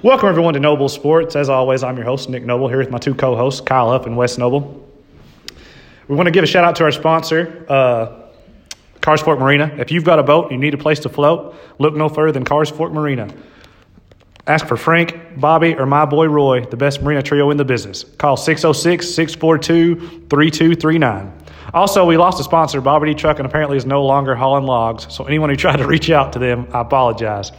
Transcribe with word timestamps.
Welcome, 0.00 0.28
everyone, 0.28 0.54
to 0.54 0.60
Noble 0.60 0.88
Sports. 0.88 1.34
As 1.34 1.48
always, 1.48 1.82
I'm 1.82 1.96
your 1.96 2.06
host, 2.06 2.28
Nick 2.28 2.44
Noble, 2.44 2.68
here 2.68 2.78
with 2.78 2.88
my 2.88 2.98
two 2.98 3.16
co 3.16 3.34
hosts, 3.34 3.60
Kyle 3.60 3.90
Huff 3.90 4.06
and 4.06 4.16
Wes 4.16 4.38
Noble. 4.38 4.88
We 6.06 6.14
want 6.14 6.28
to 6.28 6.30
give 6.30 6.44
a 6.44 6.46
shout 6.46 6.62
out 6.62 6.76
to 6.76 6.84
our 6.84 6.92
sponsor, 6.92 7.66
uh, 7.68 8.28
Cars 9.00 9.26
Marina. 9.26 9.74
If 9.76 9.90
you've 9.90 10.04
got 10.04 10.20
a 10.20 10.22
boat 10.22 10.44
and 10.44 10.52
you 10.52 10.58
need 10.58 10.74
a 10.74 10.78
place 10.78 11.00
to 11.00 11.08
float, 11.08 11.56
look 11.80 11.96
no 11.96 12.08
further 12.08 12.30
than 12.30 12.44
Cars 12.44 12.70
Fork 12.70 12.92
Marina. 12.92 13.28
Ask 14.46 14.68
for 14.68 14.76
Frank, 14.76 15.18
Bobby, 15.36 15.74
or 15.74 15.84
my 15.84 16.04
boy 16.04 16.26
Roy, 16.26 16.64
the 16.64 16.76
best 16.76 17.02
marina 17.02 17.20
trio 17.20 17.50
in 17.50 17.56
the 17.56 17.64
business. 17.64 18.04
Call 18.04 18.36
606 18.36 19.04
642 19.04 20.26
3239. 20.28 21.32
Also, 21.74 22.06
we 22.06 22.16
lost 22.16 22.38
a 22.38 22.44
sponsor, 22.44 22.80
Bobby 22.80 23.08
D. 23.08 23.14
Truck, 23.14 23.38
and 23.38 23.46
apparently 23.46 23.76
is 23.76 23.84
no 23.84 24.04
longer 24.04 24.36
hauling 24.36 24.62
logs. 24.62 25.12
So, 25.12 25.24
anyone 25.24 25.50
who 25.50 25.56
tried 25.56 25.78
to 25.78 25.88
reach 25.88 26.08
out 26.08 26.34
to 26.34 26.38
them, 26.38 26.68
I 26.72 26.82
apologize. 26.82 27.50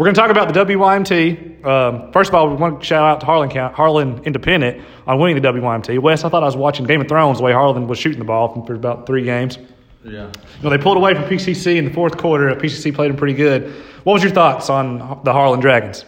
We're 0.00 0.04
going 0.04 0.14
to 0.14 0.20
talk 0.22 0.30
about 0.30 0.54
the 0.54 0.64
WYMT. 0.64 1.62
Um, 1.62 2.10
first 2.10 2.30
of 2.30 2.34
all, 2.34 2.48
we 2.48 2.56
want 2.56 2.80
to 2.80 2.86
shout 2.86 3.04
out 3.04 3.20
to 3.20 3.26
Harlan, 3.26 3.50
Harlan 3.50 4.22
Independent 4.24 4.82
on 5.06 5.18
winning 5.18 5.42
the 5.42 5.46
WYMT. 5.46 5.98
Wes, 5.98 6.24
I 6.24 6.30
thought 6.30 6.42
I 6.42 6.46
was 6.46 6.56
watching 6.56 6.86
Game 6.86 7.02
of 7.02 7.08
Thrones 7.08 7.36
the 7.36 7.44
way 7.44 7.52
Harlan 7.52 7.86
was 7.86 7.98
shooting 7.98 8.18
the 8.18 8.24
ball 8.24 8.64
for 8.64 8.74
about 8.74 9.04
three 9.06 9.24
games. 9.24 9.58
Yeah. 10.02 10.28
You 10.28 10.62
know, 10.62 10.70
they 10.70 10.78
pulled 10.78 10.96
away 10.96 11.12
from 11.12 11.24
PCC 11.24 11.76
in 11.76 11.84
the 11.84 11.90
fourth 11.90 12.16
quarter. 12.16 12.48
PCC 12.54 12.94
played 12.94 13.10
them 13.10 13.18
pretty 13.18 13.34
good. 13.34 13.74
What 14.04 14.14
was 14.14 14.22
your 14.22 14.32
thoughts 14.32 14.70
on 14.70 15.20
the 15.22 15.34
Harlan 15.34 15.60
Dragons? 15.60 16.06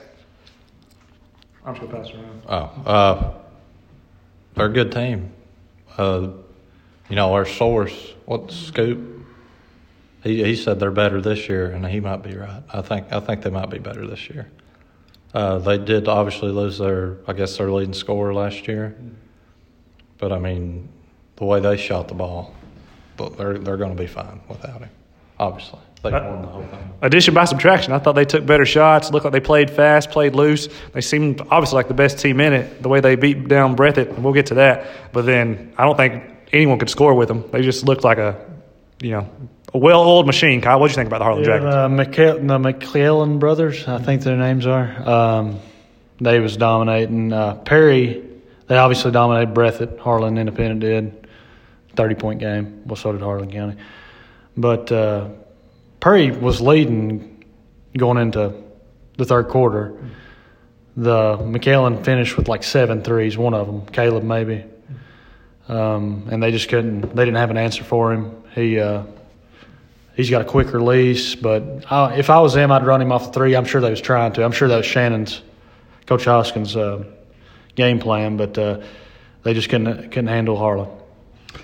I'm 1.67 1.75
just 1.75 1.87
going 1.87 2.03
to 2.03 2.09
pass 2.09 2.15
around. 2.15 2.43
Oh, 2.49 2.91
uh, 2.91 3.35
they're 4.55 4.67
a 4.69 4.73
good 4.73 4.91
team. 4.91 5.35
Uh, 5.99 6.29
you 7.11 7.17
know, 7.17 7.35
our 7.35 7.45
source, 7.45 8.15
what's 8.25 8.57
Scoop? 8.57 9.22
He 10.23 10.43
he 10.45 10.57
said 10.57 10.79
they're 10.79 10.91
better 10.91 11.21
this 11.21 11.49
year, 11.49 11.71
and 11.71 11.85
he 11.87 12.01
might 12.01 12.23
be 12.23 12.37
right. 12.37 12.63
I 12.73 12.81
think 12.83 13.13
I 13.13 13.21
think 13.21 13.43
they 13.43 13.51
might 13.51 13.71
be 13.71 13.79
better 13.79 14.07
this 14.07 14.31
year. 14.31 14.51
Uh, 15.35 15.59
they 15.59 15.79
did 15.79 16.09
obviously 16.09 16.51
lose 16.51 16.79
their, 16.79 17.17
I 17.27 17.33
guess, 17.33 17.57
their 17.57 17.71
leading 17.71 17.95
scorer 17.95 18.35
last 18.35 18.69
year, 18.69 18.95
but 20.19 20.31
I 20.31 20.39
mean, 20.39 20.91
the 21.37 21.45
way 21.45 21.59
they 21.59 21.77
shot 21.77 22.09
the 22.09 22.15
ball, 22.15 22.55
they're 23.17 23.59
they're 23.59 23.79
going 23.79 23.97
to 23.97 24.01
be 24.01 24.07
fine 24.07 24.41
without 24.49 24.81
him. 24.81 24.91
Obviously, 25.39 25.81
they 26.03 26.11
won 26.11 26.43
the 26.43 26.49
whole 26.49 26.67
thing. 26.67 26.93
Addition 27.01 27.35
by 27.35 27.47
subtraction. 27.47 27.93
I 27.93 27.99
thought 27.99 28.15
they 28.15 28.25
took 28.25 28.45
better 28.45 28.67
shots. 28.67 29.11
Looked 29.11 29.25
like 29.25 29.33
they 29.33 29.41
played 29.41 29.71
fast, 29.71 30.11
played 30.11 30.35
loose. 30.35 30.69
They 30.93 31.01
seemed 31.01 31.41
obviously 31.41 31.77
like 31.77 31.89
the 31.89 31.95
best 31.95 32.19
team 32.19 32.39
in 32.41 32.53
it. 32.53 32.83
The 32.83 32.89
way 32.89 33.01
they 33.01 33.17
beat 33.17 33.49
down 33.49 33.75
Breathitt, 33.75 34.11
and 34.11 34.23
we'll 34.23 34.35
get 34.35 34.47
to 34.47 34.55
that. 34.55 34.87
But 35.13 35.27
then 35.27 35.73
I 35.79 35.85
don't 35.85 35.97
think 35.97 36.23
anyone 36.53 36.79
could 36.79 36.91
score 36.91 37.15
with 37.15 37.29
them. 37.29 37.51
They 37.51 37.63
just 37.63 37.85
looked 37.85 38.05
like 38.05 38.19
a, 38.19 38.37
you 39.01 39.13
know, 39.13 39.31
a 39.75 39.79
well-oiled 39.79 40.27
machine. 40.27 40.61
Kyle, 40.61 40.79
what 40.79 40.89
do 40.89 40.93
you 40.93 40.97
think 40.97 41.07
about 41.07 41.19
the 41.19 41.25
Harlan 41.25 41.43
yeah, 41.43 41.59
Dragons? 41.59 41.75
Uh, 41.75 42.47
the 42.47 42.59
McClellan 42.59 43.39
brothers, 43.39 43.87
I 43.89 43.99
think 43.99 44.23
their 44.23 44.37
names 44.37 44.67
are. 44.67 45.09
Um, 45.09 45.61
they 46.21 46.39
was 46.39 46.57
dominating. 46.57 47.33
Uh, 47.33 47.55
Perry, 47.55 48.23
they 48.67 48.77
obviously 48.77 49.11
dominated 49.11 49.55
Breathitt. 49.55 49.99
Harlan 49.99 50.39
Independent 50.39 50.81
did. 50.81 51.29
30-point 51.97 52.41
game. 52.41 52.83
Well, 52.87 52.97
so 52.97 53.13
did 53.13 53.21
Harlan 53.21 53.51
County. 53.51 53.77
But 54.57 54.91
uh, 54.91 55.29
Perry 56.01 56.31
was 56.31 56.61
leading 56.61 57.45
going 57.97 58.19
into 58.19 58.55
the 59.17 59.25
third 59.25 59.49
quarter. 59.49 59.99
The 60.97 61.37
McKellen 61.39 62.05
finished 62.05 62.37
with 62.37 62.49
like 62.49 62.63
seven 62.63 63.03
threes, 63.03 63.37
one 63.37 63.55
of 63.55 63.67
them, 63.67 63.87
Caleb 63.87 64.25
maybe. 64.25 64.65
Um, 65.69 66.29
and 66.31 66.43
they 66.43 66.51
just 66.51 66.69
couldn't, 66.69 67.15
they 67.15 67.25
didn't 67.25 67.37
have 67.37 67.51
an 67.51 67.57
answer 67.57 67.85
for 67.85 68.13
him. 68.13 68.43
He, 68.55 68.79
uh, 68.79 69.05
he's 70.15 70.31
got 70.31 70.43
a 70.43 70.45
quick 70.45 70.73
release, 70.73 71.35
but 71.35 71.85
I, 71.91 72.15
if 72.17 72.31
I 72.31 72.41
was 72.41 72.55
them, 72.55 72.71
I'd 72.73 72.85
run 72.85 73.01
him 73.01 73.13
off 73.13 73.27
the 73.27 73.33
three. 73.33 73.55
I'm 73.55 73.65
sure 73.65 73.81
they 73.81 73.91
was 73.91 74.01
trying 74.01 74.33
to. 74.35 74.45
I'm 74.45 74.53
sure 74.53 74.69
that 74.69 74.77
was 74.77 74.87
Shannon's, 74.87 75.43
Coach 76.07 76.25
Hoskins' 76.25 76.77
uh, 76.77 77.05
game 77.75 77.99
plan, 77.99 78.37
but 78.37 78.57
uh, 78.59 78.83
they 79.43 79.55
just 79.55 79.69
couldn't 79.69 80.11
couldn't 80.11 80.29
handle 80.29 80.57
Harlan. 80.57 80.89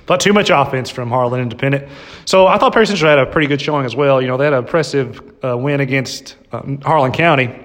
Thought 0.07 0.21
too 0.21 0.33
much 0.33 0.51
offense 0.51 0.91
from 0.91 1.09
Harlan 1.09 1.41
Independent. 1.41 1.89
So 2.27 2.47
I 2.47 2.59
thought 2.59 2.75
Perry 2.75 2.87
Central 2.87 3.09
had 3.09 3.19
a 3.19 3.27
pretty 3.27 3.47
good 3.47 3.61
showing 3.61 3.87
as 3.87 3.97
well. 3.97 4.21
You 4.21 4.29
know, 4.29 4.37
they 4.37 4.45
had 4.45 4.53
an 4.53 4.61
impressive 4.61 5.21
uh, 5.43 5.57
win 5.57 5.81
against 5.81 6.37
uh, 6.53 6.63
Harlan 6.83 7.13
County, 7.13 7.59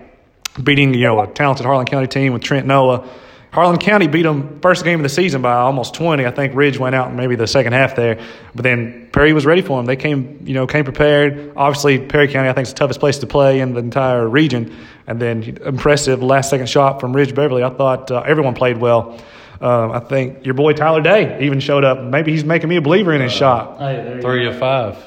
beating, 0.61 0.93
you 0.93 1.01
know, 1.01 1.19
a 1.19 1.27
talented 1.27 1.65
Harlan 1.65 1.85
County 1.85 2.07
team 2.07 2.31
with 2.33 2.41
Trent 2.41 2.65
Noah. 2.65 3.07
Harlan 3.53 3.77
County 3.77 4.07
beat 4.07 4.23
them 4.23 4.59
first 4.61 4.83
game 4.83 4.99
of 4.99 5.03
the 5.03 5.09
season 5.09 5.43
by 5.43 5.53
almost 5.53 5.93
20. 5.93 6.25
I 6.25 6.31
think 6.31 6.55
Ridge 6.55 6.79
went 6.79 6.95
out 6.95 7.11
in 7.11 7.15
maybe 7.15 7.35
the 7.35 7.45
second 7.45 7.73
half 7.73 7.95
there, 7.95 8.19
but 8.55 8.63
then 8.63 9.09
Perry 9.11 9.31
was 9.31 9.45
ready 9.45 9.61
for 9.61 9.77
them. 9.77 9.85
They 9.85 9.95
came, 9.95 10.39
you 10.45 10.55
know, 10.55 10.65
came 10.65 10.83
prepared. 10.83 11.53
Obviously, 11.55 11.99
Perry 11.99 12.27
County 12.27 12.49
I 12.49 12.53
think 12.53 12.65
is 12.65 12.73
the 12.73 12.79
toughest 12.79 12.99
place 12.99 13.19
to 13.19 13.27
play 13.27 13.59
in 13.59 13.75
the 13.75 13.79
entire 13.79 14.27
region. 14.27 14.75
And 15.05 15.21
then 15.21 15.43
impressive 15.63 16.23
last 16.23 16.49
second 16.49 16.67
shot 16.67 16.99
from 16.99 17.15
Ridge 17.15 17.35
Beverly. 17.35 17.61
I 17.63 17.69
thought 17.69 18.09
uh, 18.09 18.23
everyone 18.25 18.55
played 18.55 18.77
well. 18.77 19.19
Um, 19.61 19.91
I 19.91 19.99
think 19.99 20.45
your 20.45 20.55
boy 20.55 20.73
Tyler 20.73 21.01
Day 21.01 21.45
even 21.45 21.59
showed 21.59 21.83
up. 21.83 22.01
Maybe 22.01 22.31
he's 22.31 22.43
making 22.43 22.69
me 22.69 22.77
a 22.77 22.81
believer 22.81 23.13
in 23.13 23.21
his 23.21 23.31
shot. 23.31 23.77
Hey, 23.77 24.19
Three 24.19 24.47
of 24.47 24.57
five. 24.57 24.97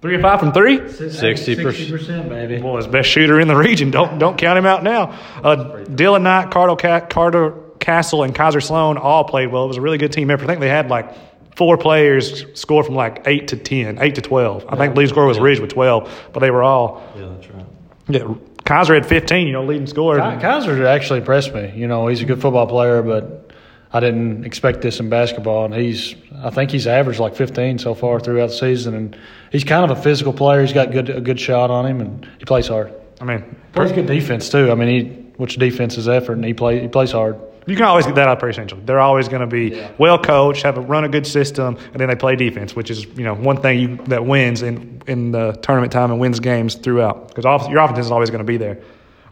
Three 0.00 0.14
or 0.14 0.22
five 0.22 0.38
from 0.38 0.52
three. 0.52 0.78
60%. 0.78 1.90
percent, 1.90 2.28
baby. 2.28 2.60
Boy, 2.60 2.76
his 2.76 2.86
best 2.86 3.08
shooter 3.08 3.40
in 3.40 3.48
the 3.48 3.56
region. 3.56 3.90
Don't 3.90 4.20
don't 4.20 4.38
count 4.38 4.56
him 4.56 4.66
out 4.66 4.84
now. 4.84 5.18
Uh, 5.42 5.82
Dylan 5.86 6.22
Knight, 6.22 6.52
Carter, 6.52 7.00
Carter 7.08 7.67
Castle, 7.80 8.22
and 8.22 8.34
Kaiser 8.34 8.60
Sloan 8.60 8.98
all 8.98 9.24
played 9.24 9.52
well. 9.52 9.64
It 9.64 9.68
was 9.68 9.76
a 9.76 9.80
really 9.80 9.98
good 9.98 10.12
team 10.12 10.30
effort. 10.30 10.44
I 10.44 10.46
think 10.48 10.60
they 10.60 10.68
had 10.68 10.88
like 10.88 11.14
four 11.56 11.76
players 11.76 12.44
score 12.58 12.84
from 12.84 12.94
like 12.94 13.22
eight 13.26 13.48
to 13.48 13.56
10, 13.56 13.98
8 14.00 14.14
to 14.14 14.20
twelve. 14.22 14.64
I 14.68 14.76
think 14.76 14.94
the 14.94 15.00
lead 15.00 15.08
score 15.08 15.26
was 15.26 15.38
Ridge 15.38 15.60
with 15.60 15.70
twelve, 15.70 16.10
but 16.32 16.40
they 16.40 16.50
were 16.50 16.62
all. 16.62 17.02
Yeah, 17.16 17.28
that's 17.28 17.48
right. 17.50 17.66
Yeah, 18.08 18.34
Kaiser 18.64 18.94
had 18.94 19.06
fifteen. 19.06 19.46
You 19.46 19.52
know, 19.54 19.64
leading 19.64 19.86
scorer. 19.86 20.18
Kaiser 20.40 20.86
actually 20.86 21.20
impressed 21.20 21.54
me. 21.54 21.72
You 21.74 21.86
know, 21.88 22.06
he's 22.06 22.22
a 22.22 22.24
good 22.24 22.40
football 22.40 22.66
player, 22.66 23.02
but 23.02 23.50
I 23.92 24.00
didn't 24.00 24.44
expect 24.44 24.82
this 24.82 25.00
in 25.00 25.08
basketball. 25.08 25.64
And 25.64 25.74
he's, 25.74 26.14
I 26.42 26.50
think 26.50 26.70
he's 26.70 26.86
averaged 26.86 27.20
like 27.20 27.34
15 27.34 27.78
so 27.78 27.94
far 27.94 28.20
throughout 28.20 28.48
the 28.48 28.54
season. 28.54 28.94
And 28.94 29.16
he's 29.50 29.64
kind 29.64 29.90
of 29.90 29.96
a 29.96 30.00
physical 30.02 30.32
player. 30.32 30.60
He's 30.60 30.72
got 30.74 30.90
good 30.92 31.08
a 31.10 31.20
good 31.20 31.40
shot 31.40 31.70
on 31.70 31.86
him, 31.86 32.00
and 32.00 32.28
he 32.38 32.44
plays 32.44 32.68
hard. 32.68 32.92
I 33.20 33.24
mean, 33.24 33.56
Plays 33.72 33.92
good 33.92 34.06
defense 34.06 34.48
too. 34.48 34.70
I 34.70 34.74
mean, 34.74 34.88
he 34.88 35.10
which 35.38 35.56
defense 35.56 35.96
is 35.98 36.08
effort, 36.08 36.34
and 36.34 36.44
he 36.44 36.54
play 36.54 36.80
he 36.80 36.88
plays 36.88 37.12
hard. 37.12 37.38
You 37.68 37.76
can 37.76 37.84
always 37.84 38.06
get 38.06 38.14
that 38.14 38.26
out 38.28 38.32
of 38.38 38.40
Perry 38.40 38.54
Central. 38.54 38.80
They're 38.82 38.98
always 38.98 39.28
going 39.28 39.40
to 39.42 39.46
be 39.46 39.76
Yeah. 39.76 39.90
well 39.98 40.18
coached, 40.18 40.62
have 40.62 40.78
a 40.78 40.80
run 40.80 41.04
a 41.04 41.08
good 41.08 41.26
system, 41.26 41.76
and 41.92 42.00
then 42.00 42.08
they 42.08 42.14
play 42.16 42.34
defense, 42.34 42.74
which 42.74 42.90
is 42.90 43.04
you 43.04 43.24
know 43.24 43.34
one 43.34 43.58
thing 43.60 43.78
you, 43.78 43.96
that 44.06 44.24
wins 44.24 44.62
in 44.62 45.02
in 45.06 45.32
the 45.32 45.52
tournament 45.62 45.92
time 45.92 46.10
and 46.10 46.18
wins 46.18 46.40
games 46.40 46.74
throughout 46.76 47.28
because 47.34 47.44
your 47.68 47.78
offense 47.80 47.98
is 48.06 48.10
always 48.10 48.30
going 48.30 48.38
to 48.40 48.44
be 48.44 48.56
there. 48.56 48.78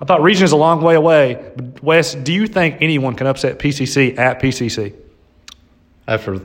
I 0.01 0.05
thought 0.05 0.21
region 0.23 0.45
is 0.45 0.53
a 0.53 0.57
long 0.57 0.83
way 0.83 0.95
away. 0.95 1.53
But 1.57 1.83
Wes, 1.83 2.15
do 2.15 2.33
you 2.33 2.47
think 2.47 2.77
anyone 2.81 3.15
can 3.15 3.27
upset 3.27 3.59
PCC 3.59 4.19
at 4.19 4.41
PCC? 4.43 4.95
After, 6.07 6.39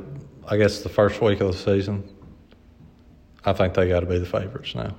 I 0.47 0.55
guess, 0.57 0.79
the 0.81 0.89
first 0.89 1.21
week 1.21 1.41
of 1.41 1.51
the 1.51 1.57
season, 1.57 2.07
I 3.43 3.51
think 3.53 3.73
they 3.73 3.89
got 3.89 3.99
to 3.99 4.05
be 4.05 4.17
the 4.17 4.25
favorites 4.25 4.73
now. 4.73 4.95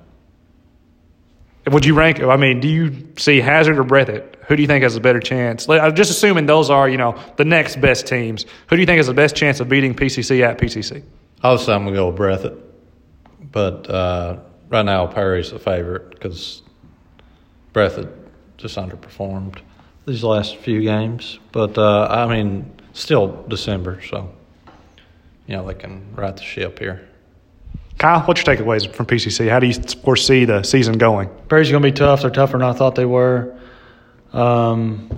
Would 1.65 1.85
you 1.85 1.93
rank? 1.93 2.21
I 2.21 2.35
mean, 2.35 2.59
do 2.59 2.67
you 2.67 3.07
see 3.17 3.39
Hazard 3.39 3.79
or 3.79 3.83
Breathitt? 3.83 4.35
Who 4.47 4.55
do 4.55 4.61
you 4.61 4.67
think 4.67 4.83
has 4.83 4.97
a 4.97 4.99
better 4.99 5.21
chance? 5.21 5.69
I'm 5.69 5.95
just 5.95 6.11
assuming 6.11 6.45
those 6.45 6.69
are 6.69 6.89
you 6.89 6.97
know 6.97 7.17
the 7.37 7.45
next 7.45 7.79
best 7.79 8.05
teams. 8.05 8.45
Who 8.67 8.75
do 8.75 8.81
you 8.81 8.85
think 8.85 8.97
has 8.97 9.07
the 9.07 9.13
best 9.13 9.35
chance 9.35 9.59
of 9.61 9.69
beating 9.69 9.95
PCC 9.95 10.41
at 10.41 10.57
PCC? 10.57 11.03
Obviously, 11.41 11.73
I'm 11.73 11.83
going 11.83 11.93
to 11.93 11.99
go 11.99 12.09
with 12.09 12.17
Breathitt, 12.17 12.61
but 13.51 13.89
uh, 13.89 14.39
right 14.69 14.83
now 14.83 15.07
Perry's 15.07 15.51
the 15.51 15.59
favorite 15.59 16.11
because 16.11 16.61
Breathitt 17.73 18.11
just 18.57 18.75
underperformed 18.77 19.59
these 20.05 20.23
last 20.23 20.57
few 20.57 20.81
games. 20.81 21.39
But 21.53 21.77
uh, 21.77 22.07
I 22.09 22.27
mean, 22.27 22.73
still 22.91 23.45
December, 23.47 24.01
so 24.03 24.33
you 25.47 25.55
know 25.55 25.65
they 25.65 25.75
can 25.75 26.13
right 26.15 26.35
the 26.35 26.43
ship 26.43 26.79
here. 26.79 27.07
Kyle, 27.97 28.21
what's 28.21 28.45
your 28.45 28.55
takeaways 28.55 28.91
from 28.91 29.05
PCC? 29.05 29.49
How 29.49 29.59
do 29.59 29.67
you 29.67 29.73
foresee 30.03 30.45
the 30.45 30.63
season 30.63 30.97
going? 30.97 31.29
Perry's 31.47 31.71
going 31.71 31.81
to 31.83 31.87
be 31.87 31.93
tough. 31.93 32.21
They're 32.21 32.29
tougher 32.31 32.57
than 32.57 32.63
I 32.67 32.73
thought 32.73 32.95
they 32.95 33.05
were. 33.05 33.57
Um, 34.33 35.09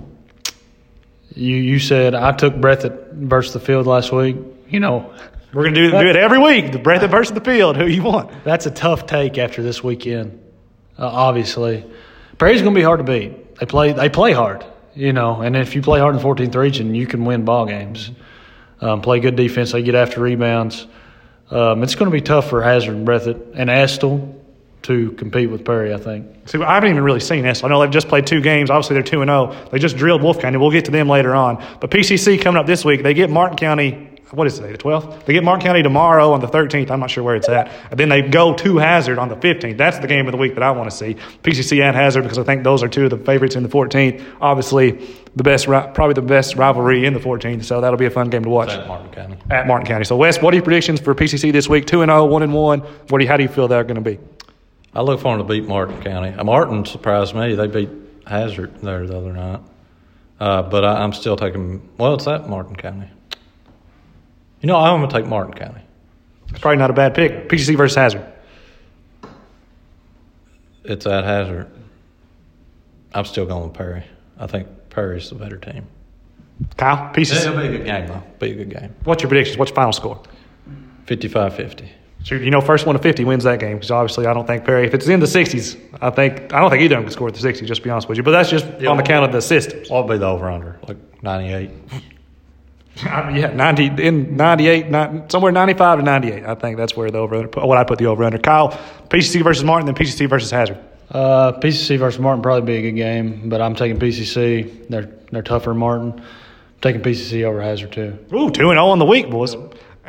you 1.34 1.56
you 1.56 1.78
said 1.78 2.14
I 2.14 2.32
took 2.32 2.54
Breathitt 2.54 3.12
versus 3.14 3.52
the 3.52 3.60
field 3.60 3.86
last 3.86 4.12
week. 4.12 4.36
You 4.68 4.80
know, 4.80 5.12
We're 5.52 5.62
going 5.62 5.74
to 5.74 5.82
do, 5.86 5.90
do 5.90 6.08
it 6.08 6.16
every 6.16 6.38
week. 6.38 6.72
The 6.72 6.78
Breathitt 6.78 7.10
versus 7.10 7.32
the 7.34 7.40
field. 7.40 7.76
Who 7.76 7.86
you 7.86 8.02
want? 8.02 8.30
that's 8.44 8.66
a 8.66 8.70
tough 8.70 9.06
take 9.06 9.38
after 9.38 9.62
this 9.62 9.82
weekend. 9.82 10.42
Uh, 10.98 11.06
obviously, 11.06 11.84
Perry's 12.38 12.62
going 12.62 12.74
to 12.74 12.78
be 12.78 12.84
hard 12.84 12.98
to 13.00 13.04
beat. 13.04 13.56
They 13.56 13.66
play 13.66 13.92
they 13.92 14.08
play 14.08 14.32
hard, 14.32 14.64
you 14.94 15.12
know, 15.12 15.40
and 15.40 15.56
if 15.56 15.74
you 15.74 15.82
play 15.82 15.98
hard 16.00 16.14
in 16.14 16.20
the 16.22 16.26
14th 16.26 16.54
region, 16.54 16.94
you 16.94 17.06
can 17.06 17.24
win 17.24 17.44
ball 17.44 17.66
games. 17.66 18.10
Um, 18.80 19.00
play 19.00 19.20
good 19.20 19.36
defense. 19.36 19.72
They 19.72 19.82
get 19.82 19.94
after 19.94 20.20
rebounds. 20.20 20.86
Um, 21.50 21.82
it's 21.82 21.94
going 21.94 22.10
to 22.10 22.14
be 22.14 22.20
tough 22.20 22.50
for 22.50 22.62
Hazard 22.62 22.94
and 22.94 23.06
Breathitt 23.06 23.52
and 23.54 23.70
Estill 23.70 24.34
to 24.82 25.12
compete 25.12 25.50
with 25.50 25.64
Perry. 25.64 25.92
I 25.94 25.98
think. 25.98 26.48
See, 26.48 26.62
I 26.62 26.74
haven't 26.74 26.90
even 26.90 27.02
really 27.02 27.20
seen 27.20 27.42
this. 27.42 27.64
I 27.64 27.68
know 27.68 27.80
they've 27.80 27.90
just 27.90 28.08
played 28.08 28.26
two 28.26 28.40
games. 28.40 28.70
Obviously, 28.70 28.94
they're 28.94 29.02
2 29.02 29.22
and 29.22 29.28
0. 29.28 29.68
They 29.70 29.78
just 29.78 29.96
drilled 29.96 30.22
Wolfe 30.22 30.40
County. 30.40 30.58
We'll 30.58 30.70
get 30.70 30.84
to 30.86 30.90
them 30.90 31.08
later 31.08 31.34
on. 31.34 31.64
But 31.80 31.90
PCC 31.90 32.40
coming 32.40 32.58
up 32.58 32.66
this 32.66 32.84
week, 32.84 33.02
they 33.02 33.14
get 33.14 33.30
Martin 33.30 33.56
County 33.56 34.15
what 34.32 34.46
is 34.48 34.56
today, 34.56 34.72
the 34.72 34.78
12th? 34.78 35.24
They 35.24 35.32
get 35.34 35.44
Martin 35.44 35.64
County 35.64 35.82
tomorrow 35.84 36.32
on 36.32 36.40
the 36.40 36.48
13th. 36.48 36.90
I'm 36.90 36.98
not 36.98 37.10
sure 37.10 37.22
where 37.22 37.36
it's 37.36 37.48
at. 37.48 37.70
And 37.90 37.98
then 38.00 38.08
they 38.08 38.22
go 38.22 38.54
to 38.54 38.76
Hazard 38.78 39.18
on 39.18 39.28
the 39.28 39.36
15th. 39.36 39.76
That's 39.76 40.00
the 40.00 40.08
game 40.08 40.26
of 40.26 40.32
the 40.32 40.38
week 40.38 40.54
that 40.54 40.64
I 40.64 40.72
want 40.72 40.90
to 40.90 40.96
see. 40.96 41.14
PCC 41.44 41.80
and 41.80 41.94
Hazard 41.94 42.22
because 42.22 42.38
I 42.38 42.42
think 42.42 42.64
those 42.64 42.82
are 42.82 42.88
two 42.88 43.04
of 43.04 43.10
the 43.10 43.18
favorites 43.18 43.54
in 43.54 43.62
the 43.62 43.68
14th. 43.68 44.24
Obviously, 44.40 44.92
the 45.36 45.44
best, 45.44 45.66
probably 45.66 46.14
the 46.14 46.22
best 46.22 46.56
rivalry 46.56 47.06
in 47.06 47.12
the 47.14 47.20
14th. 47.20 47.64
So 47.64 47.80
that'll 47.80 47.98
be 47.98 48.06
a 48.06 48.10
fun 48.10 48.28
game 48.28 48.42
to 48.42 48.50
watch 48.50 48.70
At 48.70 48.88
Martin 48.88 49.10
County. 49.12 49.36
at 49.50 49.66
Martin 49.68 49.86
County. 49.86 50.04
So 50.04 50.16
Wes, 50.16 50.42
what 50.42 50.52
are 50.52 50.56
your 50.56 50.64
predictions 50.64 50.98
for 51.00 51.14
PCC 51.14 51.52
this 51.52 51.68
week? 51.68 51.86
Two 51.86 52.02
and 52.02 52.10
0, 52.10 52.24
1 52.26 52.42
and 52.42 52.52
1. 52.52 52.80
What 52.80 53.18
do 53.18 53.24
you, 53.24 53.28
how 53.28 53.36
do 53.36 53.44
you 53.44 53.48
feel 53.48 53.68
they're 53.68 53.84
going 53.84 53.94
to 53.94 54.00
be? 54.00 54.18
I 54.92 55.02
look 55.02 55.20
for 55.20 55.36
them 55.36 55.46
to 55.46 55.52
beat 55.52 55.68
Martin 55.68 56.02
County. 56.02 56.30
Uh, 56.30 56.42
Martin 56.42 56.84
surprised 56.84 57.34
me. 57.34 57.54
They 57.54 57.68
beat 57.68 57.90
Hazard 58.26 58.80
there 58.80 59.06
the 59.06 59.16
other 59.18 59.32
night. 59.32 59.60
Uh, 60.40 60.62
but 60.62 60.84
I, 60.84 61.02
I'm 61.02 61.12
still 61.12 61.36
taking, 61.36 61.88
well, 61.96 62.14
it's 62.14 62.26
at 62.26 62.48
Martin 62.48 62.74
County. 62.74 63.08
You 64.60 64.66
know, 64.68 64.76
I'm 64.76 64.98
going 65.00 65.10
to 65.10 65.16
take 65.16 65.26
Martin 65.26 65.54
County. 65.54 65.82
It's 66.48 66.58
probably 66.58 66.78
not 66.78 66.90
a 66.90 66.94
bad 66.94 67.14
pick. 67.14 67.48
PCC 67.48 67.76
versus 67.76 67.96
Hazard. 67.96 68.24
It's 70.84 71.06
at 71.06 71.24
Hazard. 71.24 71.68
I'm 73.12 73.24
still 73.24 73.46
going 73.46 73.64
with 73.64 73.74
Perry. 73.74 74.04
I 74.38 74.46
think 74.46 74.68
Perry's 74.90 75.28
the 75.30 75.34
better 75.36 75.56
team. 75.56 75.86
Kyle, 76.76 77.12
PCC. 77.12 77.42
It'll 77.46 77.56
be 77.60 77.66
a 77.66 77.70
good 77.78 77.84
game, 77.84 78.06
though. 78.06 78.22
Be 78.38 78.52
a 78.52 78.54
good 78.54 78.70
game. 78.70 78.94
What's 79.04 79.22
your 79.22 79.28
predictions? 79.28 79.58
What's 79.58 79.70
your 79.70 79.76
final 79.76 79.92
score? 79.92 80.22
55 81.06 81.54
50. 81.54 81.88
So 82.24 82.34
you 82.34 82.50
know, 82.50 82.60
first 82.60 82.86
one 82.86 82.96
to 82.96 83.02
50 83.02 83.24
wins 83.24 83.44
that 83.44 83.60
game 83.60 83.76
because 83.76 83.90
obviously 83.92 84.26
I 84.26 84.34
don't 84.34 84.46
think 84.46 84.64
Perry. 84.64 84.84
If 84.86 84.94
it's 84.94 85.06
in 85.06 85.20
the 85.20 85.26
60s, 85.26 85.78
I 86.00 86.10
think 86.10 86.52
I 86.52 86.60
don't 86.60 86.70
think 86.70 86.82
either 86.82 86.96
of 86.96 87.00
them 87.00 87.04
can 87.04 87.12
score 87.12 87.28
at 87.28 87.34
the 87.34 87.40
60s. 87.48 87.64
Just 87.66 87.82
to 87.82 87.84
be 87.84 87.90
honest 87.90 88.08
with 88.08 88.16
you, 88.18 88.24
but 88.24 88.32
that's 88.32 88.50
just 88.50 88.66
Yeah. 88.80 88.90
on 88.90 88.96
the 88.96 89.04
count 89.04 89.24
of 89.24 89.32
the 89.32 89.40
systems. 89.40 89.90
I'll 89.92 90.02
be 90.02 90.18
the 90.18 90.26
over 90.26 90.50
under? 90.50 90.76
Like 90.88 90.96
98. 91.22 91.70
Yeah, 93.04 93.52
90 93.54 94.02
in 94.02 94.36
98, 94.36 94.90
not, 94.90 95.30
somewhere 95.30 95.52
95 95.52 95.98
to 95.98 96.04
98. 96.04 96.44
I 96.44 96.54
think 96.54 96.76
that's 96.76 96.96
where 96.96 97.10
the 97.10 97.18
over 97.18 97.42
what 97.42 97.76
I 97.78 97.84
put 97.84 97.98
the 97.98 98.06
over 98.06 98.24
under. 98.24 98.38
Kyle, 98.38 98.70
PCC 99.08 99.42
versus 99.42 99.64
Martin, 99.64 99.86
then 99.86 99.94
PCC 99.94 100.28
versus 100.28 100.50
Hazard. 100.50 100.78
Uh, 101.10 101.52
PCC 101.60 101.98
versus 101.98 102.18
Martin 102.20 102.42
probably 102.42 102.66
be 102.66 102.78
a 102.78 102.90
good 102.90 102.96
game, 102.96 103.48
but 103.48 103.60
I'm 103.60 103.74
taking 103.74 103.98
PCC. 103.98 104.88
They're 104.88 105.10
they're 105.30 105.42
tougher 105.42 105.70
than 105.70 105.78
Martin. 105.78 106.12
I'm 106.18 106.24
taking 106.80 107.02
PCC 107.02 107.44
over 107.44 107.60
Hazard 107.60 107.92
too. 107.92 108.18
Ooh, 108.32 108.50
two 108.50 108.70
and 108.70 108.76
0 108.76 108.86
on 108.86 108.98
the 108.98 109.04
week, 109.04 109.30
boys. 109.30 109.54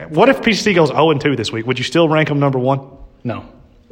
What 0.09 0.29
if 0.29 0.41
PCC 0.41 0.73
goes 0.75 0.89
0 0.89 1.11
and 1.11 1.19
2 1.21 1.35
this 1.35 1.51
week? 1.51 1.65
Would 1.67 1.77
you 1.77 1.83
still 1.83 2.07
rank 2.07 2.29
them 2.29 2.39
number 2.39 2.59
one? 2.59 2.79
No, 3.23 3.45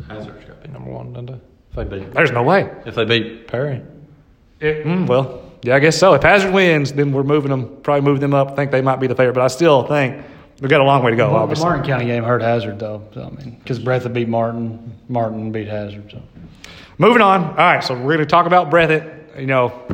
Hazard's 0.08 0.46
got 0.46 0.62
to 0.62 0.68
be 0.68 0.74
number 0.74 0.90
one, 0.92 1.14
doesn't 1.14 1.30
it? 1.30 1.42
If 1.78 1.90
they 1.90 2.00
beat, 2.00 2.14
There's 2.14 2.32
no 2.32 2.44
way. 2.44 2.72
if 2.86 2.96
they 2.96 3.06
beat 3.06 3.48
Perry. 3.48 3.82
It, 4.62 4.86
mm, 4.86 5.06
well, 5.08 5.45
yeah, 5.66 5.76
I 5.76 5.80
guess 5.80 5.98
so. 5.98 6.14
If 6.14 6.24
Hazard 6.24 6.54
wins, 6.54 6.94
then 6.94 7.12
we're 7.12 7.24
moving 7.24 7.50
them, 7.50 7.78
probably 7.82 8.02
moving 8.02 8.22
them 8.22 8.34
up. 8.34 8.52
I 8.52 8.56
think 8.56 8.72
they 8.72 8.82
might 8.82 8.98
be 8.98 9.08
the 9.08 9.16
favorite, 9.16 9.34
but 9.34 9.44
I 9.44 9.48
still 9.48 9.84
think 9.84 10.24
we've 10.62 10.70
got 10.70 10.82
a 10.82 10.84
long 10.84 11.04
way 11.04 11.12
to 11.12 11.18
go. 11.18 11.30
the 11.30 11.36
obviously, 11.36 11.66
Martin 11.66 11.86
County 11.86 12.06
game 12.06 12.24
hurt 12.24 12.42
Hazard 12.42 12.80
though. 12.80 13.04
So, 13.14 13.24
I 13.24 13.30
mean, 13.32 13.58
because 13.60 13.80
Breathitt 13.80 14.14
beat 14.14 14.30
Martin, 14.30 14.98
Martin 15.10 15.52
beat 15.52 15.68
Hazard. 15.68 16.12
So 16.12 16.22
moving 16.98 17.22
on. 17.22 17.44
All 17.44 17.56
right, 17.56 17.84
so 17.84 17.96
we're 17.96 18.16
going 18.16 18.20
to 18.20 18.26
talk 18.26 18.46
about 18.46 18.70
Breathitt. 18.70 19.40
You 19.40 19.48
know, 19.48 19.88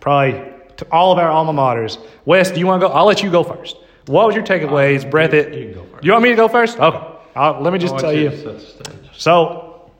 probably 0.00 0.52
to 0.76 0.86
all 0.90 1.12
of 1.12 1.18
our 1.18 1.30
alma 1.30 1.52
maters. 1.52 1.98
Wes, 2.24 2.50
do 2.50 2.58
you 2.58 2.66
want 2.66 2.80
to 2.80 2.88
go? 2.88 2.92
I'll 2.92 3.06
let 3.06 3.22
you 3.22 3.30
go 3.30 3.42
first. 3.42 3.76
What 4.06 4.26
was 4.26 4.36
your 4.36 4.44
takeaways, 4.44 5.04
uh, 5.04 5.10
Breathitt? 5.10 5.56
you 5.56 5.64
can 5.64 5.74
go 5.74 5.84
first. 5.90 6.04
You 6.04 6.12
want 6.12 6.22
me 6.22 6.30
to 6.30 6.36
go 6.36 6.48
first? 6.48 6.78
Okay. 6.78 7.12
I'll, 7.34 7.60
let 7.60 7.72
me 7.72 7.78
just 7.78 7.98
tell 7.98 8.12
you. 8.12 8.30
The. 8.30 8.64
So, 9.12 9.90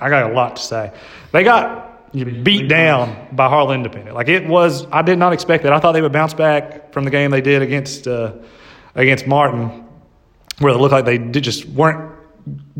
I 0.00 0.08
got 0.08 0.30
a 0.30 0.34
lot 0.34 0.56
to 0.56 0.62
say. 0.62 0.92
They 1.32 1.44
got 1.44 1.91
beat 2.12 2.68
down 2.68 3.28
by 3.32 3.48
Harlan 3.48 3.76
Independent. 3.76 4.14
Like 4.14 4.28
it 4.28 4.46
was, 4.46 4.86
I 4.92 5.02
did 5.02 5.18
not 5.18 5.32
expect 5.32 5.62
that. 5.64 5.72
I 5.72 5.78
thought 5.78 5.92
they 5.92 6.02
would 6.02 6.12
bounce 6.12 6.34
back 6.34 6.92
from 6.92 7.04
the 7.04 7.10
game 7.10 7.30
they 7.30 7.40
did 7.40 7.62
against 7.62 8.06
uh, 8.06 8.34
against 8.94 9.26
Martin, 9.26 9.84
where 10.58 10.72
it 10.72 10.78
looked 10.78 10.92
like 10.92 11.04
they 11.04 11.18
did 11.18 11.44
just 11.44 11.64
weren't 11.66 12.12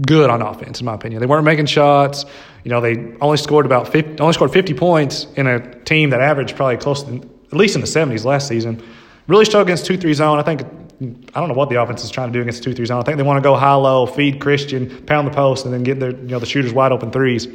good 0.06 0.28
on 0.28 0.42
offense, 0.42 0.80
in 0.80 0.86
my 0.86 0.94
opinion. 0.94 1.20
They 1.20 1.26
weren't 1.26 1.44
making 1.44 1.66
shots. 1.66 2.24
You 2.64 2.70
know, 2.70 2.80
they 2.80 3.16
only 3.20 3.38
scored 3.38 3.66
about 3.66 3.88
50, 3.88 4.20
only 4.20 4.34
scored 4.34 4.52
50 4.52 4.74
points 4.74 5.26
in 5.36 5.46
a 5.46 5.74
team 5.84 6.10
that 6.10 6.20
averaged 6.20 6.56
probably 6.56 6.76
close 6.76 7.02
to 7.04 7.16
at 7.16 7.58
least 7.58 7.74
in 7.74 7.80
the 7.80 7.86
70s 7.86 8.24
last 8.24 8.48
season. 8.48 8.82
Really 9.26 9.44
struggled 9.44 9.68
against 9.68 9.86
two 9.86 9.96
three 9.96 10.14
zone. 10.14 10.38
I 10.38 10.42
think 10.42 10.62
I 10.62 11.40
don't 11.40 11.48
know 11.48 11.54
what 11.54 11.68
the 11.68 11.80
offense 11.80 12.04
is 12.04 12.10
trying 12.10 12.28
to 12.28 12.32
do 12.32 12.42
against 12.42 12.62
two 12.62 12.74
three 12.74 12.86
zone. 12.86 13.00
I 13.00 13.02
think 13.02 13.16
they 13.16 13.22
want 13.22 13.38
to 13.38 13.42
go 13.42 13.54
high 13.54 13.74
low, 13.74 14.06
feed 14.06 14.40
Christian, 14.40 15.04
pound 15.06 15.26
the 15.26 15.32
post, 15.32 15.64
and 15.64 15.72
then 15.72 15.82
get 15.82 16.00
their 16.00 16.10
you 16.10 16.28
know 16.28 16.38
the 16.38 16.46
shooters 16.46 16.72
wide 16.72 16.92
open 16.92 17.10
threes. 17.10 17.46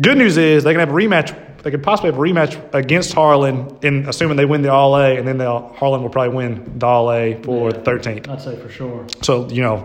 Good 0.00 0.18
news 0.18 0.36
is 0.36 0.64
they 0.64 0.72
can 0.72 0.80
have 0.80 0.90
a 0.90 0.92
rematch. 0.92 1.62
They 1.62 1.70
could 1.70 1.82
possibly 1.82 2.10
have 2.10 2.18
a 2.18 2.22
rematch 2.22 2.74
against 2.74 3.12
Harlan, 3.12 3.78
in 3.82 4.08
assuming 4.08 4.36
they 4.36 4.44
win 4.44 4.62
the 4.62 4.72
All 4.72 4.96
A, 4.96 5.16
and 5.16 5.26
then 5.26 5.38
they'll, 5.38 5.72
Harlan 5.78 6.02
will 6.02 6.10
probably 6.10 6.34
win 6.34 6.78
the 6.78 6.86
All 6.86 7.12
A 7.12 7.40
for 7.42 7.72
the 7.72 7.78
13th. 7.80 8.28
I'd 8.28 8.42
say 8.42 8.56
for 8.56 8.68
sure. 8.68 9.06
So 9.22 9.48
you 9.48 9.62
know 9.62 9.78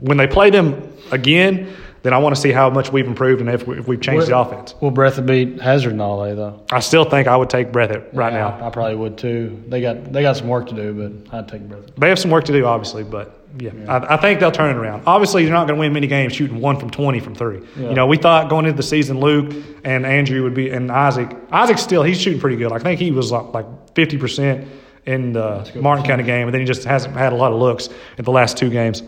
when 0.00 0.18
they 0.18 0.28
play 0.28 0.50
them 0.50 0.92
again, 1.10 1.74
then 2.06 2.14
I 2.14 2.18
want 2.18 2.36
to 2.36 2.40
see 2.40 2.52
how 2.52 2.70
much 2.70 2.92
we've 2.92 3.06
improved 3.06 3.40
and 3.40 3.50
if, 3.50 3.66
we, 3.66 3.80
if 3.80 3.88
we've 3.88 4.00
changed 4.00 4.28
the 4.28 4.38
offense. 4.38 4.76
Will 4.80 4.92
Breathitt 4.92 5.26
beat 5.26 5.60
Hazard 5.60 5.92
in 5.92 6.00
all 6.00 6.22
though? 6.36 6.62
I 6.70 6.78
still 6.78 7.04
think 7.04 7.26
I 7.26 7.36
would 7.36 7.50
take 7.50 7.72
Breathitt 7.72 8.10
right 8.12 8.32
Yeah, 8.32 8.38
now. 8.38 8.58
I, 8.60 8.68
I 8.68 8.70
probably 8.70 8.94
would 8.94 9.18
too. 9.18 9.60
They 9.66 9.80
got 9.80 10.12
they 10.12 10.22
got 10.22 10.36
some 10.36 10.46
work 10.46 10.68
to 10.68 10.74
do, 10.74 10.92
but 10.94 11.34
I'd 11.36 11.48
take 11.48 11.62
Breathitt. 11.62 11.96
They 11.96 12.08
have 12.08 12.20
some 12.20 12.30
work 12.30 12.44
to 12.44 12.52
do, 12.52 12.64
obviously, 12.64 13.02
but 13.02 13.42
yeah, 13.58 13.72
I, 13.88 14.14
I 14.14 14.16
think 14.18 14.38
they'll 14.38 14.52
turn 14.52 14.70
it 14.70 14.78
around. 14.78 15.02
Obviously, 15.04 15.42
you're 15.42 15.50
not 15.50 15.66
going 15.66 15.76
to 15.76 15.80
win 15.80 15.92
many 15.92 16.06
games 16.06 16.32
shooting 16.34 16.60
one 16.60 16.78
from 16.78 16.90
20 16.90 17.18
from 17.18 17.34
three. 17.34 17.60
Yeah. 17.76 17.88
You 17.88 17.94
know, 17.94 18.06
we 18.06 18.18
thought 18.18 18.48
going 18.48 18.66
into 18.66 18.76
the 18.76 18.82
season, 18.84 19.18
Luke 19.18 19.52
and 19.82 20.06
Andrew 20.06 20.44
would 20.44 20.54
be, 20.54 20.70
and 20.70 20.92
Isaac. 20.92 21.34
Isaac 21.50 21.78
still, 21.78 22.04
he's 22.04 22.20
shooting 22.20 22.38
pretty 22.38 22.56
good. 22.56 22.70
I 22.70 22.78
think 22.78 23.00
he 23.00 23.10
was 23.10 23.32
like, 23.32 23.52
like 23.52 23.66
50% 23.94 24.68
in 25.06 25.32
the 25.32 25.72
Martin 25.80 26.04
County 26.04 26.22
game, 26.22 26.46
and 26.46 26.54
then 26.54 26.60
he 26.60 26.66
just 26.66 26.84
hasn't 26.84 27.16
had 27.16 27.32
a 27.32 27.36
lot 27.36 27.50
of 27.52 27.58
looks 27.58 27.88
in 28.18 28.24
the 28.24 28.30
last 28.32 28.56
two 28.56 28.70
games. 28.70 29.02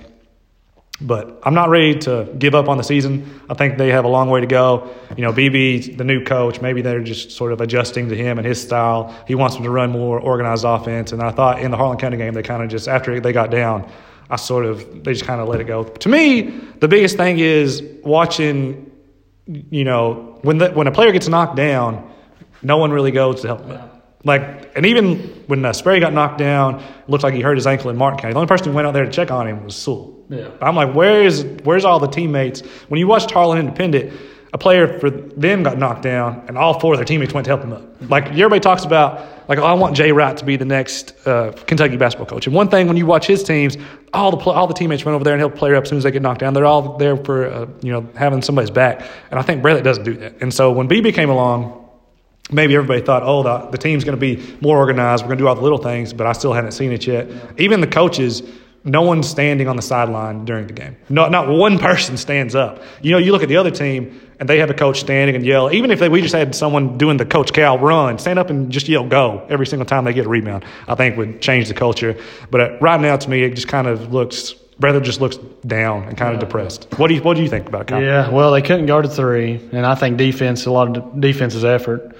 But 1.00 1.38
I'm 1.44 1.54
not 1.54 1.68
ready 1.68 1.96
to 2.00 2.28
give 2.38 2.56
up 2.56 2.68
on 2.68 2.76
the 2.76 2.82
season. 2.82 3.40
I 3.48 3.54
think 3.54 3.78
they 3.78 3.90
have 3.90 4.04
a 4.04 4.08
long 4.08 4.30
way 4.30 4.40
to 4.40 4.48
go. 4.48 4.90
You 5.16 5.22
know, 5.22 5.32
BB, 5.32 5.96
the 5.96 6.02
new 6.02 6.24
coach, 6.24 6.60
maybe 6.60 6.82
they're 6.82 7.02
just 7.02 7.30
sort 7.30 7.52
of 7.52 7.60
adjusting 7.60 8.08
to 8.08 8.16
him 8.16 8.38
and 8.38 8.46
his 8.46 8.60
style. 8.60 9.14
He 9.28 9.36
wants 9.36 9.54
them 9.54 9.62
to 9.62 9.70
run 9.70 9.90
more 9.90 10.18
organized 10.18 10.64
offense. 10.64 11.12
And 11.12 11.22
I 11.22 11.30
thought 11.30 11.60
in 11.60 11.70
the 11.70 11.76
Harlan 11.76 11.98
County 11.98 12.16
game, 12.16 12.34
they 12.34 12.42
kind 12.42 12.64
of 12.64 12.68
just, 12.68 12.88
after 12.88 13.20
they 13.20 13.32
got 13.32 13.52
down, 13.52 13.88
I 14.28 14.36
sort 14.36 14.66
of, 14.66 15.04
they 15.04 15.12
just 15.12 15.24
kind 15.24 15.40
of 15.40 15.48
let 15.48 15.60
it 15.60 15.64
go. 15.68 15.84
To 15.84 16.08
me, 16.08 16.42
the 16.80 16.88
biggest 16.88 17.16
thing 17.16 17.38
is 17.38 17.80
watching, 18.02 18.90
you 19.46 19.84
know, 19.84 20.40
when, 20.42 20.58
the, 20.58 20.70
when 20.70 20.88
a 20.88 20.92
player 20.92 21.12
gets 21.12 21.28
knocked 21.28 21.54
down, 21.54 22.12
no 22.60 22.76
one 22.76 22.90
really 22.90 23.12
goes 23.12 23.42
to 23.42 23.46
help 23.46 23.60
him 23.60 23.70
up. 23.70 24.18
Like, 24.24 24.72
and 24.74 24.84
even 24.84 25.18
when 25.46 25.64
uh, 25.64 25.72
Sperry 25.72 26.00
got 26.00 26.12
knocked 26.12 26.38
down, 26.38 26.82
looked 27.06 27.22
like 27.22 27.34
he 27.34 27.40
hurt 27.40 27.56
his 27.56 27.68
ankle 27.68 27.88
in 27.88 27.96
Martin 27.96 28.18
County. 28.18 28.32
The 28.32 28.40
only 28.40 28.48
person 28.48 28.66
who 28.66 28.72
went 28.72 28.88
out 28.88 28.94
there 28.94 29.04
to 29.04 29.12
check 29.12 29.30
on 29.30 29.46
him 29.46 29.64
was 29.64 29.76
Sewell. 29.76 30.18
Yeah. 30.28 30.50
I'm 30.60 30.76
like, 30.76 30.94
where 30.94 31.25
is 31.25 31.44
where's 31.64 31.84
all 31.84 31.98
the 31.98 32.08
teammates? 32.08 32.60
When 32.88 32.98
you 32.98 33.06
watched 33.06 33.30
Harlan 33.30 33.58
Independent, 33.58 34.12
a 34.53 34.58
player 34.58 34.98
for 34.98 35.10
them 35.10 35.62
got 35.62 35.79
knocked 35.79 36.03
down, 36.03 36.44
and 36.48 36.56
all 36.56 36.79
four 36.81 36.94
of 36.94 36.98
their 36.98 37.05
teammates 37.05 37.32
went 37.32 37.44
to 37.46 37.50
help 37.50 37.62
him 37.62 37.72
up. 37.72 37.82
Like 38.10 38.26
everybody 38.29 38.60
talks 38.60 38.84
about, 38.84 39.48
like, 39.48 39.58
oh, 39.58 39.64
I 39.64 39.74
want 39.74 39.96
Jay 39.96 40.12
Wright 40.12 40.36
to 40.36 40.44
be 40.44 40.56
the 40.56 40.64
next 40.64 41.14
uh, 41.26 41.53
Kentucky 41.67 41.96
basketball 41.96 42.26
coach. 42.26 42.46
And 42.46 42.55
one 42.55 42.69
thing 42.69 42.86
when 42.88 42.96
you 42.96 43.06
watch 43.06 43.26
his 43.26 43.43
teams, 43.43 43.76
all 44.12 44.34
the 44.34 44.50
all 44.50 44.67
the 44.67 44.74
teammates 44.74 45.05
run 45.05 45.14
over 45.14 45.24
there 45.24 45.34
and 45.34 45.41
help 45.41 45.55
player 45.55 45.76
up 45.76 45.84
as 45.84 45.88
soon 45.88 45.98
as 45.98 46.05
they 46.05 46.10
get 46.10 46.22
knocked 46.22 46.41
down. 46.41 46.55
They're 46.55 46.67
all 46.67 46.96
there 46.98 47.17
for 47.17 47.46
uh, 47.46 47.67
you 47.82 47.93
know 47.93 48.08
having 48.14 48.43
somebody's 48.43 48.70
back. 48.70 49.03
And 49.31 49.38
I 49.38 49.43
think 49.43 49.62
Breathitt 49.62 49.82
doesn't 49.82 50.05
do 50.05 50.14
that. 50.14 50.34
And 50.41 50.53
so 50.53 50.72
when 50.72 50.88
BB 50.88 51.14
came 51.14 51.31
along, 51.31 51.88
maybe 52.50 52.74
everybody 52.74 53.03
thought, 53.03 53.22
oh, 53.22 53.43
the, 53.43 53.70
the 53.70 53.79
team's 53.79 54.05
going 54.05 54.19
to 54.19 54.20
be 54.20 54.43
more 54.60 54.79
organized. 54.79 55.22
We're 55.24 55.29
going 55.29 55.38
to 55.38 55.44
do 55.44 55.48
all 55.48 55.55
the 55.55 55.62
little 55.62 55.79
things, 55.79 56.12
but 56.12 56.26
I 56.26 56.32
still 56.32 56.53
hadn't 56.53 56.72
seen 56.72 56.93
it 56.93 57.06
yet. 57.06 57.29
Even 57.58 57.81
the 57.81 57.86
coaches, 57.86 58.43
no 58.85 59.03
one's 59.03 59.29
standing 59.29 59.69
on 59.69 59.77
the 59.77 59.82
sideline 59.82 60.44
during 60.44 60.67
the 60.67 60.73
game. 60.73 60.97
Not, 61.08 61.31
not 61.31 61.49
one 61.49 61.79
person 61.79 62.17
stands 62.17 62.55
up. 62.55 62.82
You 63.03 63.13
know, 63.13 63.19
you 63.19 63.32
look 63.32 63.43
at 63.43 63.49
the 63.49 63.56
other 63.56 63.70
team, 63.70 64.20
and 64.41 64.49
they 64.49 64.58
have 64.58 64.70
a 64.70 64.75
coach 64.75 65.01
standing 65.01 65.35
and 65.35 65.44
yell. 65.44 65.73
Even 65.73 65.91
if 65.91 65.99
they, 65.99 66.08
we 66.08 66.23
just 66.23 66.35
had 66.35 66.55
someone 66.55 66.97
doing 66.97 67.17
the 67.17 67.27
Coach 67.27 67.53
Cal 67.53 67.77
run, 67.79 68.19
stand 68.19 68.39
up 68.39 68.51
and 68.51 68.70
just 68.70 68.89
yell 68.89 69.06
go 69.06 69.44
every 69.49 69.67
single 69.67 69.85
time 69.85 70.05
they 70.05 70.13
get 70.13 70.27
a 70.27 70.29
rebound, 70.29 70.65
I 70.87 70.94
think 70.94 71.17
would 71.17 71.43
change 71.43 71.67
the 71.67 71.75
culture. 71.75 72.17
But 72.51 72.61
uh, 72.61 72.79
right 72.81 73.01
now, 73.01 73.17
to 73.17 73.29
me, 73.29 73.43
it 73.43 73.55
just 73.55 73.67
kind 73.67 73.89
of 73.89 74.13
looks, 74.13 74.53
Brother 74.79 75.01
just 75.01 75.20
looks 75.20 75.39
down 75.67 76.05
and 76.05 76.17
kind 76.17 76.35
of 76.35 76.41
depressed. 76.41 76.87
What 76.99 77.08
do 77.08 77.15
you, 77.15 77.23
what 77.23 77.37
do 77.37 77.43
you 77.43 77.49
think 77.49 77.67
about 77.67 77.89
Kyle? 77.89 78.01
Yeah, 78.01 78.31
well, 78.31 78.53
they 78.53 78.63
couldn't 78.63 78.87
guard 78.87 79.06
a 79.06 79.08
three, 79.08 79.56
and 79.73 79.85
I 79.85 79.97
think 79.97 80.17
defense, 80.19 80.67
a 80.67 80.70
lot 80.70 80.97
of 80.97 81.20
defense's 81.20 81.65
effort. 81.65 82.17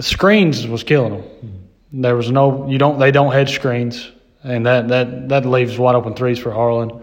Screens 0.00 0.66
was 0.66 0.84
killing 0.84 1.20
them. 1.20 1.68
There 1.92 2.16
was 2.16 2.30
no, 2.30 2.68
you 2.68 2.78
don't, 2.78 2.98
they 2.98 3.10
don't 3.10 3.32
hedge 3.32 3.54
screens, 3.54 4.10
and 4.44 4.66
that 4.66 4.88
that 4.88 5.28
that 5.30 5.46
leaves 5.46 5.78
wide 5.78 5.94
open 5.94 6.14
threes 6.14 6.38
for 6.38 6.50
Harlan. 6.52 7.02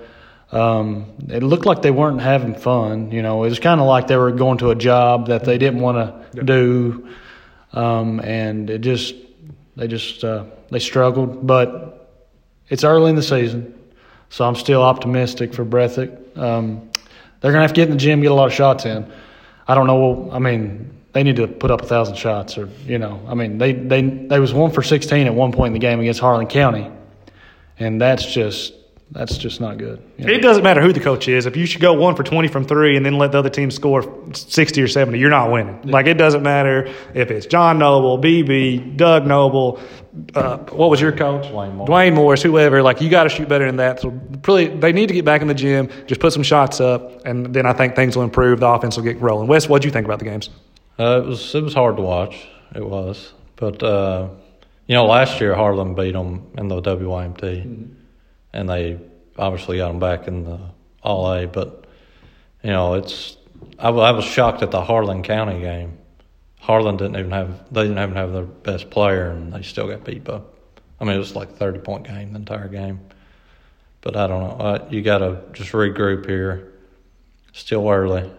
Um, 0.52 1.06
it 1.30 1.44
looked 1.44 1.66
like 1.66 1.82
they 1.82 1.92
weren't 1.92 2.22
having 2.22 2.56
fun. 2.56 3.12
You 3.12 3.22
know, 3.22 3.44
it 3.44 3.50
was 3.50 3.60
kind 3.60 3.80
of 3.80 3.88
like 3.88 4.08
they 4.08 4.18
were 4.18 4.32
going 4.32 4.58
to 4.60 4.70
a 4.70 4.76
job 4.76 5.28
that 5.28 5.46
they 5.46 5.58
didn't 5.58 5.80
want 5.80 6.34
to 6.34 6.44
do, 6.44 7.08
um, 7.74 8.20
and 8.20 8.70
it 8.70 8.80
just 8.80 9.16
they 9.76 9.88
just 9.88 10.24
uh, 10.24 10.46
they 10.70 10.80
struggled. 10.80 11.46
But 11.48 12.10
it's 12.70 12.84
early 12.84 13.10
in 13.10 13.16
the 13.16 13.24
season, 13.24 13.74
so 14.30 14.46
I'm 14.46 14.56
still 14.56 14.84
optimistic 14.84 15.54
for 15.54 15.66
Breathitt. 15.66 16.38
Um, 16.38 16.90
they're 17.40 17.52
gonna 17.52 17.64
have 17.64 17.72
to 17.72 17.76
get 17.76 17.88
in 17.88 17.92
the 17.92 17.98
gym, 17.98 18.22
get 18.22 18.32
a 18.32 18.36
lot 18.36 18.48
of 18.48 18.54
shots 18.54 18.86
in. 18.86 19.12
I 19.68 19.76
don't 19.76 19.88
know. 19.88 20.30
I 20.32 20.40
mean, 20.40 20.92
they 21.14 21.24
need 21.24 21.38
to 21.38 21.48
put 21.48 21.72
up 21.72 21.82
a 21.82 21.86
thousand 21.86 22.16
shots, 22.16 22.58
or 22.58 22.70
you 22.86 22.98
know, 22.98 23.22
I 23.28 23.36
mean, 23.36 23.58
they 23.58 23.74
they 23.74 24.02
they 24.02 24.40
was 24.40 24.54
one 24.54 24.72
for 24.72 24.84
sixteen 24.84 25.28
at 25.28 25.34
one 25.34 25.52
point 25.52 25.68
in 25.68 25.74
the 25.74 25.80
game 25.80 26.00
against 26.00 26.20
Harlan 26.20 26.48
County, 26.48 26.90
and 27.82 28.00
that's 28.00 28.26
just 28.26 28.74
that's 29.12 29.38
just 29.38 29.60
not 29.60 29.78
good. 29.78 30.02
you 30.18 30.26
know. 30.26 30.32
It 30.32 30.42
doesn't 30.42 30.64
matter 30.64 30.82
who 30.82 30.94
the 30.94 31.02
coach 31.02 31.28
is. 31.28 31.46
If 31.46 31.58
you 31.58 31.66
should 31.66 31.82
go 31.82 31.94
one 31.94 32.16
for 32.16 32.24
20 32.24 32.48
from 32.48 32.64
three 32.64 32.96
and 32.96 33.06
then 33.06 33.18
let 33.18 33.34
the 33.34 33.40
other 33.40 33.50
team 33.50 33.70
score 33.70 34.06
60 34.34 34.82
or 34.82 34.88
70, 34.88 35.20
you're 35.20 35.30
not 35.30 35.52
winning. 35.52 35.82
Like, 35.84 36.06
it 36.06 36.14
doesn't 36.14 36.44
matter 36.44 36.90
if 37.14 37.30
it's 37.30 37.46
John 37.46 37.78
Noble, 37.78 38.18
BB, 38.18 38.96
Doug 38.96 39.28
Noble, 39.28 39.82
uh, 40.34 40.60
what 40.60 40.90
was 40.90 41.02
your 41.02 41.12
coach? 41.12 41.46
Dwayne 41.48 41.74
Morris. 41.76 41.90
Dwayne 41.90 42.14
Morris, 42.14 42.42
whoever. 42.42 42.82
Like, 42.82 43.02
you 43.02 43.10
got 43.10 43.24
to 43.24 43.30
shoot 43.30 43.50
better 43.50 43.66
than 43.66 43.76
that. 43.78 44.00
So, 44.00 44.10
really, 44.48 44.68
they 44.68 44.94
need 44.94 45.08
to 45.08 45.14
get 45.14 45.26
back 45.26 45.42
in 45.42 45.50
the 45.50 45.54
gym, 45.54 45.90
just 46.08 46.22
put 46.22 46.32
some 46.32 46.44
shots 46.44 46.80
up, 46.80 47.26
and 47.26 47.54
then 47.54 47.66
I 47.66 47.74
think 47.74 47.96
things 47.96 48.16
will 48.16 48.24
improve. 48.24 48.62
The 48.62 48.68
offense 48.68 48.96
will 48.96 49.04
get 49.04 49.20
rolling. 49.20 49.48
Wes, 49.48 49.68
what 49.68 49.82
do 49.82 49.90
you 49.90 49.92
think 49.92 50.06
about 50.06 50.20
the 50.20 50.26
games? 50.26 50.50
Uh, 50.98 51.22
it 51.22 51.28
was 51.28 51.56
it 51.56 51.64
was 51.64 51.74
hard 51.74 51.98
to 51.98 52.02
watch. 52.02 52.48
It 52.76 52.86
was, 52.86 53.34
but 53.58 53.82
uh, 53.84 54.30
you 54.92 54.98
know, 54.98 55.06
last 55.06 55.40
year 55.40 55.56
Harlan 55.56 55.96
beat 55.96 56.12
them 56.12 56.52
in 56.58 56.68
the 56.68 56.82
WYMT, 56.82 57.96
and 58.52 58.70
they 58.70 59.00
obviously 59.38 59.78
got 59.78 59.88
them 59.88 60.00
back 60.02 60.28
in 60.28 60.44
the 60.44 60.60
All 61.02 61.32
A. 61.32 61.48
But 61.48 61.86
you 62.62 62.72
know, 62.72 62.96
it's 62.96 63.38
I, 63.80 63.88
I 63.88 64.12
was 64.12 64.26
shocked 64.26 64.64
at 64.64 64.72
the 64.72 64.84
Harlan 64.84 65.24
County 65.24 65.62
game. 65.62 65.98
Harlan 66.60 66.98
didn't 66.98 67.16
even 67.16 67.32
have 67.32 67.74
they 67.74 67.84
didn't 67.84 68.00
even 68.00 68.16
have 68.16 68.34
their 68.34 68.44
best 68.44 68.90
player, 68.90 69.30
and 69.30 69.54
they 69.54 69.62
still 69.62 69.88
got 69.88 70.04
beat 70.04 70.28
up. 70.28 70.56
I 71.00 71.06
mean, 71.06 71.16
it 71.16 71.20
was 71.20 71.38
like 71.38 71.52
a 71.52 71.54
thirty 71.54 71.80
point 71.80 72.06
game 72.06 72.34
the 72.34 72.40
entire 72.40 72.68
game. 72.68 73.00
But 74.02 74.18
I 74.18 74.28
don't 74.28 74.42
know. 74.42 74.66
Uh, 74.66 74.88
you 74.92 75.02
got 75.02 75.20
to 75.20 75.42
just 75.54 75.72
regroup 75.72 76.26
here. 76.26 76.74
Still 77.54 77.88
early. 77.88 78.30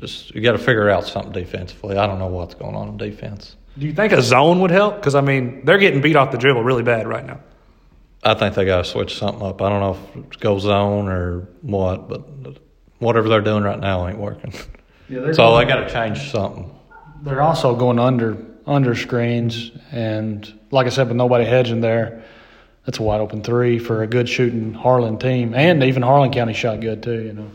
Just 0.00 0.34
you 0.34 0.40
got 0.40 0.52
to 0.52 0.58
figure 0.58 0.90
out 0.90 1.06
something 1.06 1.30
defensively. 1.30 1.98
I 1.98 2.08
don't 2.08 2.18
know 2.18 2.26
what's 2.26 2.56
going 2.56 2.74
on 2.74 2.88
in 2.88 2.96
defense. 2.96 3.54
Do 3.78 3.86
you 3.86 3.94
think 3.94 4.12
a 4.12 4.20
zone 4.20 4.60
would 4.60 4.70
help? 4.70 4.96
Because, 4.96 5.14
I 5.14 5.20
mean, 5.20 5.64
they're 5.64 5.78
getting 5.78 6.00
beat 6.00 6.16
off 6.16 6.30
the 6.30 6.38
dribble 6.38 6.62
really 6.62 6.82
bad 6.82 7.06
right 7.06 7.24
now. 7.24 7.40
I 8.22 8.34
think 8.34 8.54
they 8.54 8.64
got 8.64 8.78
to 8.78 8.84
switch 8.84 9.18
something 9.18 9.42
up. 9.44 9.60
I 9.62 9.68
don't 9.68 9.80
know 9.80 9.92
if 9.94 10.26
it's 10.26 10.36
go 10.36 10.58
zone 10.58 11.08
or 11.08 11.48
what, 11.62 12.08
but 12.08 12.22
whatever 12.98 13.28
they're 13.28 13.40
doing 13.40 13.64
right 13.64 13.78
now 13.78 14.06
ain't 14.06 14.18
working. 14.18 14.52
Yeah, 15.08 15.32
So 15.32 15.56
they 15.56 15.64
got 15.64 15.86
to 15.86 15.92
change 15.92 16.30
something. 16.30 16.70
They're 17.22 17.42
also 17.42 17.76
going 17.76 17.98
under 17.98 18.38
under 18.66 18.94
screens, 18.94 19.72
and 19.90 20.60
like 20.70 20.86
I 20.86 20.90
said, 20.90 21.08
with 21.08 21.16
nobody 21.16 21.44
hedging 21.44 21.80
there, 21.80 22.24
that's 22.86 22.98
a 22.98 23.02
wide 23.02 23.20
open 23.20 23.42
three 23.42 23.78
for 23.78 24.02
a 24.02 24.06
good 24.06 24.28
shooting 24.28 24.72
Harlan 24.72 25.18
team, 25.18 25.52
and 25.54 25.82
even 25.82 26.02
Harlan 26.02 26.32
County 26.32 26.52
shot 26.52 26.80
good 26.80 27.02
too. 27.02 27.22
You 27.22 27.32
know, 27.32 27.50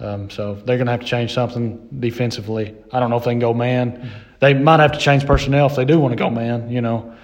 um, 0.00 0.30
so 0.30 0.54
they're 0.54 0.76
going 0.76 0.86
to 0.86 0.92
have 0.92 1.00
to 1.00 1.06
change 1.06 1.32
something 1.32 1.88
defensively. 2.00 2.74
I 2.92 3.00
don't 3.00 3.10
know 3.10 3.16
if 3.16 3.24
they 3.24 3.32
can 3.32 3.38
go 3.38 3.54
man. 3.54 4.10
They 4.44 4.54
might 4.54 4.80
have 4.80 4.92
to 4.92 4.98
change 4.98 5.26
personnel 5.26 5.66
if 5.66 5.76
they 5.76 5.84
do 5.84 5.98
want 5.98 6.12
to 6.12 6.16
go 6.16 6.30
man. 6.30 6.70
You 6.70 6.80
know. 6.80 7.14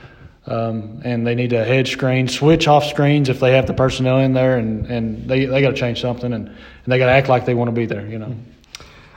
Um, 0.47 1.03
and 1.05 1.27
they 1.27 1.35
need 1.35 1.51
to 1.51 1.65
hedge 1.65 1.93
screens, 1.93 2.35
switch 2.35 2.67
off 2.67 2.85
screens 2.87 3.29
if 3.29 3.41
they 3.41 3.53
have 3.53 3.67
the 3.67 3.75
personnel 3.75 4.19
in 4.19 4.33
there, 4.33 4.57
and, 4.57 4.87
and 4.87 5.29
they, 5.29 5.45
they 5.45 5.61
got 5.61 5.71
to 5.71 5.77
change 5.77 6.01
something, 6.01 6.33
and, 6.33 6.49
and 6.49 6.57
they 6.87 6.99
got 6.99 7.07
to 7.07 7.13
act 7.13 7.29
like 7.29 7.45
they 7.45 7.55
want 7.55 7.69
to 7.69 7.73
be 7.73 7.85
there, 7.85 8.07
you 8.07 8.19
know. 8.19 8.35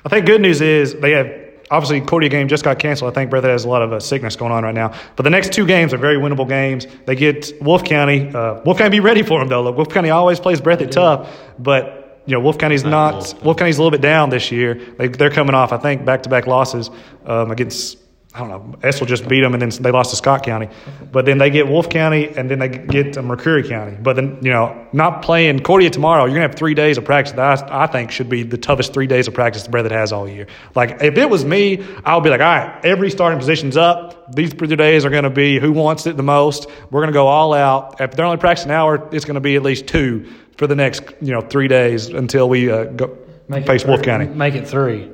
I 0.06 0.10
think 0.10 0.26
good 0.26 0.42
news 0.42 0.60
is 0.60 0.94
they 0.96 1.12
have 1.12 1.28
obviously 1.72 2.02
Cordia 2.02 2.30
game 2.30 2.50
just 2.50 2.64
got 2.64 2.78
canceled. 2.78 3.12
I 3.12 3.14
think 3.16 3.32
Breathitt 3.32 3.46
has 3.46 3.64
a 3.64 3.70
lot 3.70 3.82
of 3.82 3.94
uh, 3.94 4.00
sickness 4.00 4.36
going 4.36 4.52
on 4.52 4.64
right 4.64 4.76
now. 4.76 4.94
But 5.16 5.24
the 5.24 5.30
next 5.30 5.54
two 5.54 5.66
games 5.66 5.94
are 5.94 5.98
very 5.98 6.18
winnable 6.18 6.48
games. 6.48 6.86
They 7.06 7.16
get 7.16 7.54
Wolfe 7.62 7.86
County. 7.86 8.30
Uh, 8.30 8.62
Wolfe 8.66 8.78
County 8.78 8.98
be 8.98 9.00
ready 9.00 9.24
for 9.24 9.40
them 9.40 9.48
though. 9.48 9.64
Look, 9.64 9.78
Wolfe 9.78 9.90
County 9.90 10.10
always 10.10 10.40
plays 10.40 10.60
Breathitt 10.60 10.92
tough, 10.92 11.30
but 11.58 12.03
you 12.26 12.34
know 12.34 12.40
Wolfe 12.40 12.58
County's 12.58 12.84
not. 12.84 13.14
Wolfe. 13.14 13.44
Wolfe 13.44 13.58
County's 13.58 13.78
a 13.78 13.82
little 13.82 13.92
bit 13.92 14.02
down 14.02 14.30
this 14.30 14.52
year. 14.52 14.76
They, 14.76 15.08
they're 15.08 15.32
coming 15.32 15.56
off 15.56 15.74
I 15.74 15.78
think 15.78 16.06
back 16.06 16.24
to 16.24 16.30
back 16.30 16.48
losses 16.48 16.90
um, 17.26 17.52
against. 17.52 17.98
I 18.36 18.40
don't 18.40 18.50
know. 18.50 18.80
Estill 18.82 19.06
just 19.06 19.28
beat 19.28 19.42
them, 19.42 19.54
and 19.54 19.62
then 19.62 19.70
they 19.84 19.92
lost 19.92 20.10
to 20.10 20.16
Scott 20.16 20.42
County. 20.42 20.68
But 21.12 21.26
then 21.26 21.38
they 21.38 21.52
get 21.52 21.68
Wolfe 21.68 21.88
County, 21.90 22.30
and 22.36 22.50
then 22.50 22.58
they 22.58 22.68
get 22.68 23.14
McCreary 23.14 23.70
County. 23.70 23.96
But 24.02 24.16
then, 24.16 24.40
you 24.42 24.50
know, 24.50 24.88
not 24.92 25.22
playing 25.22 25.60
Cordia 25.60 25.92
tomorrow, 25.92 26.24
you're 26.24 26.34
going 26.34 26.42
to 26.42 26.48
have 26.48 26.56
three 26.56 26.74
days 26.74 26.98
of 26.98 27.06
practice 27.06 27.34
that 27.34 27.72
I, 27.72 27.84
I 27.84 27.86
think 27.86 28.10
should 28.10 28.30
be 28.30 28.42
the 28.42 28.58
toughest 28.58 28.92
three 28.92 29.06
days 29.06 29.28
of 29.28 29.36
practice 29.36 29.62
the 29.62 29.70
Breathitt 29.70 29.92
has 29.92 30.12
all 30.12 30.28
year. 30.28 30.48
Like, 30.74 31.04
if 31.04 31.16
it 31.16 31.30
was 31.30 31.46
me, 31.46 31.86
I 32.04 32.16
would 32.16 32.24
be 32.24 32.32
like, 32.32 32.42
all 32.42 32.48
right, 32.48 32.84
every 32.84 33.12
starting 33.12 33.38
position's 33.38 33.78
up. 33.78 34.34
These 34.34 34.54
three 34.54 34.76
days 34.76 35.06
are 35.06 35.12
going 35.12 35.26
to 35.26 35.30
be 35.30 35.60
who 35.60 35.72
wants 35.72 36.08
it 36.08 36.18
the 36.18 36.24
most. 36.24 36.68
We're 36.90 37.02
going 37.02 37.14
to 37.14 37.14
go 37.14 37.28
all 37.28 37.54
out. 37.54 38.02
If 38.02 38.14
they're 38.14 38.26
only 38.26 38.40
practicing 38.40 38.72
an 38.72 38.78
hour, 38.78 39.10
it's 39.12 39.26
going 39.26 39.36
to 39.36 39.42
be 39.42 39.58
at 39.58 39.62
least 39.62 39.86
two 39.86 40.28
for 40.58 40.68
the 40.68 40.76
next, 40.76 41.04
you 41.22 41.32
know, 41.34 41.42
three 41.42 41.68
days 41.68 42.08
until 42.10 42.48
we 42.50 42.72
uh, 42.72 42.86
go 42.86 43.18
Make 43.50 43.66
face 43.66 43.86
Wolfe 43.86 44.02
County. 44.02 44.28
Make 44.28 44.56
it 44.56 44.68
three. 44.68 45.10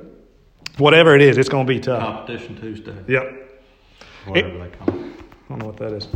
Whatever 0.78 1.16
it 1.16 1.22
is, 1.22 1.38
it's 1.38 1.50
going 1.50 1.66
to 1.66 1.74
be 1.74 1.80
tough. 1.80 2.02
Competition 2.02 2.56
Tuesday, 2.60 2.96
Yep. 3.08 3.50
whatever 4.26 4.58
they 4.60 4.70
call 4.70 4.90
it. 4.90 4.96
I 4.96 5.50
don't 5.50 5.60
know 5.60 5.66
what 5.66 5.78
that 5.78 5.94
is. 5.94 6.08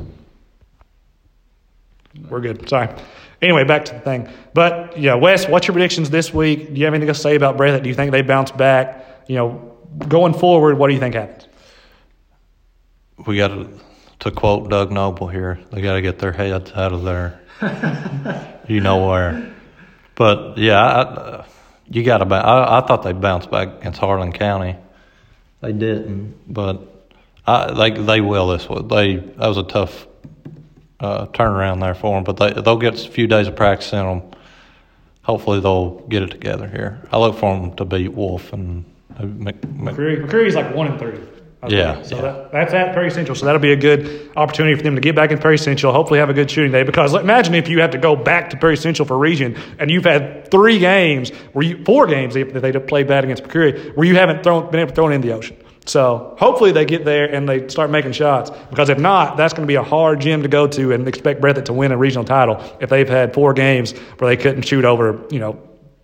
We're 2.29 2.41
good. 2.41 2.69
Sorry. 2.69 2.89
Anyway, 3.41 3.63
back 3.63 3.85
to 3.85 3.93
the 3.93 3.99
thing. 3.99 4.29
But 4.53 4.97
yeah, 4.97 5.15
Wes, 5.15 5.47
what's 5.47 5.67
your 5.67 5.73
predictions 5.73 6.09
this 6.11 6.33
week? 6.33 6.73
Do 6.73 6.79
you 6.79 6.85
have 6.85 6.93
anything 6.93 7.13
to 7.13 7.19
say 7.19 7.35
about 7.35 7.57
Breathitt? 7.57 7.83
Do 7.83 7.89
you 7.89 7.95
think 7.95 8.11
they 8.11 8.21
bounce 8.21 8.51
back? 8.51 9.23
You 9.27 9.35
know, 9.35 9.77
going 10.07 10.33
forward, 10.33 10.77
what 10.77 10.87
do 10.87 10.93
you 10.93 10.99
think 10.99 11.15
happens? 11.15 11.47
We 13.25 13.37
got 13.37 13.49
to, 13.49 13.69
to 14.19 14.31
quote 14.31 14.69
Doug 14.69 14.91
Noble 14.91 15.27
here, 15.27 15.59
they 15.71 15.81
got 15.81 15.93
to 15.93 16.01
get 16.01 16.19
their 16.19 16.31
heads 16.31 16.71
out 16.73 16.93
of 16.93 17.03
there. 17.03 17.39
you 18.67 18.79
know 18.79 19.08
where. 19.08 19.53
But 20.15 20.58
yeah, 20.58 20.79
I, 20.79 21.01
uh, 21.01 21.46
you 21.89 22.03
got 22.03 22.20
to. 22.20 22.36
I, 22.36 22.79
I 22.79 22.88
thought 22.88 23.03
they'd 23.03 23.20
bounce 23.20 23.46
back 23.46 23.79
against 23.79 24.00
Harlan 24.00 24.32
County. 24.32 24.75
They 25.62 25.74
didn't, 25.74 26.53
but 26.53 26.82
I, 27.46 27.74
they 27.74 27.91
they 27.91 28.22
will 28.22 28.48
this 28.48 28.70
week. 28.70 28.88
They 28.88 29.15
that 29.15 29.48
was 29.48 29.58
a 29.58 29.63
tough 29.63 30.08
uh, 31.00 31.27
turnaround 31.27 31.82
there 31.82 31.96
for 31.96 32.15
them, 32.15 32.24
but 32.24 32.38
they 32.38 32.62
they'll 32.62 32.77
get 32.77 33.05
a 33.05 33.10
few 33.10 33.27
days 33.27 33.48
of 33.48 33.55
practice 33.55 33.91
in 33.93 34.00
them. 34.00 34.22
Hopefully, 35.24 35.60
they'll 35.60 36.00
get 36.10 36.24
it 36.24 36.32
together 36.32 36.67
here. 36.67 37.01
I 37.12 37.17
look 37.17 37.38
for 37.38 37.58
them 37.58 37.75
to 37.77 37.86
beat 37.86 38.10
Wolfe 38.10 38.51
and 38.53 38.86
uh, 39.17 39.24
Mc, 39.24 39.55
Mc, 39.70 39.96
McCreary, 39.96 40.25
McCreary's 40.25 40.55
like 40.55 40.74
one 40.74 40.88
and 40.88 41.00
three. 41.00 41.20
I 41.63 41.70
Yeah. 41.70 42.01
So 42.03 42.15
yeah. 42.15 42.22
That, 42.22 42.51
that's 42.51 42.74
at 42.74 42.93
Perry 42.93 43.10
Central. 43.10 43.36
So 43.36 43.46
that'll 43.46 43.62
be 43.62 43.72
a 43.72 43.77
good 43.77 44.32
opportunity 44.36 44.75
for 44.75 44.84
them 44.84 44.96
to 44.96 45.01
get 45.01 45.15
back 45.15 45.32
in 45.32 45.38
Perry 45.38 45.58
Central. 45.58 45.93
Hopefully, 45.93 46.20
have 46.20 46.29
a 46.29 46.34
good 46.34 46.51
shooting 46.51 46.72
day. 46.72 46.84
Because 46.84 47.13
imagine 47.13 47.55
if 47.55 47.70
you 47.70 47.82
have 47.82 47.91
to 47.91 47.98
go 47.98 48.15
back 48.15 48.50
to 48.50 48.58
Perry 48.58 48.77
Central 48.77 49.08
for 49.08 49.17
region 49.17 49.58
and 49.79 49.89
you've 49.89 50.03
had 50.03 50.51
three 50.51 50.79
games 50.79 51.29
where 51.53 51.65
you 51.65 51.84
four 51.86 52.05
games 52.08 52.36
if 52.36 52.53
they 52.53 52.72
played 52.74 53.08
bad 53.08 53.24
against 53.24 53.43
McCreary 53.43 53.96
where 53.96 54.05
you 54.05 54.15
haven't 54.15 54.43
thrown 54.43 54.70
been 54.70 54.82
able 54.82 54.89
to 54.89 54.96
throw 54.96 55.10
it 55.10 55.13
in 55.13 55.22
the 55.22 55.32
ocean. 55.32 55.58
So 55.86 56.36
hopefully 56.39 56.72
they 56.72 56.86
get 56.86 57.03
there 57.03 57.34
and 57.34 57.48
they 57.48 57.67
start 57.67 57.89
making 57.89 58.13
shots. 58.13 58.51
Because 58.70 58.89
if 58.89 59.00
not, 59.00 59.36
that's 59.36 59.53
going 59.53 59.63
to 59.63 59.67
be 59.67 59.75
a 59.75 59.84
hard 59.84 60.22
gym 60.22 60.41
to 60.43 60.48
go 60.48 60.65
to 60.67 60.93
and 60.93 61.08
expect 61.08 61.41
Breathitt 61.41 61.65
to 61.65 61.74
win 61.74 61.91
a 61.91 61.98
regional 61.98 62.24
title 62.24 62.63
if 62.79 62.89
they've 62.89 63.08
had 63.08 63.34
four 63.34 63.53
games 63.53 63.91
where 64.17 64.34
they 64.34 64.41
couldn't 64.41 64.63
shoot 64.63 64.86
over 64.86 65.25
you 65.29 65.39
know 65.39 65.60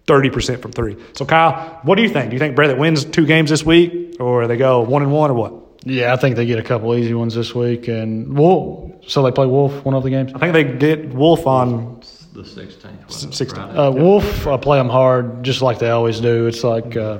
thirty 0.09 0.31
percent 0.31 0.61
from 0.61 0.71
three. 0.71 0.97
So 1.13 1.23
Kyle, 1.23 1.79
what 1.83 1.95
do 1.95 2.01
you 2.01 2.09
think? 2.09 2.31
Do 2.31 2.35
you 2.35 2.39
think 2.39 2.57
Breathitt 2.57 2.79
wins 2.79 3.05
two 3.05 3.27
games 3.27 3.51
this 3.51 3.63
week, 3.63 4.17
or 4.19 4.47
they 4.47 4.57
go 4.57 4.81
one 4.81 5.03
and 5.03 5.11
one, 5.11 5.29
or 5.29 5.35
what? 5.35 5.53
Yeah, 5.85 6.11
I 6.11 6.17
think 6.17 6.35
they 6.35 6.47
get 6.47 6.57
a 6.57 6.63
couple 6.63 6.93
easy 6.95 7.13
ones 7.13 7.35
this 7.35 7.53
week, 7.53 7.87
and 7.87 8.35
Wolfe. 8.35 9.05
So 9.07 9.21
they 9.21 9.31
play 9.31 9.45
Wolfe 9.45 9.85
one 9.85 9.93
of 9.93 10.03
the 10.03 10.09
games. 10.09 10.31
I 10.33 10.39
think 10.39 10.53
they 10.53 10.63
get 10.63 11.13
Wolfe 11.13 11.45
on 11.45 12.01
the 12.33 12.41
16th. 12.41 13.33
16. 13.33 13.59
Uh, 13.59 13.91
Wolfe 13.91 14.47
I 14.47 14.57
play 14.57 14.79
them 14.79 14.89
hard, 14.89 15.43
just 15.43 15.61
like 15.61 15.77
they 15.79 15.89
always 15.89 16.19
do. 16.19 16.47
It's 16.47 16.63
like, 16.63 16.97
uh, 16.97 17.19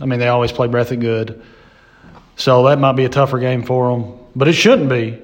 I 0.00 0.06
mean, 0.06 0.18
they 0.18 0.28
always 0.28 0.50
play 0.50 0.66
Breathitt 0.66 1.00
good, 1.00 1.42
so 2.36 2.64
that 2.64 2.78
might 2.80 2.96
be 2.96 3.04
a 3.04 3.08
tougher 3.08 3.38
game 3.38 3.62
for 3.62 3.90
them. 3.90 4.18
But 4.34 4.48
it 4.48 4.54
shouldn't 4.54 4.88
be, 4.88 5.18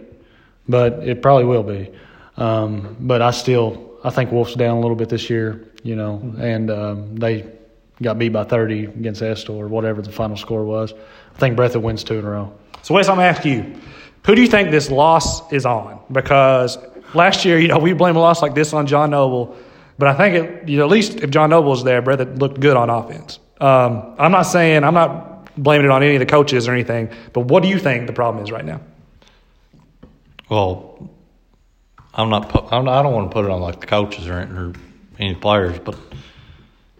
but 0.68 1.06
it 1.06 1.20
probably 1.20 1.44
will 1.46 1.62
be. 1.62 1.90
Um, 2.36 2.96
but 3.00 3.22
I 3.22 3.32
still, 3.32 3.98
I 4.04 4.10
think 4.10 4.30
Wolfe's 4.30 4.54
down 4.54 4.76
a 4.76 4.80
little 4.80 4.96
bit 4.96 5.08
this 5.08 5.28
year, 5.28 5.66
you 5.86 5.94
know, 5.94 6.34
and 6.38 6.70
um, 6.70 7.16
they 7.16 7.46
got 8.02 8.18
beat 8.18 8.30
by 8.30 8.44
30 8.44 8.84
against 8.86 9.22
Estill 9.22 9.56
or 9.56 9.68
whatever 9.68 10.02
the 10.02 10.10
final 10.10 10.36
score 10.36 10.64
was. 10.64 10.92
I 10.92 11.38
think 11.38 11.56
Breathitt 11.56 11.80
wins 11.80 12.02
two 12.02 12.18
in 12.18 12.24
a 12.24 12.30
row. 12.30 12.52
So, 12.82 12.94
Wes, 12.94 13.08
I'm 13.08 13.16
going 13.16 13.32
to 13.32 13.38
ask 13.38 13.46
you, 13.46 13.80
who 14.26 14.34
do 14.34 14.42
you 14.42 14.48
think 14.48 14.70
this 14.70 14.90
loss 14.90 15.52
is 15.52 15.64
on? 15.64 16.00
Because 16.10 16.78
last 17.14 17.44
year, 17.44 17.58
you 17.58 17.68
know, 17.68 17.78
we 17.78 17.92
blame 17.92 18.16
a 18.16 18.18
loss 18.18 18.42
like 18.42 18.54
this 18.54 18.72
on 18.72 18.86
John 18.86 19.10
Noble, 19.10 19.56
but 19.98 20.08
I 20.08 20.14
think 20.14 20.34
it, 20.34 20.68
you 20.68 20.78
know, 20.78 20.84
at 20.84 20.90
least 20.90 21.20
if 21.20 21.30
John 21.30 21.50
Noble 21.50 21.70
was 21.70 21.84
there, 21.84 22.02
Breathitt 22.02 22.38
looked 22.40 22.60
good 22.60 22.76
on 22.76 22.90
offense. 22.90 23.38
Um, 23.60 24.14
I'm 24.18 24.32
not 24.32 24.42
saying 24.42 24.84
I'm 24.84 24.94
not 24.94 25.54
blaming 25.56 25.86
it 25.86 25.90
on 25.90 26.02
any 26.02 26.16
of 26.16 26.20
the 26.20 26.26
coaches 26.26 26.68
or 26.68 26.72
anything, 26.72 27.10
but 27.32 27.42
what 27.42 27.62
do 27.62 27.68
you 27.68 27.78
think 27.78 28.06
the 28.06 28.12
problem 28.12 28.44
is 28.44 28.50
right 28.50 28.64
now? 28.64 28.80
Well, 30.50 31.10
I'm 32.12 32.28
not. 32.28 32.48
pu- 32.48 32.66
I'm 32.70 32.84
not 32.84 32.98
I 32.98 33.02
don't 33.02 33.14
want 33.14 33.30
to 33.30 33.34
put 33.34 33.44
it 33.44 33.50
on 33.50 33.60
like 33.60 33.80
the 33.80 33.86
coaches 33.86 34.26
or, 34.26 34.38
or 34.40 34.72
any 35.18 35.34
players, 35.34 35.78
but 35.78 35.98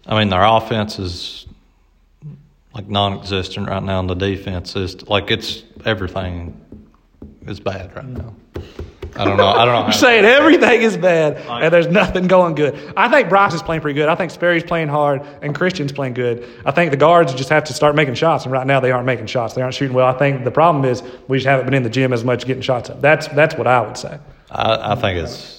I 0.05 0.17
mean 0.17 0.29
their 0.29 0.43
offense 0.43 0.99
is 0.99 1.45
like 2.73 2.87
non-existent 2.87 3.67
right 3.67 3.83
now, 3.83 3.99
and 3.99 4.09
the 4.09 4.15
defense 4.15 4.75
is 4.75 5.07
like 5.07 5.31
it's 5.31 5.63
everything 5.85 6.59
is 7.45 7.59
bad 7.59 7.95
right 7.95 8.05
now. 8.05 8.35
I 9.15 9.25
don't 9.25 9.37
know. 9.37 9.47
I 9.47 9.65
don't 9.65 9.73
know. 9.73 9.81
You're 9.85 9.91
saying 9.93 10.25
everything 10.25 10.81
is 10.81 10.95
bad 10.95 11.37
and 11.37 11.73
there's 11.73 11.87
nothing 11.87 12.27
going 12.27 12.55
good. 12.55 12.77
I 12.95 13.09
think 13.09 13.29
Bryce 13.29 13.53
is 13.53 13.63
playing 13.63 13.81
pretty 13.81 13.95
good. 13.99 14.09
I 14.09 14.15
think 14.15 14.31
Sperry's 14.31 14.63
playing 14.63 14.89
hard 14.89 15.23
and 15.41 15.55
Christian's 15.55 15.91
playing 15.91 16.13
good. 16.13 16.47
I 16.65 16.71
think 16.71 16.91
the 16.91 16.97
guards 16.97 17.33
just 17.33 17.49
have 17.49 17.63
to 17.65 17.73
start 17.73 17.95
making 17.95 18.13
shots, 18.13 18.43
and 18.43 18.51
right 18.51 18.67
now 18.67 18.79
they 18.79 18.91
aren't 18.91 19.05
making 19.05 19.27
shots. 19.27 19.55
They 19.55 19.61
aren't 19.61 19.73
shooting 19.73 19.95
well. 19.95 20.07
I 20.07 20.17
think 20.17 20.43
the 20.43 20.51
problem 20.51 20.85
is 20.85 21.01
we 21.27 21.37
just 21.37 21.47
haven't 21.47 21.65
been 21.65 21.73
in 21.73 21.83
the 21.83 21.89
gym 21.89 22.13
as 22.13 22.23
much 22.23 22.45
getting 22.45 22.61
shots 22.61 22.89
up. 22.89 23.01
That's 23.01 23.27
that's 23.29 23.55
what 23.55 23.65
I 23.65 23.81
would 23.81 23.97
say. 23.97 24.19
I, 24.51 24.93
I 24.93 24.95
think 24.95 25.17
it's 25.17 25.56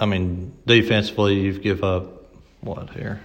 I 0.00 0.06
mean, 0.06 0.52
defensively, 0.66 1.40
you've 1.40 1.62
give 1.62 1.82
up 1.82 2.32
what 2.60 2.90
here? 2.90 3.20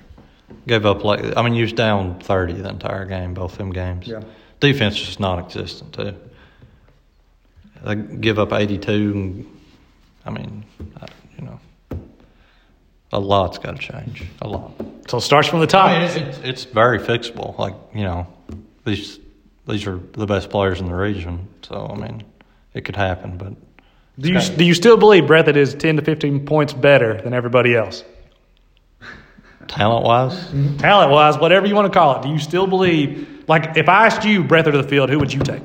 Gave 0.67 0.85
up 0.85 1.03
like 1.03 1.35
I 1.37 1.41
mean, 1.41 1.55
you 1.55 1.63
was 1.63 1.73
down 1.73 2.19
thirty 2.19 2.53
the 2.53 2.69
entire 2.69 3.05
game, 3.05 3.33
both 3.33 3.57
them 3.57 3.71
games. 3.71 4.07
Yeah. 4.07 4.21
Defense 4.59 4.99
is 5.01 5.19
non-existent 5.19 5.93
too. 5.93 6.15
They 7.83 7.95
give 7.95 8.39
up 8.39 8.53
eighty-two, 8.53 9.11
and 9.13 9.59
I 10.25 10.29
mean, 10.29 10.63
I- 11.01 11.07
you 11.37 11.45
know, 11.45 11.59
a 13.11 13.19
lot's 13.19 13.57
got 13.57 13.75
to 13.75 13.81
change. 13.81 14.23
A 14.41 14.47
lot. 14.47 14.71
So 15.09 15.17
it 15.17 15.21
starts 15.21 15.47
from 15.49 15.59
the 15.59 15.67
top. 15.67 15.89
I 15.89 15.99
mean, 15.99 16.27
it's, 16.27 16.37
it's 16.39 16.63
very 16.65 16.99
fixable. 16.99 17.57
Like 17.57 17.75
you 17.93 18.03
know, 18.03 18.27
these 18.85 19.19
these 19.67 19.85
are 19.87 19.99
the 20.13 20.25
best 20.25 20.49
players 20.49 20.79
in 20.79 20.85
the 20.87 20.95
region. 20.95 21.47
So 21.63 21.87
I 21.91 21.95
mean, 21.99 22.23
it 22.73 22.85
could 22.85 22.95
happen. 22.95 23.37
But 23.37 23.53
do 24.19 24.31
you 24.31 24.39
do 24.39 24.63
you 24.63 24.73
still 24.73 24.97
believe 24.97 25.27
Brett 25.27 25.45
that 25.47 25.57
is 25.57 25.73
ten 25.75 25.95
to 25.97 26.01
fifteen 26.03 26.45
points 26.45 26.73
better 26.73 27.19
than 27.21 27.33
everybody 27.33 27.75
else? 27.75 28.03
talent 29.67 30.05
wise, 30.05 30.51
Talent 30.77 31.11
wise, 31.11 31.37
whatever 31.37 31.65
you 31.65 31.73
want 31.73 31.91
to 31.91 31.97
call 31.97 32.17
it, 32.19 32.23
do 32.23 32.29
you 32.29 32.37
still 32.39 32.67
believe? 32.67 33.45
Like, 33.47 33.75
if 33.77 33.87
I 33.89 34.05
asked 34.07 34.25
you 34.25 34.43
breadth 34.43 34.67
of 34.67 34.73
the 34.73 34.83
field, 34.83 35.09
who 35.09 35.19
would 35.19 35.31
you 35.33 35.39
take? 35.39 35.61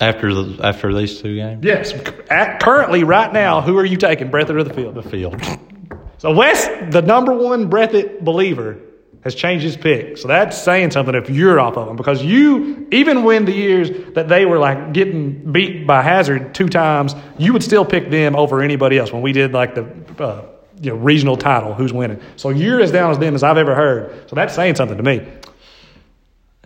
after 0.00 0.32
the 0.32 0.64
after 0.64 0.94
these 0.94 1.20
two 1.20 1.34
games, 1.36 1.64
Yes, 1.64 1.92
at, 2.30 2.60
currently, 2.60 3.02
right 3.04 3.32
now, 3.32 3.60
who 3.60 3.76
are 3.78 3.84
you 3.84 3.96
taking 3.96 4.30
breadth 4.30 4.48
of 4.50 4.64
the 4.66 4.72
field? 4.74 4.94
the 4.94 5.02
field. 5.02 5.40
So 6.18 6.32
Wes, 6.32 6.66
the 6.92 7.02
number 7.02 7.32
one 7.32 7.68
breathed 7.68 8.24
believer, 8.24 8.78
has 9.22 9.34
changed 9.34 9.64
his 9.64 9.76
pick. 9.76 10.16
So 10.16 10.28
that's 10.28 10.56
saying 10.56 10.92
something 10.92 11.14
if 11.14 11.28
you're 11.28 11.58
off 11.58 11.76
of 11.76 11.86
them 11.86 11.96
because 11.96 12.22
you, 12.22 12.86
even 12.90 13.24
when 13.24 13.44
the 13.44 13.52
years 13.52 13.90
that 14.14 14.28
they 14.28 14.46
were 14.46 14.58
like 14.58 14.92
getting 14.92 15.52
beat 15.52 15.86
by 15.86 16.02
Hazard 16.02 16.54
two 16.54 16.68
times, 16.68 17.14
you 17.36 17.52
would 17.52 17.62
still 17.62 17.84
pick 17.84 18.10
them 18.10 18.36
over 18.36 18.62
anybody 18.62 18.98
else 18.98 19.12
when 19.12 19.22
we 19.22 19.32
did 19.32 19.52
like 19.52 19.74
the 19.74 19.84
uh, 20.22 20.44
you 20.80 20.90
know 20.90 20.96
regional 20.96 21.36
title, 21.36 21.74
who's 21.74 21.92
winning. 21.92 22.20
So 22.36 22.50
you're 22.50 22.80
as 22.80 22.92
down 22.92 23.10
as 23.10 23.18
them 23.18 23.34
as 23.34 23.42
I've 23.42 23.58
ever 23.58 23.74
heard. 23.74 24.28
So 24.30 24.36
that's 24.36 24.54
saying 24.54 24.76
something 24.76 24.96
to 24.96 25.02
me. 25.02 25.26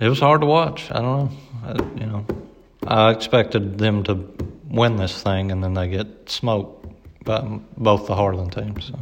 It 0.00 0.08
was 0.08 0.20
hard 0.20 0.40
to 0.40 0.46
watch. 0.46 0.90
I 0.90 1.00
don't 1.00 1.04
know. 1.04 1.30
I, 1.64 2.00
you 2.00 2.06
know, 2.06 2.26
I 2.86 3.10
expected 3.12 3.78
them 3.78 4.02
to 4.04 4.28
win 4.68 4.96
this 4.96 5.22
thing, 5.22 5.52
and 5.52 5.62
then 5.62 5.74
they 5.74 5.88
get 5.88 6.28
smoked 6.28 6.86
by 7.24 7.40
both 7.76 8.06
the 8.06 8.16
Harlan 8.16 8.50
teams. 8.50 8.86
So 8.86 8.98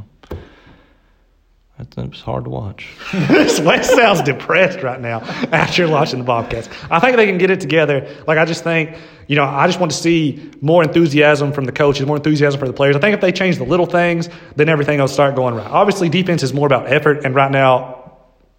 it, 1.80 1.96
was 1.96 2.20
hard 2.20 2.44
to 2.44 2.50
watch. 2.50 2.88
Wes 3.12 3.94
sounds 3.94 4.22
depressed 4.22 4.82
right 4.82 5.00
now 5.00 5.20
after 5.52 5.88
watching 5.88 6.18
the 6.18 6.25
Bobcats. 6.25 6.68
I 6.90 7.00
think 7.00 7.16
they 7.16 7.26
can 7.26 7.38
get 7.38 7.50
it 7.50 7.60
together. 7.60 8.08
Like 8.26 8.38
I 8.38 8.44
just 8.44 8.62
think, 8.62 8.96
you 9.26 9.37
know, 9.37 9.44
I 9.44 9.66
just 9.66 9.80
want 9.80 9.92
to 9.92 9.99
see 9.99 10.50
more 10.60 10.82
enthusiasm 10.82 11.52
from 11.52 11.64
the 11.64 11.72
coaches, 11.72 12.06
more 12.06 12.16
enthusiasm 12.16 12.60
for 12.60 12.66
the 12.66 12.72
players. 12.72 12.96
I 12.96 13.00
think 13.00 13.14
if 13.14 13.20
they 13.20 13.32
change 13.32 13.58
the 13.58 13.64
little 13.64 13.87
things, 13.87 14.28
then 14.56 14.68
everything 14.68 14.99
will 14.99 15.08
start 15.08 15.37
going 15.37 15.54
right. 15.54 15.66
Obviously, 15.66 16.08
defense 16.08 16.42
is 16.42 16.52
more 16.52 16.66
about 16.66 16.92
effort, 16.92 17.25
and 17.25 17.34
right 17.34 17.50
now 17.50 18.00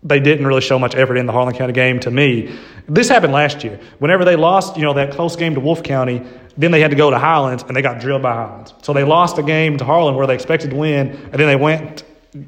they 0.03 0.19
didn't 0.19 0.47
really 0.47 0.61
show 0.61 0.79
much 0.79 0.95
effort 0.95 1.17
in 1.17 1.25
the 1.25 1.31
Harlan 1.31 1.53
County 1.53 1.73
game 1.73 1.99
to 1.99 2.11
me. 2.11 2.55
This 2.87 3.07
happened 3.07 3.33
last 3.33 3.63
year. 3.63 3.79
Whenever 3.99 4.25
they 4.25 4.35
lost, 4.35 4.77
you 4.77 4.83
know, 4.83 4.93
that 4.93 5.11
close 5.11 5.35
game 5.35 5.53
to 5.53 5.59
Wolfe 5.59 5.83
County, 5.83 6.23
then 6.57 6.71
they 6.71 6.81
had 6.81 6.91
to 6.91 6.97
go 6.97 7.09
to 7.11 7.19
Highlands 7.19 7.63
and 7.63 7.75
they 7.75 7.81
got 7.81 7.99
drilled 8.01 8.23
by 8.23 8.33
Highlands. 8.33 8.73
So 8.81 8.93
they 8.93 9.03
lost 9.03 9.37
a 9.37 9.43
game 9.43 9.77
to 9.77 9.85
Harlan 9.85 10.15
where 10.15 10.25
they 10.25 10.33
expected 10.33 10.71
to 10.71 10.75
win, 10.75 11.09
and 11.09 11.33
then 11.33 11.47
they 11.47 11.55
went 11.55 12.03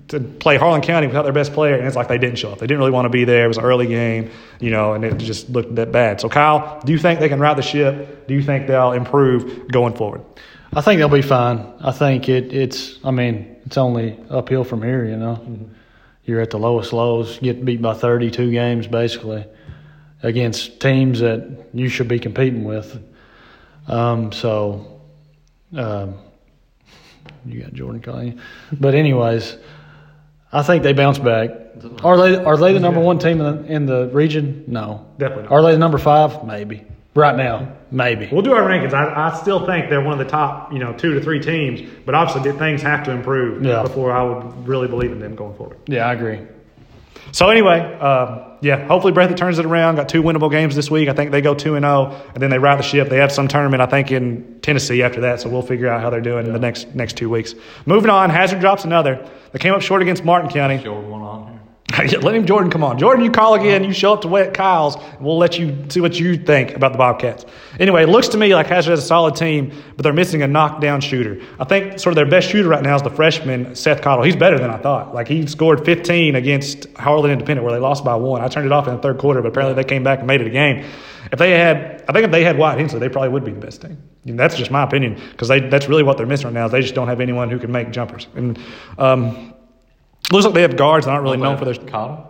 to 0.08 0.20
play 0.20 0.58
Harlan 0.58 0.82
County 0.82 1.08
without 1.08 1.24
their 1.24 1.34
best 1.34 1.54
player, 1.54 1.76
and 1.76 1.86
it's 1.86 1.96
like 1.96 2.08
they 2.08 2.18
didn't 2.18 2.38
show 2.38 2.52
up. 2.52 2.60
They 2.60 2.68
didn't 2.68 2.80
really 2.80 2.92
want 2.92 3.06
to 3.06 3.10
be 3.10 3.26
there. 3.26 3.46
It 3.46 3.48
was 3.50 3.58
an 3.58 3.66
early 3.66 3.88
game, 3.88 4.32
you 4.60 4.72
know, 4.72 4.94
and 4.94 5.04
it 5.04 5.18
just 5.18 5.50
looked 5.50 5.76
that 5.76 5.92
bad. 5.92 6.22
So, 6.22 6.30
Kyle, 6.30 6.80
do 6.86 6.94
you 6.94 6.98
think 6.98 7.20
they 7.20 7.28
can 7.28 7.40
right 7.40 7.56
the 7.56 7.62
ship? 7.62 8.28
Do 8.28 8.34
you 8.34 8.42
think 8.42 8.68
they'll 8.68 8.94
improve 8.94 9.68
going 9.68 9.94
forward? 9.94 10.22
I 10.74 10.82
think 10.82 11.00
they'll 11.00 11.10
be 11.10 11.22
fine. 11.22 11.74
I 11.82 11.92
think 11.92 12.30
it, 12.30 12.54
it's. 12.54 12.98
I 13.04 13.12
mean, 13.12 13.58
it's 13.66 13.78
only 13.78 14.18
uphill 14.30 14.64
from 14.64 14.82
here. 14.82 15.06
You 15.06 15.18
know, 15.18 15.70
you're 16.24 16.42
at 16.42 16.50
the 16.50 16.60
lowest 16.60 16.94
lows. 16.94 17.38
Get 17.40 17.64
beat 17.66 17.82
by 17.82 17.94
32 17.94 18.52
games 18.52 18.88
basically 18.88 19.46
against 20.24 20.80
teams 20.80 21.20
that 21.20 21.68
you 21.74 21.90
should 21.90 22.08
be 22.08 22.20
competing 22.20 22.64
with. 22.64 23.04
Um, 23.88 24.32
so, 24.32 25.02
um, 25.76 26.16
you 27.46 27.62
got 27.62 27.74
Jordan 27.74 28.02
calling 28.02 28.28
you. 28.34 28.40
But 28.80 28.96
anyways, 28.96 29.58
I 30.52 30.64
think 30.64 30.84
they 30.84 30.94
bounce 30.94 31.18
back. 31.20 31.50
Are 32.04 32.18
they 32.18 32.36
are 32.44 32.58
they 32.58 32.74
the 32.74 32.80
number 32.80 33.00
one 33.00 33.18
team 33.20 33.42
in 33.42 33.64
the, 33.66 33.72
in 33.74 33.86
the 33.86 34.08
region? 34.10 34.64
No, 34.68 35.06
Definitely 35.18 35.44
not. 35.44 35.52
Are 35.52 35.62
they 35.64 35.72
the 35.72 35.80
number 35.80 35.98
five? 35.98 36.46
Maybe. 36.46 36.84
Right 37.16 37.36
now, 37.36 37.74
maybe. 37.92 38.28
We'll 38.32 38.42
do 38.42 38.54
our 38.54 38.64
rankings. 38.64 38.92
I, 38.94 39.30
I 39.30 39.36
still 39.40 39.68
think 39.68 39.88
they're 39.92 40.02
one 40.02 40.20
of 40.20 40.26
the 40.26 40.32
top, 40.32 40.74
you 40.74 40.80
know, 40.80 40.94
two 40.94 41.14
to 41.14 41.22
three 41.22 41.40
teams, 41.40 41.88
but 42.08 42.16
obviously 42.16 42.52
things 42.54 42.82
have 42.82 43.04
to 43.06 43.12
improve 43.12 43.64
Yeah. 43.64 43.84
before 43.84 44.12
I 44.12 44.24
would 44.24 44.68
really 44.68 44.88
believe 44.88 45.12
in 45.12 45.20
them 45.20 45.36
going 45.36 45.56
forward. 45.56 45.78
Yeah, 45.88 46.08
I 46.08 46.14
agree. 46.14 46.40
So 47.32 47.50
anyway, 47.50 47.80
um, 47.80 48.42
yeah, 48.62 48.86
hopefully 48.88 49.14
Breathitt 49.14 49.38
turns 49.38 49.60
it 49.60 49.66
around. 49.66 49.96
Got 49.96 50.10
two 50.10 50.22
winnable 50.22 50.52
games 50.52 50.76
this 50.76 50.92
week. 50.92 51.10
I 51.10 51.14
think 51.14 51.32
they 51.32 51.42
go 51.42 51.54
two 51.56 51.76
and 51.76 51.84
zero, 51.84 52.22
and 52.34 52.42
then 52.42 52.50
they 52.50 52.60
ride 52.60 52.80
the 52.80 52.84
ship. 52.84 53.10
They 53.10 53.18
have 53.18 53.32
some 53.32 53.48
tournament, 53.48 53.82
I 53.82 53.88
think, 53.88 54.12
in 54.12 54.60
Tennessee 54.62 55.02
after 55.04 55.22
that. 55.22 55.42
So 55.42 55.50
we'll 55.50 55.62
figure 55.64 55.88
out 55.88 56.02
how 56.02 56.10
they're 56.10 56.22
doing 56.22 56.46
in 56.46 56.54
the 56.54 56.60
next 56.60 56.94
next 56.96 57.18
two 57.18 57.30
weeks. 57.30 57.56
Moving 57.86 58.10
on, 58.10 58.30
Hazard 58.30 58.60
drops 58.60 58.86
another. 58.86 59.28
They 59.52 59.60
came 59.60 59.74
up 59.74 59.82
short 59.82 60.02
against 60.02 60.24
Martin 60.24 60.50
County. 60.50 60.78
One 60.78 61.22
on 61.22 61.48
here. 61.48 61.63
Let 62.22 62.34
him, 62.34 62.46
Jordan, 62.48 62.72
come 62.72 62.84
on. 62.84 62.98
Jordan, 62.98 63.24
you 63.24 63.30
call 63.30 63.54
again. 63.54 63.84
You 63.84 63.94
show 63.94 64.14
up 64.14 64.22
to 64.22 64.28
Wet 64.28 64.54
Kyle's. 64.56 64.96
And 64.96 65.22
we'll 65.22 65.38
let 65.38 65.60
you 65.60 65.86
see 65.90 66.02
what 66.02 66.20
you 66.20 66.38
think 66.38 66.76
about 66.76 66.92
the 66.92 66.98
Bobcats. 66.98 67.46
Anyway, 67.80 68.04
it 68.04 68.10
looks 68.10 68.30
to 68.30 68.38
me 68.38 68.56
like 68.56 68.66
Hazard 68.66 68.92
has 68.92 69.04
a 69.04 69.06
solid 69.06 69.36
team, 69.36 69.72
but 69.96 70.02
they're 70.02 70.12
missing 70.12 70.42
a 70.42 70.48
knockdown 70.48 71.02
shooter. 71.02 71.40
I 71.60 71.66
think 71.66 72.00
sort 72.00 72.14
of 72.14 72.16
their 72.16 72.26
best 72.26 72.50
shooter 72.50 72.68
right 72.68 72.82
now 72.82 72.96
is 72.96 73.04
the 73.04 73.12
freshman, 73.12 73.76
Seth 73.76 74.02
Cottle. 74.02 74.24
He's 74.24 74.36
better 74.36 74.58
than 74.58 74.72
I 74.72 74.78
thought. 74.78 75.14
Like, 75.14 75.28
he 75.28 75.46
scored 75.46 75.86
15 75.86 76.36
against 76.36 76.88
Harlan 76.98 77.30
Independent, 77.30 77.64
where 77.64 77.74
they 77.74 77.80
lost 77.80 78.04
by 78.04 78.16
one. 78.16 78.42
I 78.42 78.48
turned 78.48 78.66
it 78.66 78.72
off 78.72 78.88
in 78.88 78.96
the 78.96 79.02
third 79.02 79.20
quarter, 79.20 79.44
but 79.44 79.50
apparently 79.50 79.76
they 79.76 79.88
came 79.88 80.04
back 80.04 80.18
and 80.18 80.28
made 80.28 80.42
it 80.42 80.48
a 80.48 80.52
game. 80.52 80.84
If 81.32 81.38
they 81.38 81.52
had, 81.52 82.04
I 82.08 82.14
think 82.14 82.26
if 82.26 82.32
they 82.32 82.44
had 82.44 82.58
White 82.58 82.80
Hensley, 82.80 83.00
they 83.00 83.10
probably 83.10 83.30
would 83.30 83.46
be 83.46 83.52
the 83.52 83.60
best 83.60 83.82
team. 83.82 84.02
And 84.26 84.40
that's 84.40 84.56
just 84.56 84.72
my 84.72 84.84
opinion, 84.84 85.22
because 85.32 85.48
that's 85.48 85.88
really 85.88 86.04
what 86.04 86.18
they're 86.18 86.26
missing 86.26 86.46
right 86.46 86.54
now. 86.54 86.66
Is 86.66 86.72
they 86.72 86.82
just 86.82 86.96
don't 86.96 87.08
have 87.08 87.22
anyone 87.22 87.52
who 87.52 87.60
can 87.60 87.72
make 87.72 87.92
jumpers. 87.92 88.28
And 88.36 88.58
um, 88.98 89.54
looks 90.34 90.46
like 90.46 90.54
they 90.54 90.62
have 90.62 90.76
guards 90.76 91.06
that 91.06 91.12
aren't 91.12 91.24
really 91.24 91.38
known 91.38 91.58
for 91.58 91.66
their 91.66 91.76
Cottle? 91.76 92.30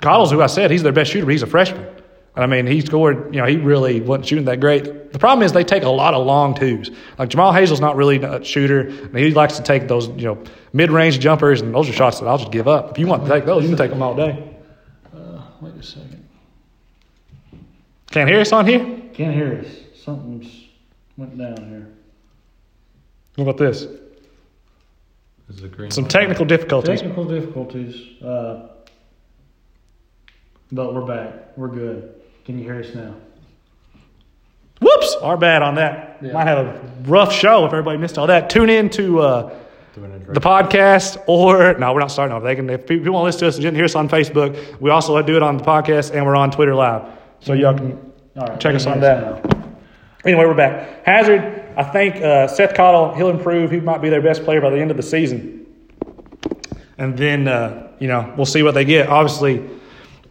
Cottle's 0.00 0.30
who 0.30 0.40
I 0.40 0.46
said 0.46 0.70
he's 0.70 0.82
their 0.82 0.92
best 0.92 1.10
shooter. 1.10 1.30
He's 1.30 1.42
a 1.42 1.46
freshman. 1.46 1.86
And 2.36 2.44
I 2.44 2.46
mean, 2.46 2.66
he 2.66 2.80
scored. 2.80 3.34
You 3.34 3.40
know, 3.40 3.46
he 3.46 3.56
really 3.56 4.00
wasn't 4.00 4.26
shooting 4.26 4.44
that 4.44 4.60
great. 4.60 5.12
The 5.12 5.18
problem 5.18 5.44
is 5.44 5.52
they 5.52 5.64
take 5.64 5.82
a 5.82 5.88
lot 5.88 6.14
of 6.14 6.24
long 6.24 6.54
twos. 6.54 6.90
Like 7.18 7.28
Jamal 7.28 7.52
Hazel's 7.52 7.80
not 7.80 7.96
really 7.96 8.22
a 8.22 8.42
shooter. 8.44 8.80
and 8.80 9.16
he 9.16 9.32
likes 9.32 9.56
to 9.56 9.62
take 9.62 9.88
those, 9.88 10.08
you 10.08 10.24
know, 10.24 10.42
mid-range 10.72 11.18
jumpers, 11.18 11.60
and 11.60 11.74
those 11.74 11.88
are 11.88 11.92
shots 11.92 12.20
that 12.20 12.26
I'll 12.26 12.38
just 12.38 12.52
give 12.52 12.68
up. 12.68 12.92
If 12.92 12.98
you 12.98 13.06
want 13.06 13.24
to 13.24 13.30
take 13.30 13.44
those, 13.44 13.64
you 13.64 13.68
can 13.68 13.78
take 13.78 13.90
them 13.90 14.02
all 14.02 14.14
day. 14.14 14.56
Uh, 15.14 15.42
wait 15.60 15.74
a 15.74 15.82
second. 15.82 16.28
Can't 18.10 18.28
hear 18.28 18.40
us 18.40 18.52
on 18.52 18.66
here. 18.66 18.78
Can't 19.12 19.34
hear 19.34 19.58
us. 19.64 20.00
Something's 20.02 20.68
went 21.16 21.36
down 21.36 21.68
here. 21.68 21.88
What 23.36 23.42
about 23.42 23.58
this? 23.58 23.86
Is 25.50 25.60
the 25.60 25.68
green 25.68 25.90
Some 25.90 26.04
light? 26.04 26.10
technical 26.10 26.44
difficulties. 26.44 27.00
Technical 27.00 27.24
difficulties. 27.24 28.22
Uh, 28.22 28.68
but 30.72 30.94
we're 30.94 31.02
back. 31.04 31.56
We're 31.56 31.68
good. 31.68 32.14
Can 32.44 32.56
you 32.58 32.64
hear 32.64 32.80
us 32.80 32.94
now? 32.94 33.14
Whoops, 34.80 35.16
our 35.20 35.36
bad 35.36 35.62
on 35.62 35.74
that. 35.74 36.18
Yeah. 36.22 36.32
Might 36.32 36.46
have 36.46 36.58
a 36.66 36.92
rough 37.02 37.32
show 37.32 37.66
if 37.66 37.72
everybody 37.72 37.98
missed 37.98 38.16
all 38.16 38.28
that. 38.28 38.48
Tune 38.48 38.70
in 38.70 38.88
to. 38.90 39.20
Uh, 39.20 39.54
the 40.32 40.40
podcast 40.40 41.20
or 41.26 41.74
no 41.76 41.92
we're 41.92 41.98
not 41.98 42.12
starting 42.12 42.32
off 42.34 42.44
they 42.44 42.54
can 42.54 42.70
if 42.70 42.86
people 42.86 43.12
want 43.12 43.22
to 43.22 43.24
listen 43.26 43.40
to 43.40 43.48
us 43.48 43.56
and 43.56 43.64
didn't 43.64 43.74
hear 43.74 43.84
us 43.84 43.96
on 43.96 44.08
facebook 44.08 44.80
we 44.80 44.88
also 44.88 45.20
do 45.20 45.36
it 45.36 45.42
on 45.42 45.56
the 45.58 45.64
podcast 45.64 46.14
and 46.14 46.24
we're 46.24 46.36
on 46.36 46.48
twitter 46.50 46.76
live 46.76 47.02
so 47.40 47.52
y'all 47.54 47.76
can 47.76 47.98
All 48.36 48.46
right. 48.46 48.60
Check 48.60 48.76
us 48.76 48.86
on 48.86 49.00
that. 49.00 49.44
now. 49.44 49.72
anyway 50.24 50.44
we're 50.44 50.54
back 50.54 51.04
hazard 51.04 51.59
i 51.80 51.84
think 51.92 52.16
uh, 52.16 52.46
seth 52.46 52.74
cottle 52.74 53.14
he'll 53.14 53.30
improve 53.30 53.70
he 53.70 53.80
might 53.80 54.00
be 54.02 54.08
their 54.08 54.22
best 54.22 54.44
player 54.44 54.60
by 54.60 54.70
the 54.70 54.78
end 54.78 54.90
of 54.90 54.96
the 54.96 55.02
season 55.02 55.66
and 56.98 57.16
then 57.16 57.48
uh, 57.48 57.88
you 57.98 58.08
know 58.08 58.32
we'll 58.36 58.46
see 58.46 58.62
what 58.62 58.74
they 58.74 58.84
get 58.84 59.08
obviously 59.08 59.54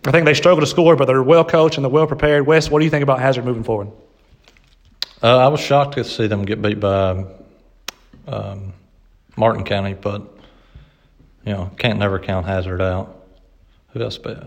i 0.05 0.12
think 0.12 0.25
they 0.25 0.33
struggle 0.33 0.59
to 0.62 0.67
score 0.67 0.95
but 0.95 1.05
they're 1.05 1.23
well 1.23 1.43
coached 1.45 1.77
and 1.77 1.83
they're 1.85 1.89
well 1.91 2.07
prepared 2.07 2.45
wes 2.45 2.69
what 2.69 2.79
do 2.79 2.85
you 2.85 2.91
think 2.91 3.03
about 3.03 3.19
hazard 3.19 3.45
moving 3.45 3.63
forward 3.63 3.89
Uh, 5.21 5.38
I 5.38 5.47
was 5.49 5.59
shocked 5.59 5.95
to 5.95 6.03
see 6.03 6.27
them 6.27 6.45
get 6.45 6.62
beat 6.62 6.79
by 6.79 7.25
um, 8.27 8.71
Martin 9.35 9.65
County, 9.65 9.93
but 9.93 10.21
you 11.45 11.51
know 11.53 11.69
can't 11.77 11.99
never 11.99 12.19
count 12.19 12.45
Hazard 12.45 12.81
out. 12.81 13.07
Who 13.91 14.01
else 14.01 14.17
beat? 14.17 14.38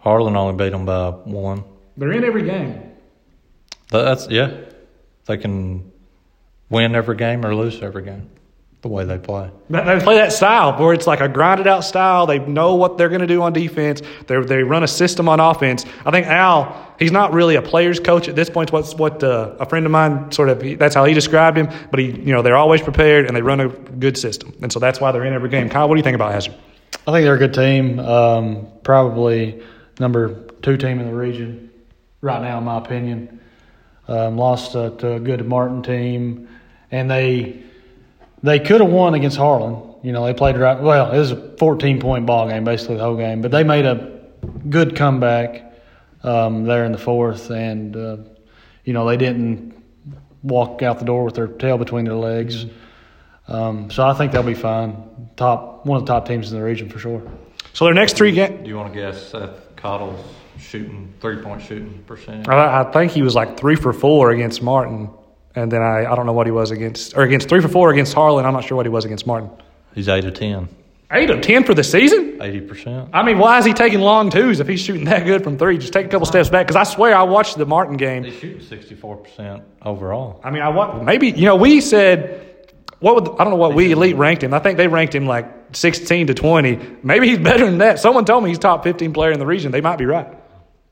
Harlan 0.00 0.36
only 0.36 0.56
beat 0.56 0.70
them 0.70 0.84
by 0.84 1.10
one. 1.10 1.64
they're 1.96 2.12
in 2.12 2.24
every 2.24 2.44
game 2.44 2.92
That's 3.90 4.28
yeah. 4.28 4.50
They 5.26 5.36
can 5.38 5.91
win 6.72 6.94
every 6.94 7.16
game 7.16 7.44
or 7.46 7.54
lose 7.54 7.80
every 7.82 8.02
game. 8.02 8.28
the 8.82 8.88
way 8.88 9.04
they 9.04 9.18
play. 9.18 9.48
They 9.70 9.84
they 9.84 10.00
play 10.00 10.16
that 10.16 10.32
style 10.32 10.76
where 10.76 10.92
it's 10.92 11.06
like 11.06 11.20
a 11.20 11.28
grinded 11.28 11.68
out 11.68 11.84
style. 11.84 12.26
They 12.26 12.40
know 12.40 12.74
what 12.74 12.98
they're 12.98 13.08
going 13.08 13.20
to 13.20 13.28
do 13.28 13.40
on 13.42 13.52
defense. 13.52 14.02
They 14.26 14.40
they 14.42 14.62
run 14.64 14.82
a 14.82 14.88
system 14.88 15.28
on 15.28 15.38
offense. 15.38 15.86
I 16.04 16.10
think 16.10 16.26
Al, 16.26 16.74
he's 16.98 17.12
not 17.12 17.32
really 17.32 17.54
a 17.54 17.62
player's 17.62 18.00
coach 18.00 18.28
at 18.28 18.34
this 18.34 18.50
point. 18.50 18.72
What's 18.72 18.94
what 18.94 19.22
uh, 19.22 19.54
a 19.60 19.66
friend 19.66 19.86
of 19.86 19.92
mine 19.92 20.32
sort 20.32 20.48
of 20.48 20.78
that's 20.80 20.96
how 20.96 21.04
he 21.04 21.14
described 21.14 21.56
him. 21.56 21.68
But 21.92 22.00
he, 22.00 22.06
you 22.06 22.32
know, 22.34 22.42
they're 22.42 22.56
always 22.56 22.82
prepared 22.82 23.26
and 23.26 23.36
they 23.36 23.42
run 23.42 23.60
a 23.60 23.68
good 23.68 24.16
system, 24.18 24.52
and 24.62 24.72
so 24.72 24.80
that's 24.80 25.00
why 25.00 25.12
they're 25.12 25.24
in 25.24 25.32
every 25.34 25.48
game. 25.50 25.68
Kyle, 25.68 25.88
what 25.88 25.94
do 25.94 25.98
you 26.00 26.04
think 26.04 26.16
about 26.16 26.32
Hazard? 26.32 26.54
I 27.06 27.12
think 27.12 27.24
they're 27.24 27.34
a 27.34 27.38
good 27.46 27.54
team. 27.54 27.98
Um, 28.00 28.66
probably 28.82 29.62
number 30.00 30.34
two 30.62 30.76
team 30.76 30.98
in 31.00 31.06
the 31.06 31.14
region 31.14 31.70
right 32.20 32.42
now, 32.42 32.58
in 32.58 32.64
my 32.64 32.78
opinion. 32.78 33.38
Um, 34.08 34.36
lost 34.36 34.74
uh, 34.74 34.90
to 34.98 35.14
a 35.14 35.20
good 35.20 35.46
Martin 35.46 35.82
team, 35.82 36.48
and 36.92 37.10
they 37.10 37.62
they 38.42 38.60
could 38.60 38.80
have 38.80 38.90
won 38.90 39.14
against 39.14 39.36
Harlan. 39.36 39.94
You 40.02 40.12
know, 40.12 40.24
they 40.24 40.34
played 40.34 40.56
right. 40.56 40.80
Well, 40.80 41.10
it 41.10 41.18
was 41.18 41.32
a 41.32 41.56
14 41.56 42.00
point 42.00 42.26
ball 42.26 42.48
game, 42.48 42.64
basically 42.64 42.96
the 42.96 43.02
whole 43.02 43.16
game, 43.16 43.40
but 43.40 43.50
they 43.50 43.64
made 43.64 43.86
a 43.86 44.20
good 44.68 44.94
comeback 44.94 45.72
um, 46.22 46.64
there 46.64 46.84
in 46.84 46.92
the 46.92 46.98
fourth, 46.98 47.50
and 47.50 47.96
uh, 47.96 48.16
you 48.84 48.92
know 48.92 49.08
they 49.08 49.16
didn't 49.16 49.74
walk 50.42 50.82
out 50.82 50.98
the 50.98 51.04
door 51.04 51.24
with 51.24 51.34
their 51.34 51.46
tail 51.46 51.78
between 51.78 52.04
their 52.04 52.14
legs. 52.14 52.66
Um, 53.48 53.90
so 53.90 54.06
I 54.06 54.14
think 54.14 54.32
they'll 54.32 54.42
be 54.42 54.54
fine. 54.54 55.30
Top 55.36 55.84
one 55.86 55.98
of 55.98 56.06
the 56.06 56.12
top 56.12 56.26
teams 56.26 56.52
in 56.52 56.58
the 56.58 56.64
region 56.64 56.88
for 56.88 56.98
sure. 56.98 57.22
So 57.72 57.86
their 57.86 57.94
next 57.94 58.16
three 58.16 58.32
games. 58.32 58.62
Do 58.62 58.68
you 58.68 58.76
want 58.76 58.92
to 58.92 59.00
guess 59.00 59.30
Seth 59.30 59.74
Cottle's 59.76 60.24
shooting 60.58 61.12
three 61.20 61.36
point 61.36 61.62
shooting 61.62 62.02
percentage? 62.06 62.48
I, 62.48 62.82
I 62.82 62.92
think 62.92 63.12
he 63.12 63.22
was 63.22 63.34
like 63.34 63.58
three 63.58 63.76
for 63.76 63.92
four 63.92 64.30
against 64.30 64.62
Martin, 64.62 65.10
and 65.54 65.70
then 65.70 65.82
I, 65.82 66.10
I 66.10 66.14
don't 66.16 66.26
know 66.26 66.32
what 66.32 66.46
he 66.46 66.50
was 66.52 66.70
against 66.70 67.16
or 67.16 67.22
against 67.22 67.48
three 67.48 67.60
for 67.60 67.68
four 67.68 67.90
against 67.92 68.14
Harlan. 68.14 68.44
I'm 68.44 68.52
not 68.52 68.64
sure 68.64 68.76
what 68.76 68.86
he 68.86 68.90
was 68.90 69.04
against 69.04 69.26
Martin. 69.26 69.50
He's 69.94 70.08
eight 70.08 70.24
of 70.24 70.34
ten. 70.34 70.68
Eight 71.10 71.28
of 71.28 71.42
ten 71.42 71.64
for 71.64 71.74
the 71.74 71.84
season. 71.84 72.38
Eighty 72.40 72.60
percent. 72.60 73.10
I 73.12 73.22
mean, 73.22 73.38
why 73.38 73.58
is 73.58 73.66
he 73.66 73.74
taking 73.74 74.00
long 74.00 74.30
twos 74.30 74.60
if 74.60 74.66
he's 74.66 74.80
shooting 74.80 75.04
that 75.04 75.26
good 75.26 75.44
from 75.44 75.58
three? 75.58 75.76
Just 75.76 75.92
take 75.92 76.06
a 76.06 76.08
couple 76.08 76.26
steps 76.26 76.48
back 76.48 76.66
because 76.66 76.76
I 76.76 76.84
swear 76.84 77.14
I 77.14 77.22
watched 77.24 77.58
the 77.58 77.66
Martin 77.66 77.98
game. 77.98 78.24
He's 78.24 78.34
shooting 78.38 78.62
sixty 78.62 78.94
four 78.94 79.16
percent 79.18 79.62
overall. 79.82 80.40
I 80.42 80.50
mean, 80.50 80.62
I 80.62 80.70
wa- 80.70 81.02
maybe 81.02 81.28
you 81.30 81.44
know 81.44 81.56
we 81.56 81.82
said 81.82 82.66
what 83.00 83.14
would 83.16 83.28
I 83.38 83.44
don't 83.44 83.50
know 83.50 83.56
what 83.56 83.74
we 83.74 83.92
elite 83.92 84.16
ranked 84.16 84.42
him. 84.42 84.54
I 84.54 84.58
think 84.60 84.78
they 84.78 84.88
ranked 84.88 85.14
him 85.14 85.26
like 85.26 85.46
16 85.74 86.28
to 86.28 86.34
20. 86.34 86.78
Maybe 87.02 87.28
he's 87.28 87.38
better 87.38 87.64
than 87.66 87.78
that. 87.78 87.98
Someone 87.98 88.24
told 88.24 88.44
me 88.44 88.50
he's 88.50 88.58
top 88.58 88.84
15 88.84 89.12
player 89.12 89.32
in 89.32 89.38
the 89.38 89.46
region. 89.46 89.72
They 89.72 89.80
might 89.80 89.96
be 89.96 90.06
right. 90.06 90.28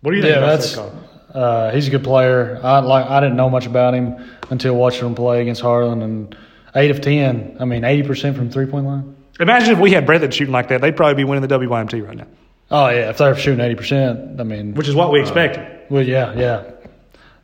What 0.00 0.10
do 0.10 0.16
you 0.16 0.22
think? 0.22 0.32
Yeah, 0.32 0.38
about 0.38 0.46
that's. 0.58 0.70
Seth 0.70 0.76
Cottle? 0.90 0.99
Uh, 1.34 1.70
he's 1.70 1.88
a 1.88 1.90
good 1.90 2.04
player. 2.04 2.60
I 2.62 2.80
like. 2.80 3.06
I 3.06 3.20
didn't 3.20 3.36
know 3.36 3.50
much 3.50 3.66
about 3.66 3.94
him 3.94 4.16
until 4.50 4.74
watching 4.74 5.06
him 5.06 5.14
play 5.14 5.42
against 5.42 5.60
Harlan, 5.60 6.02
and 6.02 6.36
eight 6.74 6.90
of 6.90 7.00
ten. 7.00 7.56
I 7.60 7.64
mean, 7.64 7.84
eighty 7.84 8.06
percent 8.06 8.36
from 8.36 8.50
three 8.50 8.66
point 8.66 8.86
line. 8.86 9.16
Imagine 9.38 9.72
if 9.74 9.78
we 9.78 9.92
had 9.92 10.06
Breathitt 10.06 10.32
shooting 10.32 10.52
like 10.52 10.68
that, 10.68 10.80
they'd 10.80 10.96
probably 10.96 11.14
be 11.14 11.24
winning 11.24 11.46
the 11.46 11.58
WYMT 11.58 12.06
right 12.06 12.16
now, 12.16 12.26
Oh 12.70 12.88
yeah, 12.90 13.08
if 13.10 13.18
they're 13.18 13.34
shooting 13.36 13.60
eighty 13.64 13.74
percent, 13.76 14.40
I 14.40 14.44
mean, 14.44 14.74
which 14.74 14.86
is 14.88 14.94
what 14.94 15.12
we 15.12 15.20
expected. 15.20 15.66
well, 15.88 16.02
yeah, 16.06 16.34
yeah. 16.34 16.70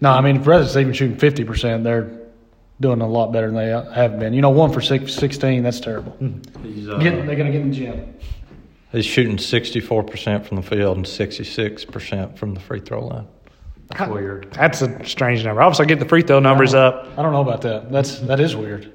No, 0.01 0.11
I 0.11 0.21
mean, 0.21 0.37
if 0.37 0.43
Breathitt's 0.43 0.77
even 0.77 0.93
shooting 0.93 1.17
fifty 1.17 1.45
percent, 1.45 1.85
they're 1.85 2.11
doing 2.81 3.01
a 3.01 3.09
lot 3.09 3.33
better 3.33 3.47
than 3.51 3.57
they 3.57 3.69
have 3.95 4.19
been. 4.19 4.35
You 4.35 4.43
know, 4.43 4.51
one 4.51 4.71
for 4.71 4.83
six, 4.83 5.15
16, 5.15 5.63
that's 5.63 5.81
terrible. 5.81 6.15
He's, 6.63 6.87
uh, 6.87 6.99
Get, 6.99 7.25
they're 7.25 7.35
gonna 7.37 7.51
get 7.51 7.63
in 7.63 7.71
the 7.71 7.77
gym. 7.77 8.15
he's 8.93 9.07
shooting 9.07 9.39
sixty 9.39 9.81
four 9.81 10.03
percent 10.03 10.47
from 10.47 10.57
the 10.57 10.63
field 10.63 10.99
and 10.99 11.07
sixty 11.07 11.45
six 11.45 11.85
percent 11.87 12.39
from 12.39 12.53
the 12.53 12.61
free 12.61 12.81
throw 12.81 13.07
line. 13.07 13.27
That's 13.89 14.11
weird. 14.11 14.51
That's 14.53 14.83
a 14.83 15.05
strange 15.05 15.45
number. 15.45 15.63
Obviously, 15.63 15.87
get 15.87 15.99
the 16.01 16.05
free 16.07 16.23
throw 16.23 16.41
numbers 16.41 16.75
up. 16.75 17.07
I 17.17 17.23
don't 17.23 17.33
know 17.33 17.41
about 17.43 17.63
that. 17.63 17.91
That's 17.93 18.19
that 18.21 18.41
is 18.41 18.57
weird. 18.57 18.93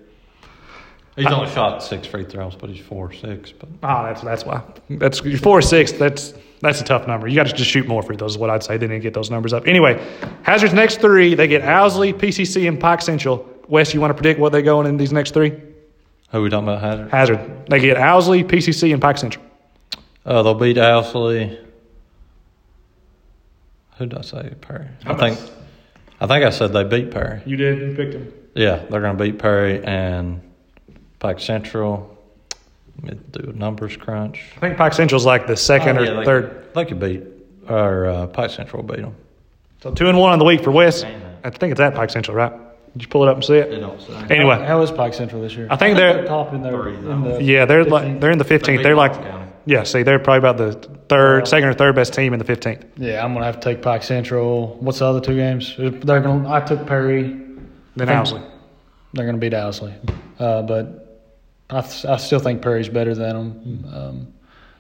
He's 1.15 1.27
only 1.27 1.49
shot 1.51 1.83
six 1.83 2.07
free 2.07 2.23
throws, 2.23 2.55
but 2.55 2.69
he's 2.69 2.83
four 2.83 3.07
or 3.07 3.13
six. 3.13 3.51
But 3.51 3.69
Oh, 3.83 4.03
that's 4.03 4.21
that's 4.21 4.45
why. 4.45 4.61
That's 4.89 5.19
four 5.39 5.57
or 5.59 5.61
six. 5.61 5.91
That's 5.91 6.33
that's 6.61 6.79
a 6.81 6.83
tough 6.83 7.07
number. 7.07 7.27
You 7.27 7.35
got 7.35 7.47
to 7.47 7.53
just 7.53 7.69
shoot 7.69 7.87
more 7.87 8.01
free 8.01 8.15
throws. 8.17 8.33
Is 8.33 8.37
what 8.37 8.49
I'd 8.49 8.63
say. 8.63 8.77
They 8.77 8.87
didn't 8.87 9.01
get 9.01 9.13
those 9.13 9.29
numbers 9.29 9.51
up. 9.53 9.67
Anyway, 9.67 10.01
Hazard's 10.43 10.73
next 10.73 11.01
three. 11.01 11.35
They 11.35 11.47
get 11.47 11.63
Owsley, 11.63 12.13
PCC, 12.13 12.67
and 12.67 12.79
Pike 12.79 13.01
Central. 13.01 13.47
Wes, 13.67 13.93
you 13.93 14.01
want 14.01 14.11
to 14.11 14.15
predict 14.15 14.39
what 14.39 14.51
they're 14.51 14.61
going 14.61 14.87
in 14.87 14.97
these 14.97 15.11
next 15.13 15.33
three? 15.33 15.57
who 16.31 16.43
we 16.43 16.49
talking 16.49 16.67
about? 16.69 16.81
Hazard? 16.81 17.09
Hazard. 17.11 17.65
They 17.69 17.79
get 17.79 17.97
Owsley, 17.97 18.43
PCC, 18.43 18.93
and 18.93 19.01
Pike 19.01 19.17
Central. 19.17 19.43
Uh, 20.25 20.41
they'll 20.43 20.53
beat 20.53 20.77
Owsley. 20.77 21.59
Who 24.01 24.07
did 24.07 24.17
I 24.17 24.21
say? 24.21 24.53
Perry. 24.61 24.87
I 25.05 25.13
think. 25.13 25.39
I 26.19 26.25
think 26.25 26.43
I 26.43 26.49
said 26.49 26.73
they 26.73 26.83
beat 26.83 27.11
Perry. 27.11 27.39
You 27.45 27.55
did. 27.55 27.77
You 27.91 27.95
picked 27.95 28.13
him. 28.15 28.33
Yeah, 28.55 28.77
they're 28.89 28.99
going 29.01 29.15
to 29.15 29.23
beat 29.23 29.37
Perry 29.37 29.83
and 29.85 30.41
Pike 31.19 31.39
Central. 31.39 32.17
Let 33.03 33.13
me 33.13 33.19
do 33.31 33.49
a 33.51 33.53
numbers 33.53 33.95
crunch. 33.97 34.43
I 34.57 34.59
think 34.59 34.77
Pike 34.77 34.93
Central's 34.93 35.23
like 35.25 35.45
the 35.45 35.55
second 35.55 35.99
Oh, 35.99 36.01
or 36.01 36.05
yeah, 36.05 36.13
they- 36.15 36.25
third. 36.25 36.57
They 36.73 36.85
could 36.85 36.99
beat, 36.99 37.21
or 37.69 38.07
uh, 38.07 38.27
Pike 38.27 38.49
Central 38.49 38.81
will 38.81 38.89
beat 38.95 39.01
them. 39.03 39.15
So 39.83 39.91
two 39.93 40.07
and 40.09 40.17
one 40.17 40.31
on 40.33 40.39
the 40.39 40.45
week 40.45 40.63
for 40.63 40.71
Wes. 40.71 41.01
Dang 41.03 41.21
it. 41.21 41.37
I 41.43 41.49
think 41.51 41.71
it's 41.71 41.79
at 41.81 41.93
Pike 41.93 42.09
Central, 42.09 42.35
right? 42.35 42.51
Did 42.93 43.03
you 43.03 43.07
pull 43.07 43.21
it 43.23 43.29
up 43.29 43.35
and 43.35 43.43
see 43.45 43.53
it? 43.53 43.69
don't 43.79 44.01
say. 44.01 44.13
Anyway, 44.31 44.55
How 44.65 44.81
is 44.81 44.89
Pike 44.89 45.13
Central 45.13 45.43
this 45.43 45.53
year? 45.55 45.67
I 45.69 45.75
think 45.75 45.95
they're- 45.95 46.25
top 46.25 46.53
in, 46.55 46.63
their, 46.63 46.71
Three, 46.81 46.95
in 46.95 47.23
the 47.23 47.43
yeah, 47.43 47.65
they're 47.65 47.85
15th. 47.85 47.91
like 47.91 48.19
they're 48.19 48.31
in 48.31 48.39
the 48.39 48.43
fifteenth. 48.45 48.81
They're 48.81 48.95
like 48.95 49.13
yeah. 49.65 49.83
See, 49.83 50.03
they're 50.03 50.19
probably 50.19 50.39
about 50.39 50.57
the 50.57 50.73
third, 51.09 51.47
second 51.47 51.69
or 51.69 51.73
third 51.73 51.95
best 51.95 52.13
team 52.13 52.33
in 52.33 52.39
the 52.39 52.45
fifteenth. 52.45 52.85
Yeah, 52.97 53.23
I'm 53.23 53.33
gonna 53.33 53.45
have 53.45 53.59
to 53.59 53.61
take 53.61 53.81
Pike 53.81 54.03
Central. 54.03 54.77
What's 54.79 54.99
the 54.99 55.05
other 55.05 55.21
two 55.21 55.35
games? 55.35 55.75
They're 55.77 56.21
gonna. 56.21 56.49
I 56.51 56.61
took 56.61 56.85
Perry. 56.87 57.23
Then 57.23 58.07
Think- 58.07 58.11
Owsley. 58.11 58.41
They're 59.13 59.25
gonna 59.25 59.37
beat 59.39 59.53
Owsley, 59.53 59.93
uh, 60.39 60.61
but 60.61 61.21
I, 61.69 61.79
I 61.79 62.17
still 62.17 62.39
think 62.39 62.61
Perry's 62.61 62.87
better 62.87 63.13
than 63.13 63.35
them. 63.35 63.93
Um, 63.93 64.33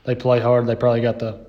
they 0.05 0.15
play 0.15 0.39
hard. 0.39 0.67
They 0.67 0.75
probably 0.75 1.01
got 1.01 1.19
the 1.19 1.45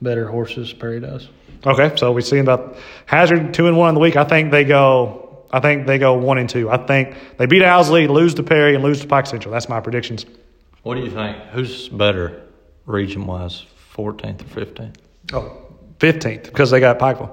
better 0.00 0.26
horses. 0.26 0.72
Perry 0.72 1.00
does. 1.00 1.28
Okay, 1.66 1.92
so 1.96 2.12
we 2.12 2.22
see 2.22 2.38
about 2.38 2.76
Hazard 3.06 3.52
two 3.52 3.66
and 3.66 3.76
one 3.76 3.90
in 3.90 3.94
the 3.94 4.00
week. 4.00 4.16
I 4.16 4.24
think 4.24 4.50
they 4.50 4.64
go. 4.64 5.46
I 5.50 5.60
think 5.60 5.86
they 5.86 5.98
go 5.98 6.14
one 6.14 6.38
and 6.38 6.48
two. 6.48 6.70
I 6.70 6.78
think 6.78 7.14
they 7.36 7.46
beat 7.46 7.62
Owsley, 7.62 8.08
lose 8.08 8.34
to 8.34 8.42
Perry, 8.42 8.74
and 8.74 8.82
lose 8.82 9.00
to 9.00 9.06
Pike 9.06 9.26
Central. 9.26 9.52
That's 9.52 9.68
my 9.68 9.80
predictions. 9.80 10.24
What 10.82 10.94
do 10.94 11.02
you 11.02 11.10
think? 11.10 11.36
Who's 11.52 11.88
better 11.88 12.45
region 12.86 13.26
wise, 13.26 13.64
14th 13.94 14.40
or 14.40 14.64
15th? 14.64 14.96
Oh, 15.32 15.56
15th 15.98 16.44
because 16.44 16.70
they 16.70 16.80
got 16.80 16.98
Pikeville. 16.98 17.30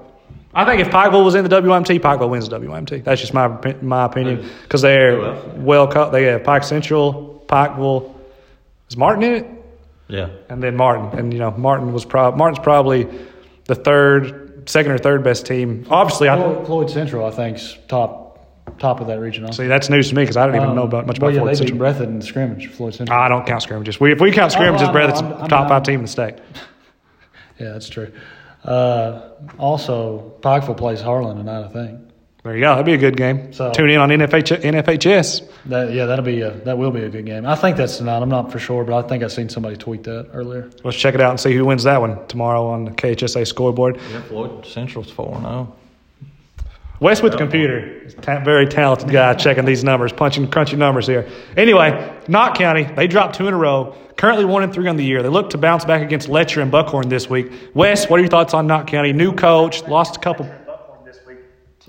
I 0.56 0.64
think 0.64 0.80
if 0.80 0.88
Pikeville 0.88 1.24
was 1.24 1.34
in 1.34 1.44
the 1.44 1.60
WMT, 1.60 1.98
Pikeville 1.98 2.30
wins 2.30 2.48
the 2.48 2.58
WMT. 2.58 3.02
That's 3.02 3.20
just 3.20 3.34
my 3.34 3.48
my 3.82 4.04
opinion 4.04 4.48
because 4.62 4.82
they're 4.82 5.20
else? 5.20 5.44
well 5.56 5.88
cut. 5.88 6.10
They 6.10 6.24
have 6.24 6.44
Pike 6.44 6.62
Central, 6.62 7.44
Pikeville. 7.48 8.14
Is 8.88 8.96
Martin 8.96 9.24
in 9.24 9.32
it? 9.34 9.64
Yeah. 10.08 10.28
And 10.48 10.62
then 10.62 10.76
Martin, 10.76 11.18
and 11.18 11.32
you 11.32 11.40
know 11.40 11.50
Martin 11.52 11.92
was 11.92 12.04
prob 12.04 12.36
Martin's 12.36 12.62
probably 12.62 13.08
the 13.64 13.74
third, 13.74 14.68
second 14.68 14.92
or 14.92 14.98
third 14.98 15.24
best 15.24 15.44
team. 15.46 15.86
Obviously, 15.90 16.28
I 16.28 16.36
Floyd, 16.36 16.66
Floyd 16.66 16.90
Central, 16.90 17.26
I 17.26 17.30
think's 17.30 17.76
top 17.88 18.23
top 18.78 19.00
of 19.00 19.06
that 19.08 19.20
region. 19.20 19.50
See 19.52 19.66
that's 19.66 19.88
news 19.90 20.08
to 20.08 20.14
me 20.14 20.22
because 20.22 20.36
I 20.36 20.46
don't 20.46 20.56
even 20.56 20.70
Um, 20.70 20.76
know 20.76 20.82
about 20.84 21.06
much 21.06 21.20
well, 21.20 21.30
about 21.30 21.34
yeah, 21.36 21.40
Floyd 21.42 21.56
they 21.56 21.60
beat 21.64 21.68
Central. 21.68 21.92
Breathitt 21.92 22.06
in 22.08 22.18
the 22.18 22.24
scrimmage. 22.26 22.66
Floyd 22.68 22.94
Central. 22.94 23.18
I 23.18 23.28
don't 23.28 23.46
count 23.46 23.62
scrimmages. 23.62 24.00
We, 24.00 24.12
if 24.12 24.20
we 24.20 24.32
count 24.32 24.52
scrimmages, 24.52 24.82
Oh, 24.82 24.84
I 24.84 24.88
know, 24.88 24.92
Brett, 24.92 25.10
it's 25.10 25.20
I'm- 25.22 25.34
I'm 25.42 25.48
top 25.48 25.68
five 25.68 25.82
team 25.82 25.96
in 25.96 26.02
the 26.02 26.08
state. 26.08 26.34
yeah, 27.58 27.72
that's 27.72 27.88
true. 27.88 28.10
Uh, 28.64 29.20
also, 29.58 30.34
Pikeville 30.40 30.76
plays 30.76 31.00
Harlan 31.00 31.36
tonight. 31.36 31.64
I 31.64 31.68
think. 31.68 32.00
There 32.42 32.54
you 32.54 32.60
go. 32.60 32.70
That'd 32.72 32.84
be 32.84 32.92
a 32.94 32.98
good 32.98 33.16
game. 33.16 33.52
So- 33.52 33.72
Tune 33.72 33.90
in 33.90 33.98
on 34.00 34.08
NFH, 34.10 34.60
NFHS. 34.62 35.48
That 35.66 35.92
yeah, 35.92 36.06
that'll 36.06 36.24
be 36.24 36.40
a, 36.42 36.50
that 36.50 36.76
will 36.76 36.90
be 36.90 37.02
a 37.04 37.08
good 37.08 37.24
game. 37.24 37.46
I 37.46 37.54
think 37.54 37.76
that's 37.78 37.96
tonight. 37.98 38.20
I'm 38.20 38.28
not 38.28 38.52
for 38.52 38.58
sure, 38.58 38.84
but 38.84 39.02
I 39.04 39.08
think 39.08 39.22
I've 39.22 39.32
seen 39.32 39.48
somebody 39.48 39.76
tweet 39.76 40.02
that 40.04 40.28
earlier. 40.34 40.68
Let's 40.82 40.96
check 40.98 41.14
it 41.14 41.20
out 41.22 41.30
and 41.30 41.40
see 41.40 41.54
who 41.54 41.64
wins 41.64 41.84
that 41.84 42.00
one 42.00 42.26
tomorrow 42.26 42.66
on 42.66 42.84
the 42.84 42.90
KHSA 42.90 43.46
scoreboard. 43.46 43.98
Yeah, 44.10 44.20
Floyd 44.22 44.66
Central's 44.66 45.10
4 45.10 45.40
0. 45.40 45.74
Wes 47.00 47.22
with 47.22 47.32
the 47.32 47.38
computer, 47.38 48.08
Ta- 48.22 48.42
very 48.44 48.66
talented 48.66 49.10
guy 49.10 49.34
checking 49.34 49.64
these 49.64 49.82
numbers, 49.82 50.12
punching 50.12 50.48
crunchy 50.48 50.78
numbers 50.78 51.06
here. 51.06 51.28
Anyway, 51.56 52.16
Knott 52.28 52.56
County, 52.56 52.84
they 52.84 53.06
dropped 53.06 53.34
two 53.34 53.48
in 53.48 53.54
a 53.54 53.56
row, 53.56 53.96
currently 54.16 54.44
one 54.44 54.62
and 54.62 54.72
three 54.72 54.88
on 54.88 54.96
the 54.96 55.04
year. 55.04 55.22
They 55.22 55.28
look 55.28 55.50
to 55.50 55.58
bounce 55.58 55.84
back 55.84 56.02
against 56.02 56.28
Letcher 56.28 56.60
and 56.60 56.70
Buckhorn 56.70 57.08
this 57.08 57.28
week. 57.28 57.50
Wes, 57.74 58.08
what 58.08 58.18
are 58.20 58.22
your 58.22 58.30
thoughts 58.30 58.54
on 58.54 58.66
Knott 58.66 58.86
County? 58.86 59.12
New 59.12 59.34
coach, 59.34 59.82
lost 59.88 60.16
a 60.16 60.20
couple, 60.20 60.48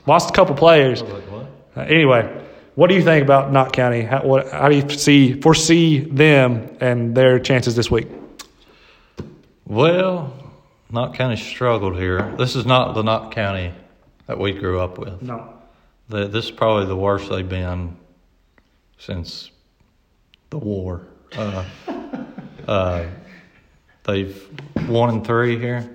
lost 0.07 0.31
a 0.31 0.33
couple 0.33 0.55
players. 0.55 1.03
Uh, 1.03 1.81
anyway, 1.81 2.43
what 2.73 2.87
do 2.87 2.95
you 2.95 3.03
think 3.03 3.23
about 3.23 3.51
Knott 3.51 3.73
County? 3.73 4.01
How, 4.01 4.23
what, 4.23 4.49
how 4.51 4.69
do 4.69 4.75
you 4.75 4.89
see 4.89 5.39
foresee 5.39 5.99
them 5.99 6.77
and 6.81 7.15
their 7.15 7.39
chances 7.39 7.75
this 7.75 7.91
week? 7.91 8.07
Well, 9.65 10.33
Knott 10.91 11.13
County 11.13 11.35
struggled 11.35 11.95
here. 11.95 12.33
This 12.37 12.55
is 12.55 12.65
not 12.65 12.95
the 12.95 13.03
Knott 13.03 13.33
County 13.33 13.71
that 14.27 14.39
we 14.39 14.53
grew 14.53 14.79
up 14.79 14.97
with. 14.97 15.21
No. 15.21 15.53
The, 16.09 16.27
this 16.27 16.45
is 16.45 16.51
probably 16.51 16.85
the 16.85 16.95
worst 16.95 17.29
they've 17.29 17.47
been 17.47 17.97
since 18.97 19.51
the 20.49 20.57
war. 20.57 21.07
Uh, 21.35 21.65
uh, 22.67 23.05
they've 24.03 24.49
one 24.88 25.09
and 25.09 25.25
three 25.25 25.57
here. 25.59 25.91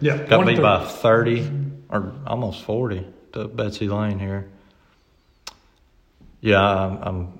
Yeah, 0.00 0.16
Got 0.16 0.46
beat 0.46 0.60
by 0.60 0.84
30 0.86 1.50
or 1.90 2.12
almost 2.26 2.62
40 2.62 3.06
to 3.34 3.48
Betsy 3.48 3.88
Lane 3.88 4.18
here. 4.18 4.48
Yeah, 6.40 6.62
I'm, 6.62 7.02
I'm 7.02 7.38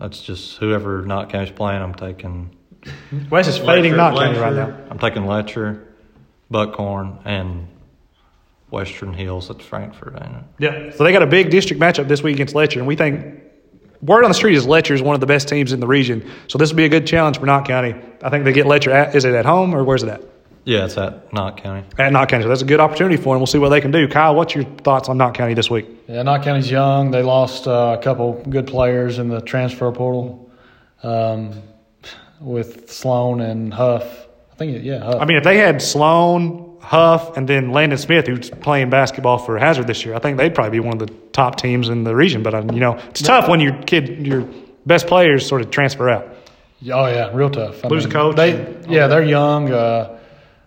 That's 0.00 0.20
just 0.20 0.56
whoever 0.58 1.02
Knott 1.02 1.30
County's 1.30 1.52
playing. 1.52 1.80
I'm 1.80 1.94
taking. 1.94 2.56
Wes 3.30 3.46
is 3.46 3.58
fading 3.58 3.96
Knott 3.96 4.14
right 4.14 4.52
now. 4.52 4.76
I'm 4.90 4.98
taking 4.98 5.26
Letcher, 5.26 5.86
Buckhorn, 6.50 7.18
and 7.24 7.68
Western 8.70 9.12
Hills. 9.12 9.48
That's 9.48 9.64
Frankfort, 9.64 10.14
ain't 10.22 10.36
it? 10.36 10.42
Yeah. 10.58 10.90
So 10.96 11.04
they 11.04 11.12
got 11.12 11.22
a 11.22 11.26
big 11.26 11.50
district 11.50 11.80
matchup 11.80 12.08
this 12.08 12.22
week 12.22 12.34
against 12.34 12.54
Letcher, 12.54 12.78
and 12.78 12.88
we 12.88 12.96
think 12.96 13.42
word 14.02 14.24
on 14.24 14.30
the 14.30 14.34
street 14.34 14.56
is 14.56 14.66
Letcher 14.66 14.94
is 14.94 15.02
one 15.02 15.14
of 15.14 15.20
the 15.20 15.26
best 15.26 15.48
teams 15.48 15.72
in 15.72 15.80
the 15.80 15.86
region. 15.86 16.28
So 16.48 16.58
this 16.58 16.70
will 16.70 16.76
be 16.76 16.84
a 16.84 16.88
good 16.88 17.06
challenge 17.06 17.38
for 17.38 17.46
Knott 17.46 17.66
County. 17.66 17.94
I 18.22 18.30
think 18.30 18.44
they 18.44 18.52
get 18.52 18.66
Letcher 18.66 18.90
at 18.90 19.14
is 19.14 19.24
it 19.24 19.34
at 19.34 19.44
home 19.44 19.74
or 19.74 19.84
where's 19.84 20.02
it 20.02 20.08
at? 20.08 20.22
Yeah, 20.64 20.84
it's 20.84 20.96
at 20.98 21.32
Knott 21.32 21.56
County. 21.56 21.86
At 21.98 22.12
Knott 22.12 22.28
County. 22.28 22.44
So 22.44 22.48
that's 22.48 22.62
a 22.62 22.66
good 22.66 22.80
opportunity 22.80 23.16
for 23.16 23.34
them. 23.34 23.40
We'll 23.40 23.46
see 23.46 23.58
what 23.58 23.70
they 23.70 23.80
can 23.80 23.90
do. 23.90 24.06
Kyle, 24.06 24.34
what's 24.34 24.54
your 24.54 24.64
thoughts 24.64 25.08
on 25.08 25.16
Knott 25.16 25.34
County 25.34 25.54
this 25.54 25.70
week? 25.70 25.86
Yeah, 26.06 26.22
Knott 26.22 26.42
County's 26.42 26.70
young. 26.70 27.10
They 27.10 27.22
lost 27.22 27.66
uh, 27.66 27.96
a 27.98 28.02
couple 28.02 28.42
good 28.48 28.66
players 28.66 29.18
in 29.18 29.28
the 29.28 29.40
transfer 29.40 29.90
portal 29.90 30.50
um, 31.02 31.62
with 32.40 32.90
Sloan 32.90 33.40
and 33.40 33.72
Huff. 33.72 34.26
I 34.52 34.54
think, 34.56 34.84
yeah, 34.84 34.98
Huff. 34.98 35.16
I 35.20 35.24
mean, 35.24 35.38
if 35.38 35.44
they 35.44 35.56
had 35.56 35.80
Sloan, 35.80 36.69
Huff, 36.80 37.36
and 37.36 37.48
then 37.48 37.72
Landon 37.72 37.98
Smith, 37.98 38.26
who's 38.26 38.50
playing 38.50 38.90
basketball 38.90 39.38
for 39.38 39.58
Hazard 39.58 39.86
this 39.86 40.04
year, 40.04 40.14
I 40.14 40.18
think 40.18 40.38
they'd 40.38 40.54
probably 40.54 40.70
be 40.70 40.80
one 40.80 41.00
of 41.00 41.06
the 41.06 41.12
top 41.32 41.56
teams 41.56 41.88
in 41.88 42.04
the 42.04 42.14
region. 42.16 42.42
But, 42.42 42.54
um, 42.54 42.70
you 42.72 42.80
know, 42.80 42.94
it's 43.10 43.22
tough 43.22 43.48
when 43.48 43.60
your 43.60 43.74
kid, 43.82 44.26
your 44.26 44.48
best 44.86 45.06
players 45.06 45.46
sort 45.46 45.60
of 45.60 45.70
transfer 45.70 46.08
out. 46.08 46.26
Oh 46.90 47.06
yeah, 47.06 47.30
real 47.34 47.50
tough. 47.50 47.84
I 47.84 47.88
Lose 47.88 48.06
a 48.06 48.08
coach 48.08 48.36
They, 48.36 48.52
and- 48.52 48.90
yeah, 48.90 49.06
they're 49.06 49.22
young. 49.22 49.70
Uh, 49.70 50.18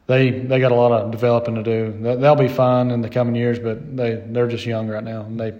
they 0.05 0.29
they 0.31 0.59
got 0.59 0.71
a 0.71 0.75
lot 0.75 0.91
of 0.91 1.09
developing 1.11 1.55
to 1.55 1.63
do. 1.63 1.91
They- 1.99 2.15
They'll 2.17 2.35
be 2.35 2.47
fine 2.47 2.91
in 2.91 3.01
the 3.01 3.09
coming 3.09 3.33
years, 3.35 3.57
but 3.57 3.97
they 3.97 4.21
they're 4.27 4.47
just 4.47 4.65
young 4.67 4.87
right 4.87 5.03
now. 5.03 5.21
And 5.21 5.39
they, 5.39 5.51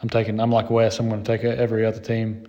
I'm 0.00 0.08
taking. 0.08 0.40
I'm 0.40 0.50
like 0.50 0.70
Wes. 0.70 0.98
I'm 0.98 1.10
going 1.10 1.22
to 1.22 1.36
take 1.36 1.44
every 1.44 1.84
other 1.84 2.00
team 2.00 2.48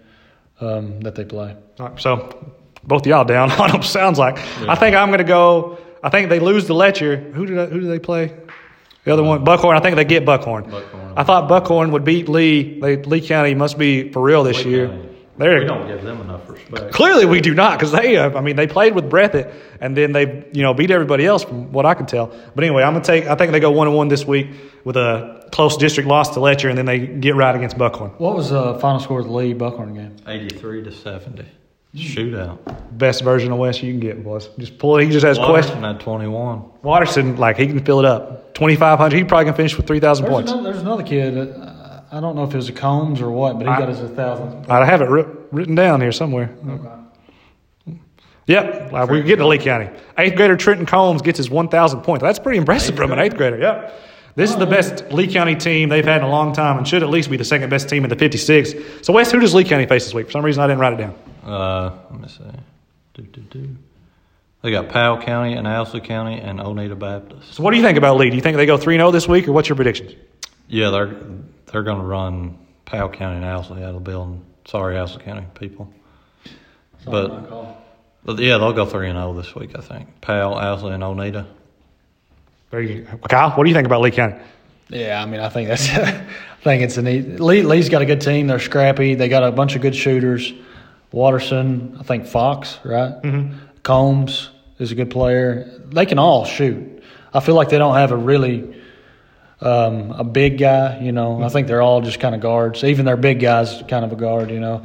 um, 0.61 1.01
that 1.01 1.15
they 1.15 1.25
play. 1.25 1.53
All 1.81 1.89
right, 1.89 1.99
so 1.99 2.53
both 2.83 3.01
of 3.01 3.07
y'all 3.07 3.25
down 3.25 3.51
on 3.59 3.71
them. 3.71 3.83
Sounds 3.83 4.17
like 4.17 4.37
I 4.61 4.75
think 4.75 4.95
I'm 4.95 5.09
going 5.09 5.17
to 5.17 5.23
go. 5.25 5.77
I 6.03 6.09
think 6.09 6.29
they 6.29 6.39
lose 6.39 6.65
to 6.67 6.73
Letcher. 6.73 7.17
Who 7.17 7.45
did 7.45 7.57
I, 7.59 7.65
who 7.65 7.79
do 7.79 7.87
they 7.87 7.99
play? 7.99 8.33
The 9.03 9.13
other 9.13 9.23
one, 9.23 9.43
Buckhorn. 9.43 9.77
I 9.77 9.79
think 9.79 9.95
they 9.95 10.05
get 10.05 10.25
Buckhorn. 10.25 10.69
Buckhorn. 10.69 11.13
I 11.15 11.23
thought 11.23 11.47
Buckhorn 11.49 11.91
would 11.91 12.03
beat 12.03 12.29
Lee. 12.29 12.79
They, 12.79 12.97
Lee 12.97 13.21
County 13.21 13.55
must 13.55 13.77
be 13.77 14.11
for 14.11 14.21
real 14.21 14.43
this 14.43 14.63
Lee 14.65 14.71
year. 14.71 14.87
County. 14.87 15.05
They're 15.37 15.59
We 15.61 15.65
don't 15.65 15.87
give 15.87 16.03
them 16.03 16.19
enough 16.19 16.49
respect. 16.49 16.91
clearly 16.91 17.25
we 17.25 17.39
do 17.39 17.53
not 17.53 17.79
because 17.79 17.93
they. 17.93 18.17
Uh, 18.17 18.37
I 18.37 18.41
mean, 18.41 18.57
they 18.57 18.67
played 18.67 18.93
with 18.93 19.09
Breathitt 19.09 19.53
and 19.79 19.95
then 19.95 20.11
they 20.11 20.45
you 20.51 20.61
know 20.61 20.73
beat 20.73 20.91
everybody 20.91 21.25
else 21.25 21.45
from 21.45 21.71
what 21.71 21.85
I 21.85 21.93
can 21.93 22.05
tell. 22.05 22.27
But 22.27 22.63
anyway, 22.65 22.83
I'm 22.83 22.91
gonna 22.91 23.05
take. 23.05 23.25
I 23.25 23.35
think 23.35 23.53
they 23.53 23.61
go 23.61 23.71
one 23.71 23.87
and 23.87 23.95
one 23.95 24.09
this 24.09 24.25
week 24.25 24.49
with 24.83 24.97
a 24.97 25.47
close 25.53 25.77
district 25.77 26.09
loss 26.09 26.33
to 26.33 26.41
Letcher, 26.41 26.67
and 26.67 26.77
then 26.77 26.85
they 26.85 26.99
get 26.99 27.35
right 27.35 27.55
against 27.55 27.77
Buckhorn. 27.77 28.11
What 28.17 28.35
was 28.35 28.49
the 28.49 28.75
final 28.79 28.99
score 28.99 29.21
of 29.21 29.27
the 29.27 29.31
Lee 29.31 29.53
Buckhorn 29.53 29.93
game? 29.93 30.17
83 30.27 30.83
to 30.83 30.91
70. 30.91 31.45
Shootout. 31.95 32.57
Best 32.97 33.23
version 33.23 33.51
of 33.51 33.57
West 33.57 33.81
you 33.81 33.91
can 33.91 33.99
get, 33.99 34.23
boys. 34.23 34.47
Just 34.59 34.77
pull 34.77 34.97
it. 34.97 35.05
He 35.05 35.09
just 35.11 35.25
has 35.25 35.37
questions. 35.39 35.75
Watterson 35.75 35.83
had 35.83 35.99
21. 35.99 36.63
Watterson, 36.83 37.35
like 37.37 37.57
he 37.57 37.65
can 37.67 37.83
fill 37.83 37.99
it 37.99 38.05
up. 38.05 38.53
Twenty 38.53 38.75
five 38.75 38.99
hundred. 38.99 39.17
He 39.17 39.23
probably 39.23 39.45
can 39.45 39.55
finish 39.55 39.75
with 39.75 39.87
three 39.87 39.99
thousand 39.99 40.25
There's 40.25 40.33
points. 40.35 40.51
another, 40.51 40.71
there's 40.71 40.81
another 40.83 41.03
kid. 41.03 41.37
Uh, 41.37 42.01
I 42.11 42.19
don't 42.19 42.35
know 42.35 42.43
if 42.43 42.53
it 42.53 42.57
was 42.57 42.69
a 42.69 42.73
Combs 42.73 43.21
or 43.21 43.31
what, 43.31 43.53
but 43.57 43.63
he 43.65 43.69
I- 43.71 43.79
got 43.79 43.89
his 43.89 44.01
a 44.01 44.09
thousand. 44.09 44.69
I 44.69 44.85
have 44.85 45.01
it 45.01 45.05
writ- 45.09 45.27
written 45.51 45.73
down 45.75 46.01
here 46.01 46.11
somewhere. 46.11 46.49
Okay. 46.67 46.89
Yep, 48.47 48.93
uh, 48.93 49.07
we 49.09 49.21
get 49.21 49.35
to 49.37 49.47
Lee 49.47 49.59
County. 49.59 49.89
Eighth 50.17 50.35
grader 50.35 50.57
Trenton 50.57 50.87
Combs 50.87 51.21
gets 51.21 51.37
his 51.37 51.49
one 51.49 51.69
thousand 51.69 52.01
points. 52.01 52.23
That's 52.23 52.39
pretty 52.39 52.57
impressive 52.57 52.95
from 52.95 53.11
an 53.11 53.19
eighth 53.19 53.35
grader. 53.37 53.57
Yep. 53.59 54.01
This 54.35 54.49
is 54.51 54.57
the 54.57 54.65
best 54.65 55.11
Lee 55.11 55.27
County 55.31 55.55
team 55.55 55.89
they've 55.89 56.05
had 56.05 56.17
in 56.21 56.27
a 56.27 56.29
long 56.29 56.53
time, 56.53 56.77
and 56.77 56.87
should 56.87 57.03
at 57.03 57.09
least 57.09 57.29
be 57.29 57.37
the 57.37 57.45
second 57.45 57.69
best 57.69 57.89
team 57.89 58.03
in 58.03 58.09
the 58.09 58.15
fifty 58.15 58.37
six. 58.37 58.73
So 59.01 59.13
Wes, 59.13 59.31
who 59.31 59.39
does 59.39 59.53
Lee 59.55 59.63
County 59.63 59.85
face 59.85 60.03
this 60.05 60.13
week? 60.13 60.27
For 60.27 60.31
some 60.33 60.43
reason, 60.45 60.61
I 60.63 60.67
didn't 60.67 60.79
write 60.79 60.93
it 60.93 60.97
down. 60.97 61.15
Uh, 61.43 61.91
let 62.11 62.21
me 62.21 62.27
see. 62.27 62.43
Do, 63.13 63.21
do, 63.23 63.41
do. 63.41 63.75
They 64.61 64.71
got 64.71 64.89
Powell 64.89 65.21
County 65.21 65.53
and 65.53 65.65
Owsley 65.67 66.01
County 66.01 66.39
and 66.39 66.59
Oneida 66.59 66.95
Baptist. 66.95 67.53
So 67.53 67.63
what 67.63 67.71
do 67.71 67.77
you 67.77 67.83
think 67.83 67.97
about 67.97 68.17
Lee? 68.17 68.29
Do 68.29 68.35
you 68.35 68.41
think 68.41 68.57
they 68.57 68.65
go 68.65 68.77
three 68.77 68.97
zero 68.97 69.11
this 69.11 69.27
week, 69.27 69.47
or 69.47 69.53
what's 69.53 69.69
your 69.69 69.77
predictions? 69.77 70.13
Yeah, 70.67 70.89
they're 70.89 71.15
they're 71.71 71.83
going 71.83 71.99
to 71.99 72.05
run 72.05 72.57
Powell 72.85 73.09
County 73.09 73.37
and 73.37 73.45
Owsley 73.45 73.83
out 73.83 73.89
of 73.89 73.95
the 73.95 73.99
building. 74.01 74.45
Sorry, 74.65 74.97
Owsley 74.97 75.23
County 75.23 75.45
people. 75.55 75.91
But, 77.05 77.77
but 78.25 78.39
yeah, 78.39 78.57
they'll 78.57 78.73
go 78.73 78.85
3 78.85 79.09
and 79.09 79.17
0 79.17 79.33
this 79.33 79.55
week, 79.55 79.71
I 79.75 79.81
think. 79.81 80.21
Powell, 80.21 80.55
Owsley, 80.55 80.93
and 80.93 81.03
Oneida. 81.03 81.47
There 82.69 82.81
you 82.81 83.01
go. 83.01 83.17
Kyle, 83.17 83.51
what 83.51 83.63
do 83.63 83.69
you 83.69 83.75
think 83.75 83.85
about 83.85 84.01
Lee 84.01 84.11
County? 84.11 84.35
Yeah, 84.89 85.21
I 85.21 85.25
mean, 85.25 85.39
I 85.39 85.49
think 85.49 85.69
that's. 85.69 85.89
I 86.59 86.61
think 86.61 86.83
it's 86.83 86.97
a 86.97 87.01
neat. 87.01 87.39
Lee, 87.39 87.61
Lee's 87.61 87.87
got 87.87 88.01
a 88.01 88.05
good 88.05 88.21
team. 88.21 88.47
They're 88.47 88.59
scrappy. 88.59 89.15
They 89.15 89.29
got 89.29 89.43
a 89.43 89.51
bunch 89.51 89.75
of 89.75 89.81
good 89.81 89.95
shooters. 89.95 90.51
Watterson, 91.11 91.97
I 91.99 92.03
think 92.03 92.27
Fox, 92.27 92.79
right? 92.83 93.21
Mm-hmm. 93.21 93.57
Combs 93.83 94.49
is 94.77 94.91
a 94.91 94.95
good 94.95 95.09
player. 95.09 95.81
They 95.87 96.05
can 96.05 96.19
all 96.19 96.45
shoot. 96.45 97.03
I 97.33 97.39
feel 97.39 97.55
like 97.55 97.69
they 97.69 97.77
don't 97.77 97.95
have 97.95 98.11
a 98.11 98.17
really 98.17 98.75
um, 99.61 100.11
a 100.11 100.23
big 100.23 100.57
guy. 100.57 100.99
You 100.99 101.11
know, 101.11 101.41
I 101.43 101.49
think 101.49 101.67
they're 101.67 101.81
all 101.81 102.01
just 102.01 102.19
kind 102.19 102.35
of 102.35 102.41
guards. 102.41 102.83
Even 102.83 103.05
their 103.05 103.17
big 103.17 103.39
guys, 103.39 103.83
kind 103.87 104.05
of 104.05 104.11
a 104.11 104.15
guard. 104.15 104.51
You 104.51 104.59
know, 104.59 104.83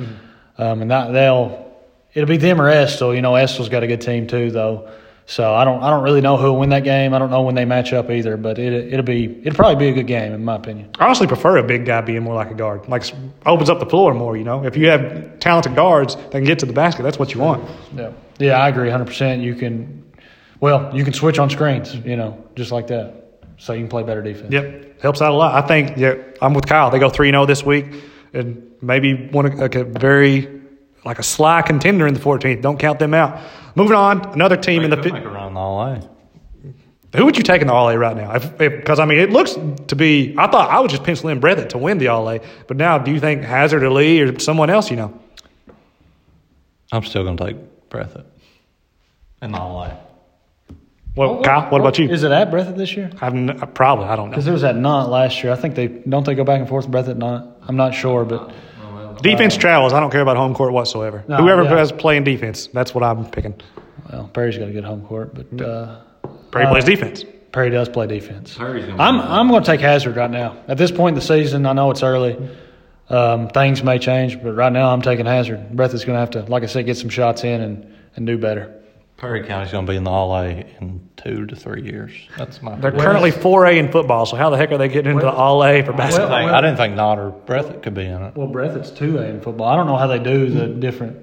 um, 0.58 0.82
and 0.82 0.90
that 0.90 1.12
they'll 1.12 1.72
it'll 2.12 2.28
be 2.28 2.36
them 2.36 2.60
or 2.60 2.68
Estill. 2.68 3.14
You 3.14 3.22
know, 3.22 3.34
Estill's 3.34 3.68
got 3.68 3.82
a 3.82 3.86
good 3.86 4.00
team 4.00 4.26
too, 4.26 4.50
though. 4.50 4.90
So 5.26 5.54
I 5.54 5.64
don't 5.64 5.82
I 5.82 5.88
don't 5.88 6.02
really 6.02 6.20
know 6.20 6.36
who'll 6.36 6.58
win 6.58 6.68
that 6.70 6.84
game. 6.84 7.14
I 7.14 7.18
don't 7.18 7.30
know 7.30 7.40
when 7.42 7.54
they 7.54 7.64
match 7.64 7.94
up 7.94 8.10
either, 8.10 8.36
but 8.36 8.58
it 8.58 8.92
it'll 8.92 9.04
be 9.04 9.40
it'll 9.42 9.56
probably 9.56 9.76
be 9.76 9.88
a 9.88 9.94
good 9.94 10.06
game 10.06 10.34
in 10.34 10.44
my 10.44 10.56
opinion. 10.56 10.90
I 10.98 11.06
honestly 11.06 11.26
prefer 11.26 11.56
a 11.56 11.62
big 11.62 11.86
guy 11.86 12.02
being 12.02 12.22
more 12.22 12.34
like 12.34 12.50
a 12.50 12.54
guard. 12.54 12.86
Like 12.88 13.04
opens 13.46 13.70
up 13.70 13.78
the 13.78 13.86
floor 13.86 14.12
more. 14.12 14.36
You 14.36 14.44
know, 14.44 14.64
if 14.66 14.76
you 14.76 14.88
have 14.88 15.38
talented 15.38 15.74
guards 15.74 16.16
that 16.16 16.30
can 16.32 16.44
get 16.44 16.58
to 16.58 16.66
the 16.66 16.74
basket, 16.74 17.04
that's 17.04 17.18
what 17.18 17.32
you 17.32 17.40
want. 17.40 17.66
Yeah, 17.96 18.12
yeah, 18.38 18.58
I 18.58 18.68
agree 18.68 18.88
100. 18.88 19.06
percent 19.06 19.42
You 19.42 19.54
can, 19.54 20.04
well, 20.60 20.94
you 20.94 21.04
can 21.04 21.14
switch 21.14 21.38
on 21.38 21.48
screens. 21.48 21.94
You 21.94 22.16
know, 22.16 22.44
just 22.54 22.70
like 22.70 22.88
that, 22.88 23.38
so 23.56 23.72
you 23.72 23.80
can 23.80 23.88
play 23.88 24.02
better 24.02 24.22
defense. 24.22 24.52
Yep, 24.52 25.00
helps 25.00 25.22
out 25.22 25.32
a 25.32 25.36
lot. 25.36 25.54
I 25.54 25.66
think. 25.66 25.96
Yeah, 25.96 26.16
I'm 26.42 26.52
with 26.52 26.66
Kyle. 26.66 26.90
They 26.90 26.98
go 26.98 27.08
3-0 27.08 27.46
this 27.46 27.64
week, 27.64 27.86
and 28.34 28.70
maybe 28.82 29.28
one 29.28 29.56
like 29.56 29.74
a 29.74 29.84
very 29.84 30.63
like 31.04 31.18
a 31.18 31.22
sly 31.22 31.62
contender 31.62 32.06
in 32.06 32.14
the 32.14 32.20
14th. 32.20 32.62
Don't 32.62 32.78
count 32.78 32.98
them 32.98 33.14
out. 33.14 33.40
Moving 33.74 33.96
on, 33.96 34.24
another 34.32 34.56
team 34.56 34.82
in 34.82 34.90
the. 34.90 34.96
They 34.96 35.02
fi- 35.02 35.10
could 35.10 35.14
make 35.14 35.24
a 35.24 35.28
run 35.30 35.48
in 35.48 35.54
the 35.54 35.60
all 35.60 35.82
A. 35.82 36.10
Who 37.16 37.24
would 37.26 37.36
you 37.36 37.44
take 37.44 37.60
in 37.60 37.68
the 37.68 37.72
All 37.72 37.88
A 37.90 37.96
right 37.96 38.16
now? 38.16 38.36
Because 38.40 38.98
I 38.98 39.04
mean, 39.04 39.18
it 39.20 39.30
looks 39.30 39.52
to 39.86 39.94
be. 39.94 40.34
I 40.36 40.48
thought 40.48 40.68
I 40.70 40.80
would 40.80 40.90
just 40.90 41.04
pencil 41.04 41.28
in 41.28 41.40
Breathitt 41.40 41.68
to 41.68 41.78
win 41.78 41.98
the 41.98 42.08
All 42.08 42.28
A, 42.28 42.40
but 42.66 42.76
now 42.76 42.98
do 42.98 43.12
you 43.12 43.20
think 43.20 43.42
Hazard 43.44 43.84
or 43.84 43.90
Lee 43.90 44.20
or 44.20 44.36
someone 44.40 44.68
else? 44.68 44.90
You 44.90 44.96
know, 44.96 45.20
I'm 46.92 47.04
still 47.04 47.22
going 47.22 47.36
to 47.36 47.44
take 47.46 47.88
Breathitt 47.88 48.24
in 49.42 49.52
the 49.52 49.58
all 49.58 49.82
A. 49.82 49.96
well, 51.14 51.42
Kyle, 51.42 51.70
what 51.70 51.80
about 51.80 51.98
you? 52.00 52.08
Is 52.08 52.24
it 52.24 52.32
at 52.32 52.50
Breathitt 52.50 52.76
this 52.76 52.96
year? 52.96 53.10
I've 53.20 53.34
n- 53.34 53.60
probably 53.74 54.06
I 54.06 54.16
don't 54.16 54.26
know. 54.26 54.30
Because 54.30 54.44
there 54.44 54.52
was 54.54 54.62
that 54.62 54.76
Knott 54.76 55.08
last 55.10 55.42
year. 55.44 55.52
I 55.52 55.56
think 55.56 55.74
they 55.76 55.86
don't 55.86 56.24
they 56.26 56.34
go 56.34 56.42
back 56.44 56.58
and 56.60 56.68
forth 56.68 56.88
Breathitt 56.88 57.16
Knott. 57.16 57.46
I'm 57.62 57.76
not 57.76 57.94
sure, 57.94 58.24
but 58.24 58.52
Defense 59.22 59.56
travels. 59.56 59.92
I 59.92 60.00
don't 60.00 60.10
care 60.10 60.20
about 60.20 60.36
home 60.36 60.54
court 60.54 60.72
whatsoever. 60.72 61.24
No, 61.28 61.36
Whoever 61.36 61.64
yeah. 61.64 61.76
has 61.76 61.92
playing 61.92 62.24
defense, 62.24 62.68
that's 62.68 62.94
what 62.94 63.02
I'm 63.04 63.30
picking. 63.30 63.54
well, 64.12 64.28
Perry's 64.32 64.58
got 64.58 64.68
a 64.68 64.72
good 64.72 64.84
home 64.84 65.02
court, 65.06 65.34
but 65.34 65.60
uh, 65.64 66.00
Perry 66.50 66.66
Uh, 66.66 66.70
plays 66.70 66.84
defense. 66.84 67.24
Perry 67.52 67.70
does 67.70 67.88
play 67.88 68.06
defense. 68.06 68.56
Perry's 68.56 68.84
I'm 68.98 69.18
be- 69.18 69.24
I'm 69.26 69.48
going 69.48 69.62
to 69.62 69.66
take 69.70 69.80
Hazard 69.80 70.16
right 70.16 70.30
now. 70.30 70.56
At 70.68 70.76
this 70.78 70.90
point 70.90 71.14
in 71.14 71.14
the 71.16 71.20
season, 71.26 71.66
I 71.66 71.72
know 71.72 71.90
it's 71.90 72.02
early. 72.02 72.36
Um, 73.10 73.48
things 73.48 73.82
may 73.82 73.98
change, 73.98 74.42
but 74.42 74.52
right 74.54 74.72
now 74.72 74.90
I'm 74.92 75.02
taking 75.02 75.26
Hazard. 75.26 75.70
Breath 75.76 75.94
is 75.94 76.04
going 76.04 76.16
to 76.16 76.20
have 76.20 76.30
to, 76.30 76.42
like 76.50 76.62
I 76.62 76.66
said, 76.66 76.86
get 76.86 76.96
some 76.96 77.10
shots 77.10 77.44
in 77.44 77.60
and, 77.60 77.94
and 78.16 78.26
do 78.26 78.38
better. 78.38 78.74
Perry 79.16 79.44
County's 79.46 79.70
going 79.72 79.86
to 79.86 79.92
be 79.92 79.96
in 79.96 80.04
the 80.04 80.10
all 80.10 80.36
A 80.36 80.66
in 80.80 81.08
two 81.16 81.46
to 81.46 81.54
three 81.56 81.82
years. 81.82 82.12
That's 82.36 82.60
my 82.60 82.72
They're 82.72 82.90
prediction. 82.90 83.06
currently 83.06 83.30
4A 83.30 83.78
in 83.78 83.90
football, 83.92 84.26
so 84.26 84.36
how 84.36 84.50
the 84.50 84.56
heck 84.56 84.72
are 84.72 84.78
they 84.78 84.88
getting 84.88 85.12
into 85.12 85.24
the 85.24 85.32
All 85.32 85.64
A 85.64 85.82
for 85.82 85.92
basketball? 85.92 86.28
didn't 86.30 86.42
think- 86.42 86.52
I 86.52 86.60
didn't 86.60 86.76
think 86.76 86.94
Knott 86.96 87.18
or 87.18 87.30
Breathitt 87.46 87.82
could 87.82 87.94
be 87.94 88.04
in 88.04 88.22
it. 88.22 88.36
Well, 88.36 88.48
Breathitt's 88.48 88.90
two 88.90 89.18
A 89.18 89.22
in 89.24 89.40
football. 89.40 89.66
I 89.68 89.76
don't 89.76 89.86
know 89.86 89.96
how 89.96 90.08
they 90.08 90.18
do 90.18 90.46
the 90.50 90.66
different. 90.66 91.16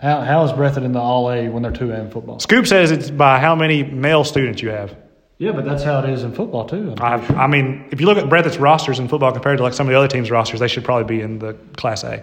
How 0.00 0.20
how 0.20 0.44
is 0.44 0.52
Breathitt 0.52 0.84
in 0.84 0.92
the 0.92 1.00
All 1.00 1.30
A 1.30 1.48
when 1.48 1.62
they're 1.62 1.72
two 1.72 1.90
A 1.92 1.98
in 2.00 2.10
football? 2.10 2.38
Scoop 2.40 2.66
says 2.66 2.90
it's 2.90 3.10
by 3.10 3.38
how 3.40 3.54
many 3.54 3.82
male 3.82 4.22
students 4.24 4.62
you 4.62 4.68
have. 4.70 4.94
Yeah, 5.38 5.52
but 5.52 5.64
that's 5.64 5.82
how 5.82 6.00
it 6.00 6.10
is 6.10 6.22
in 6.22 6.32
football 6.32 6.66
too. 6.66 6.94
I, 7.00 7.14
I 7.34 7.46
mean, 7.46 7.86
if 7.90 8.00
you 8.00 8.06
look 8.06 8.18
at 8.18 8.24
Breathitt's 8.28 8.58
rosters 8.58 8.98
in 8.98 9.08
football 9.08 9.32
compared 9.32 9.56
to 9.56 9.62
like 9.62 9.72
some 9.72 9.86
of 9.86 9.92
the 9.92 9.98
other 9.98 10.08
teams' 10.08 10.30
rosters, 10.30 10.60
they 10.60 10.68
should 10.68 10.84
probably 10.84 11.16
be 11.16 11.22
in 11.22 11.38
the 11.38 11.54
Class 11.78 12.04
A. 12.04 12.22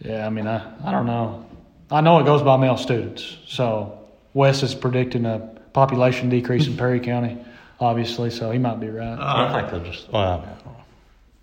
Yeah, 0.00 0.26
I 0.26 0.30
mean, 0.30 0.48
I, 0.48 0.60
I 0.84 0.90
don't 0.90 1.06
know. 1.06 1.46
I 1.92 2.00
know 2.00 2.18
it 2.18 2.24
goes 2.24 2.42
by 2.42 2.56
male 2.56 2.78
students. 2.78 3.36
So 3.46 3.98
Wes 4.32 4.62
is 4.62 4.74
predicting 4.74 5.26
a 5.26 5.38
population 5.74 6.30
decrease 6.30 6.66
in 6.66 6.76
Perry 6.76 7.00
County, 7.00 7.36
obviously. 7.78 8.30
So 8.30 8.50
he 8.50 8.58
might 8.58 8.80
be 8.80 8.88
right. 8.88 9.18
I 9.18 9.60
think 9.60 9.70
they'll 9.70 9.92
just, 9.92 10.10
well, 10.10 10.40
I 10.40 10.46
mean, 10.46 10.76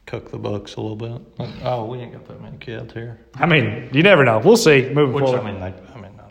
cook 0.07 0.31
the 0.31 0.39
books 0.39 0.75
a 0.75 0.81
little 0.81 0.95
bit. 0.95 1.21
Like, 1.37 1.49
oh, 1.63 1.85
we 1.85 1.99
ain't 1.99 2.13
got 2.13 2.27
that 2.27 2.41
many 2.41 2.57
kids 2.57 2.91
here. 2.93 3.19
I 3.35 3.45
mean, 3.45 3.89
you 3.93 4.01
never 4.01 4.25
know. 4.25 4.39
We'll 4.39 4.57
see 4.57 4.89
moving 4.91 5.13
Which, 5.13 5.25
forward. 5.25 5.41
I 5.41 5.51
mean, 5.51 5.59
they, 5.59 5.73
I 5.93 6.01
mean, 6.01 6.17
no. 6.17 6.27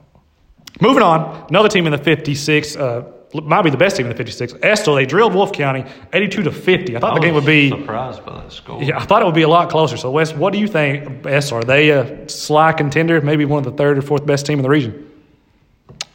Moving 0.81 1.03
on, 1.03 1.47
another 1.49 1.69
team 1.69 1.87
in 1.87 1.93
the 1.93 1.99
56, 1.99 2.77
uh, 2.77 3.13
might 3.35 3.63
be 3.63 3.71
the 3.71 3.77
best 3.77 3.97
team 3.97 4.07
in 4.07 4.11
the 4.11 4.17
56. 4.17 4.55
Estill, 4.63 4.95
they 4.95 5.05
drilled 5.07 5.35
Wolfe 5.35 5.53
County 5.53 5.85
82 6.13 6.43
to 6.45 6.53
50. 6.53 6.97
I 6.97 7.01
thought 7.01 7.15
the 7.15 7.21
game 7.21 7.35
would 7.35 7.45
be. 7.45 7.69
surprised 7.71 8.25
by 8.25 8.41
that 8.41 8.53
score. 8.53 8.83
Yeah, 8.83 8.99
I 8.99 9.05
thought 9.05 9.23
it 9.23 9.27
would 9.27 9.35
be 9.35 9.43
a 9.43 9.49
lot 9.49 9.69
closer. 9.71 9.97
So, 9.97 10.11
Wes, 10.11 10.33
what 10.33 10.53
do 10.53 10.59
you 10.59 10.67
think? 10.67 11.27
S 11.27 11.53
are 11.53 11.63
they 11.63 11.91
a 11.91 12.29
sly 12.29 12.73
contender? 12.73 13.21
Maybe 13.21 13.45
one 13.45 13.59
of 13.59 13.65
the 13.65 13.77
third 13.77 13.99
or 13.99 14.03
fourth 14.03 14.25
best 14.25 14.47
team 14.47 14.59
in 14.59 14.63
the 14.63 14.71
region. 14.71 15.05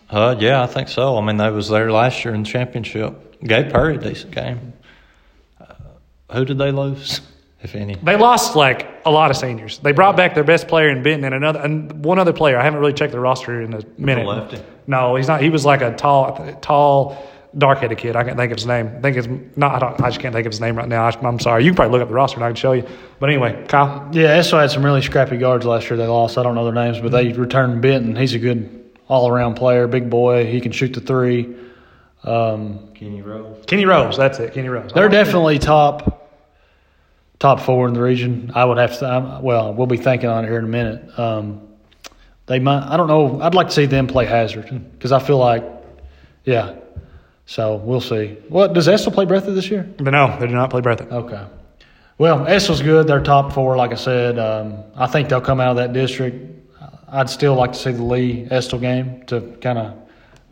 Uh, 0.09 0.35
yeah, 0.39 0.61
I 0.61 0.67
think 0.67 0.89
so. 0.89 1.17
I 1.17 1.21
mean, 1.25 1.37
they 1.37 1.49
was 1.49 1.69
there 1.69 1.91
last 1.91 2.23
year 2.23 2.33
in 2.33 2.43
the 2.43 2.49
championship. 2.49 3.41
Gave 3.43 3.71
Perry 3.71 3.95
a 3.95 3.99
decent 3.99 4.33
game. 4.33 4.73
Uh, 5.59 5.73
who 6.31 6.45
did 6.45 6.57
they 6.57 6.71
lose, 6.71 7.21
if 7.63 7.75
any? 7.75 7.95
They 7.95 8.17
lost 8.17 8.55
like 8.55 8.87
a 9.05 9.11
lot 9.11 9.31
of 9.31 9.37
seniors. 9.37 9.79
They 9.79 9.93
brought 9.93 10.17
back 10.17 10.35
their 10.35 10.43
best 10.43 10.67
player 10.67 10.89
in 10.89 11.01
Benton 11.01 11.25
and 11.25 11.33
another 11.33 11.61
and 11.61 12.03
one 12.03 12.19
other 12.19 12.33
player. 12.33 12.57
I 12.57 12.63
haven't 12.63 12.79
really 12.79 12.93
checked 12.93 13.13
the 13.13 13.19
roster 13.19 13.61
in 13.61 13.73
a 13.73 13.81
minute. 13.97 14.25
lefty? 14.25 14.61
No, 14.85 15.15
he's 15.15 15.27
not. 15.27 15.41
He 15.41 15.49
was 15.49 15.65
like 15.65 15.81
a 15.81 15.95
tall, 15.95 16.57
tall, 16.61 17.25
dark-headed 17.57 17.97
kid. 17.97 18.15
I 18.15 18.23
can't 18.23 18.37
think 18.37 18.51
of 18.51 18.57
his 18.57 18.67
name. 18.67 18.91
I 18.97 19.01
think 19.01 19.17
it's 19.17 19.27
not. 19.55 19.75
I, 19.75 19.79
don't, 19.79 20.01
I 20.01 20.09
just 20.09 20.19
can't 20.19 20.33
think 20.33 20.45
of 20.45 20.51
his 20.51 20.59
name 20.59 20.75
right 20.75 20.87
now. 20.87 21.05
I, 21.05 21.27
am 21.27 21.39
sorry. 21.39 21.63
You 21.63 21.71
can 21.71 21.75
probably 21.77 21.93
look 21.93 22.01
up 22.01 22.09
the 22.09 22.15
roster 22.15 22.35
and 22.37 22.43
I 22.43 22.49
can 22.49 22.55
show 22.55 22.73
you. 22.73 22.85
But 23.19 23.29
anyway, 23.29 23.65
Kyle. 23.69 24.09
Yeah, 24.11 24.29
Estill 24.29 24.59
had 24.59 24.71
some 24.71 24.83
really 24.83 25.01
scrappy 25.01 25.37
guards 25.37 25.65
last 25.65 25.89
year. 25.89 25.95
They 25.95 26.07
lost. 26.07 26.37
I 26.37 26.43
don't 26.43 26.55
know 26.55 26.65
their 26.65 26.73
names, 26.73 26.99
but 26.99 27.11
they 27.11 27.31
returned 27.31 27.81
Benton. 27.81 28.15
He's 28.15 28.33
a 28.33 28.39
good 28.39 28.91
all-around 29.07 29.55
player, 29.55 29.87
big 29.87 30.09
boy. 30.09 30.45
He 30.45 30.59
can 30.59 30.71
shoot 30.71 30.93
the 30.93 31.01
three. 31.01 31.55
Um, 32.23 32.89
Kenny 32.93 33.21
Rose. 33.21 33.63
Kenny 33.67 33.85
Rose. 33.85 34.17
That's 34.17 34.39
it. 34.39 34.53
Kenny 34.53 34.69
Rose. 34.69 34.91
they're 34.93 35.09
definitely 35.09 35.59
top 35.59 36.22
top 37.43 37.59
four 37.59 37.89
in 37.89 37.93
the 37.93 38.01
region. 38.01 38.51
I 38.55 38.63
would 38.63 38.77
have 38.77 38.97
to. 38.99 39.05
I'm- 39.05 39.43
Well, 39.43 39.73
we'll 39.73 39.85
be 39.85 39.97
thinking 39.97 40.29
on 40.29 40.45
it 40.45 40.47
here 40.47 40.59
in 40.59 40.63
a 40.63 40.67
minute. 40.69 41.19
Um, 41.19 41.59
they 42.45 42.59
might. 42.59 42.87
I 42.87 42.95
don't 42.95 43.07
know. 43.09 43.41
I'd 43.41 43.53
like 43.53 43.67
to 43.67 43.73
see 43.73 43.85
them 43.85 44.07
play 44.07 44.25
Hazard 44.25 44.69
because 44.93 45.11
I 45.11 45.19
feel 45.19 45.37
like, 45.37 45.61
yeah. 46.45 46.75
So 47.45 47.75
we'll 47.75 47.99
see. 47.99 48.37
What 48.47 48.71
does 48.71 48.87
Estill 48.87 49.11
play 49.11 49.25
Breathitt 49.25 49.55
this 49.55 49.69
year? 49.69 49.83
But 49.97 50.11
no, 50.11 50.37
they 50.39 50.47
do 50.47 50.53
not 50.53 50.69
play 50.69 50.79
Breathitt. 50.79 51.11
Okay. 51.11 51.43
Well, 52.17 52.47
Estill's 52.47 52.81
good. 52.81 53.07
They're 53.07 53.21
top 53.21 53.51
four, 53.51 53.75
like 53.75 53.91
I 53.91 53.95
said. 53.95 54.39
Um, 54.39 54.77
I 54.95 55.07
think 55.07 55.27
they'll 55.27 55.41
come 55.41 55.59
out 55.59 55.71
of 55.71 55.75
that 55.77 55.91
district. 55.91 56.37
I'd 57.09 57.29
still 57.29 57.55
like 57.55 57.73
to 57.73 57.77
see 57.79 57.91
the 57.91 58.03
Lee 58.03 58.47
Estill 58.51 58.79
game 58.79 59.25
to 59.27 59.41
kind 59.61 59.77
of 59.79 59.93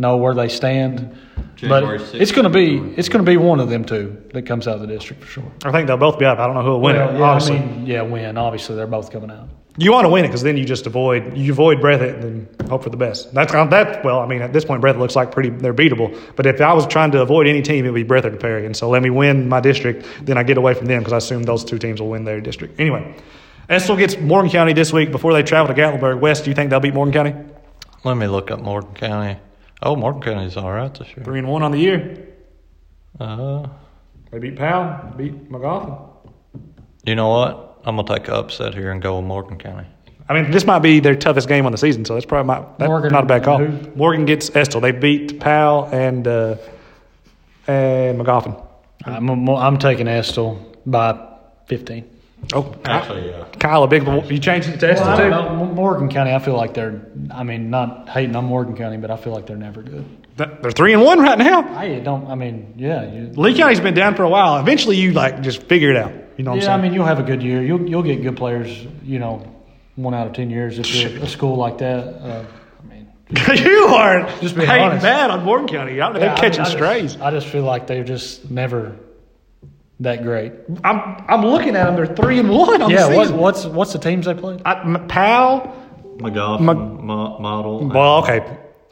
know 0.02 0.18
where 0.18 0.34
they 0.34 0.50
stand. 0.50 1.16
January 1.56 2.00
but 2.00 2.08
6th. 2.08 2.20
it's 2.22 2.32
going 2.32 2.44
to 2.44 2.50
be 2.50 2.78
it's 2.98 3.08
going 3.10 3.24
to 3.24 3.30
be 3.32 3.38
one 3.38 3.60
of 3.60 3.70
them 3.70 3.86
two 3.86 4.22
that 4.34 4.44
comes 4.48 4.68
out 4.68 4.76
of 4.76 4.82
the 4.82 4.88
district 4.88 5.22
for 5.24 5.28
sure. 5.28 5.52
I 5.64 5.72
think 5.72 5.88
they'll 5.88 5.96
both 5.98 6.18
be 6.18 6.26
up. 6.26 6.40
I 6.40 6.48
don't 6.48 6.56
know 6.56 6.64
who 6.64 6.72
will 6.72 6.82
win 6.82 6.96
Well, 6.96 7.10
it. 7.16 7.20
yeah, 7.20 7.24
Obviously, 7.24 7.58
I 7.58 7.66
mean, 7.66 7.86
yeah, 7.86 8.02
win. 8.02 8.38
Obviously, 8.38 8.76
they're 8.76 8.88
both 8.88 9.12
coming 9.12 9.30
out. 9.30 9.48
you 9.78 9.92
want 9.92 10.06
to 10.06 10.10
win 10.10 10.26
it 10.26 10.30
because 10.30 10.42
then 10.42 10.58
you 10.58 10.66
just 10.66 10.88
avoid 10.88 11.38
you 11.38 11.52
avoid 11.52 11.78
Breathitt 11.80 12.16
and 12.16 12.48
then 12.60 12.68
hope 12.68 12.84
for 12.84 12.90
the 12.90 12.98
best. 12.98 13.32
That's 13.34 13.52
that. 13.52 14.04
Well, 14.04 14.20
I 14.20 14.26
mean, 14.28 14.42
at 14.42 14.54
this 14.54 14.66
point, 14.66 14.82
Breathitt 14.82 14.98
looks 15.00 15.16
like 15.16 15.32
pretty 15.32 15.50
they're 15.50 15.74
beatable. 15.74 16.18
But 16.36 16.46
if 16.48 16.60
I 16.62 16.74
was 16.74 16.88
trying 16.88 17.12
to 17.12 17.22
avoid 17.22 17.46
any 17.48 17.62
team, 17.62 17.86
it 17.86 17.92
would 17.92 18.08
be 18.08 18.12
Breathitt 18.12 18.34
or 18.34 18.38
Perry. 18.38 18.66
And 18.66 18.76
so 18.76 18.90
let 18.90 19.04
me 19.04 19.10
win 19.12 19.48
my 19.48 19.60
district, 19.60 20.06
then 20.24 20.38
I 20.38 20.44
get 20.44 20.58
away 20.58 20.74
from 20.74 20.88
them 20.88 21.00
because 21.02 21.14
I 21.14 21.18
assume 21.18 21.44
those 21.44 21.64
two 21.64 21.78
teams 21.78 22.02
will 22.02 22.10
win 22.10 22.24
their 22.24 22.42
district 22.42 22.80
anyway. 22.80 23.16
Estill 23.70 23.96
gets 23.98 24.18
Morgan 24.18 24.52
County 24.52 24.74
this 24.74 24.92
week 24.92 25.12
before 25.12 25.32
they 25.34 25.44
travel 25.44 25.74
to 25.74 25.80
Gatlinburg. 25.80 26.20
West, 26.20 26.44
do 26.44 26.50
you 26.50 26.56
think 26.56 26.70
they'll 26.72 26.80
beat 26.82 26.94
Morgan 26.96 27.14
County? 27.14 27.36
Let 28.04 28.18
me 28.18 28.26
look 28.28 28.50
up 28.52 28.60
Morgan 28.62 28.94
County. 28.96 29.40
Oh, 29.84 29.96
Morgan 29.96 30.22
County's 30.22 30.58
all 30.58 30.72
right 30.72 30.94
this 30.94 31.08
year. 31.16 31.24
Three 31.24 31.40
and 31.40 31.48
one 31.48 31.64
on 31.64 31.72
the 31.72 31.80
year. 31.80 32.28
Uh, 33.20 33.68
They 34.32 34.40
beat 34.40 34.56
Powell, 34.56 35.14
beat 35.18 35.50
Magoffin. 35.52 36.00
you 37.06 37.16
know 37.16 37.30
what? 37.30 37.82
I'm 37.84 37.96
gonna 37.96 38.08
take 38.08 38.28
an 38.28 38.36
upset 38.36 38.74
here 38.76 38.92
and 38.92 39.02
go 39.02 39.18
with 39.18 39.26
Morgan 39.26 39.58
County. 39.58 39.88
I 40.30 40.34
mean, 40.40 40.52
this 40.52 40.66
might 40.66 40.80
be 40.80 41.00
their 41.00 41.16
toughest 41.16 41.48
game 41.50 41.66
on 41.66 41.72
the 41.72 41.78
season, 41.78 42.06
so 42.06 42.14
that's 42.14 42.26
probably 42.28 42.48
not, 42.48 42.80
that's 42.80 42.88
Morgan 42.88 43.12
not 43.12 43.24
a 43.24 43.28
bad 43.28 43.44
call. 43.44 43.58
who? 43.58 43.92
Morgan 43.96 44.26
gets 44.26 44.56
Estill. 44.56 44.80
They 44.80 44.92
beat 44.92 45.40
Powell 45.40 45.86
and 45.92 46.28
uh, 46.28 46.56
and 47.68 48.20
Magoffin. 48.20 48.64
I'm 49.04 49.50
I'm 49.50 49.78
taking 49.80 50.08
Estill 50.08 50.60
by 50.86 51.20
fifteen. 51.66 52.08
Oh, 52.54 52.76
Actually, 52.86 53.30
yeah. 53.30 53.46
Kyle, 53.60 53.84
a 53.84 53.88
big. 53.88 54.06
You 54.30 54.40
changed 54.40 54.72
the 54.72 54.78
test 54.78 55.02
Well, 55.04 55.18
too. 55.18 55.30
know. 55.30 55.66
Morgan 55.66 56.10
County, 56.10 56.34
I 56.34 56.40
feel 56.40 56.56
like 56.56 56.74
they're. 56.74 57.02
I 57.32 57.44
mean, 57.44 57.70
not 57.70 58.10
hating 58.10 58.36
on 58.36 58.46
Morgan 58.46 58.76
County, 58.76 58.98
but 58.98 59.10
I 59.12 59.16
feel 59.16 59.32
like 59.34 59.46
they're 59.46 59.56
never 59.56 59.82
good. 59.82 60.06
They're 60.36 60.72
three 60.72 60.94
and 60.94 61.04
one 61.04 61.20
right 61.20 61.38
now. 61.38 61.62
I 61.78 62.00
don't. 62.00 62.28
I 62.28 62.36
mean, 62.36 62.74
yeah, 62.78 63.04
you, 63.12 63.28
Lee 63.36 63.56
County's 63.56 63.80
been 63.80 63.94
down 63.94 64.16
for 64.16 64.24
a 64.24 64.30
while. 64.30 64.58
Eventually, 64.60 64.98
you 64.98 65.12
like 65.14 65.42
just 65.42 65.62
figure 65.64 65.92
it 65.92 65.98
out. 65.98 66.12
You 66.38 66.44
know 66.44 66.52
what 66.52 66.64
yeah. 66.64 66.70
I 66.72 66.74
I'm 66.74 66.80
saying? 66.80 66.80
I 66.80 66.82
mean, 66.82 66.94
you'll 66.94 67.06
have 67.06 67.20
a 67.20 67.24
good 67.24 67.44
year. 67.44 67.62
You'll 67.64 67.88
you'll 67.88 68.04
get 68.04 68.22
good 68.24 68.36
players. 68.38 68.86
You 69.04 69.20
know, 69.20 69.46
one 69.96 70.14
out 70.16 70.28
of 70.28 70.34
ten 70.34 70.50
years 70.50 70.80
if 70.80 70.94
you're 70.96 71.24
a 71.24 71.28
school 71.28 71.58
like 71.58 71.78
that. 71.78 72.08
Uh, 72.08 72.46
I 72.84 72.88
mean, 72.88 73.08
you 73.64 73.86
are 73.86 74.28
Just 74.42 74.56
being 74.56 74.68
hating 74.68 74.84
honest. 74.88 75.04
bad 75.04 75.30
on 75.30 75.44
Morgan 75.46 75.68
County. 75.68 76.02
I- 76.02 76.12
They're 76.12 76.22
yeah, 76.24 76.28
I 76.34 76.34
mean, 76.34 76.42
catching 76.42 76.62
I 76.62 76.64
just- 76.64 76.72
strays. 76.72 77.18
I 77.22 77.30
just 77.32 77.48
feel 77.48 77.64
like 77.64 77.86
they're 77.88 78.04
just 78.04 78.50
never 78.50 78.96
that 80.02 80.24
great. 80.24 80.52
I'm 80.84 81.24
I'm 81.28 81.42
looking 81.46 81.76
at 81.76 81.86
them. 81.86 81.96
They're 81.96 82.08
three 82.16 82.40
and 82.40 82.50
one 82.50 82.82
on 82.82 82.90
Yeah. 82.90 83.08
the 83.08 83.16
What, 83.16 83.24
season. 83.26 83.38
what's 83.38 83.66
what's 83.66 83.94
the 83.94 84.00
teams 84.00 84.26
they 84.26 84.34
played? 84.34 84.62
I, 84.66 84.82
M- 84.82 85.08
Powell. 85.08 85.74
Magoffin 86.18 86.60
Ma- 86.62 86.74
mo- 86.74 87.40
model. 87.40 87.88
Well, 87.88 88.18
okay. 88.24 88.40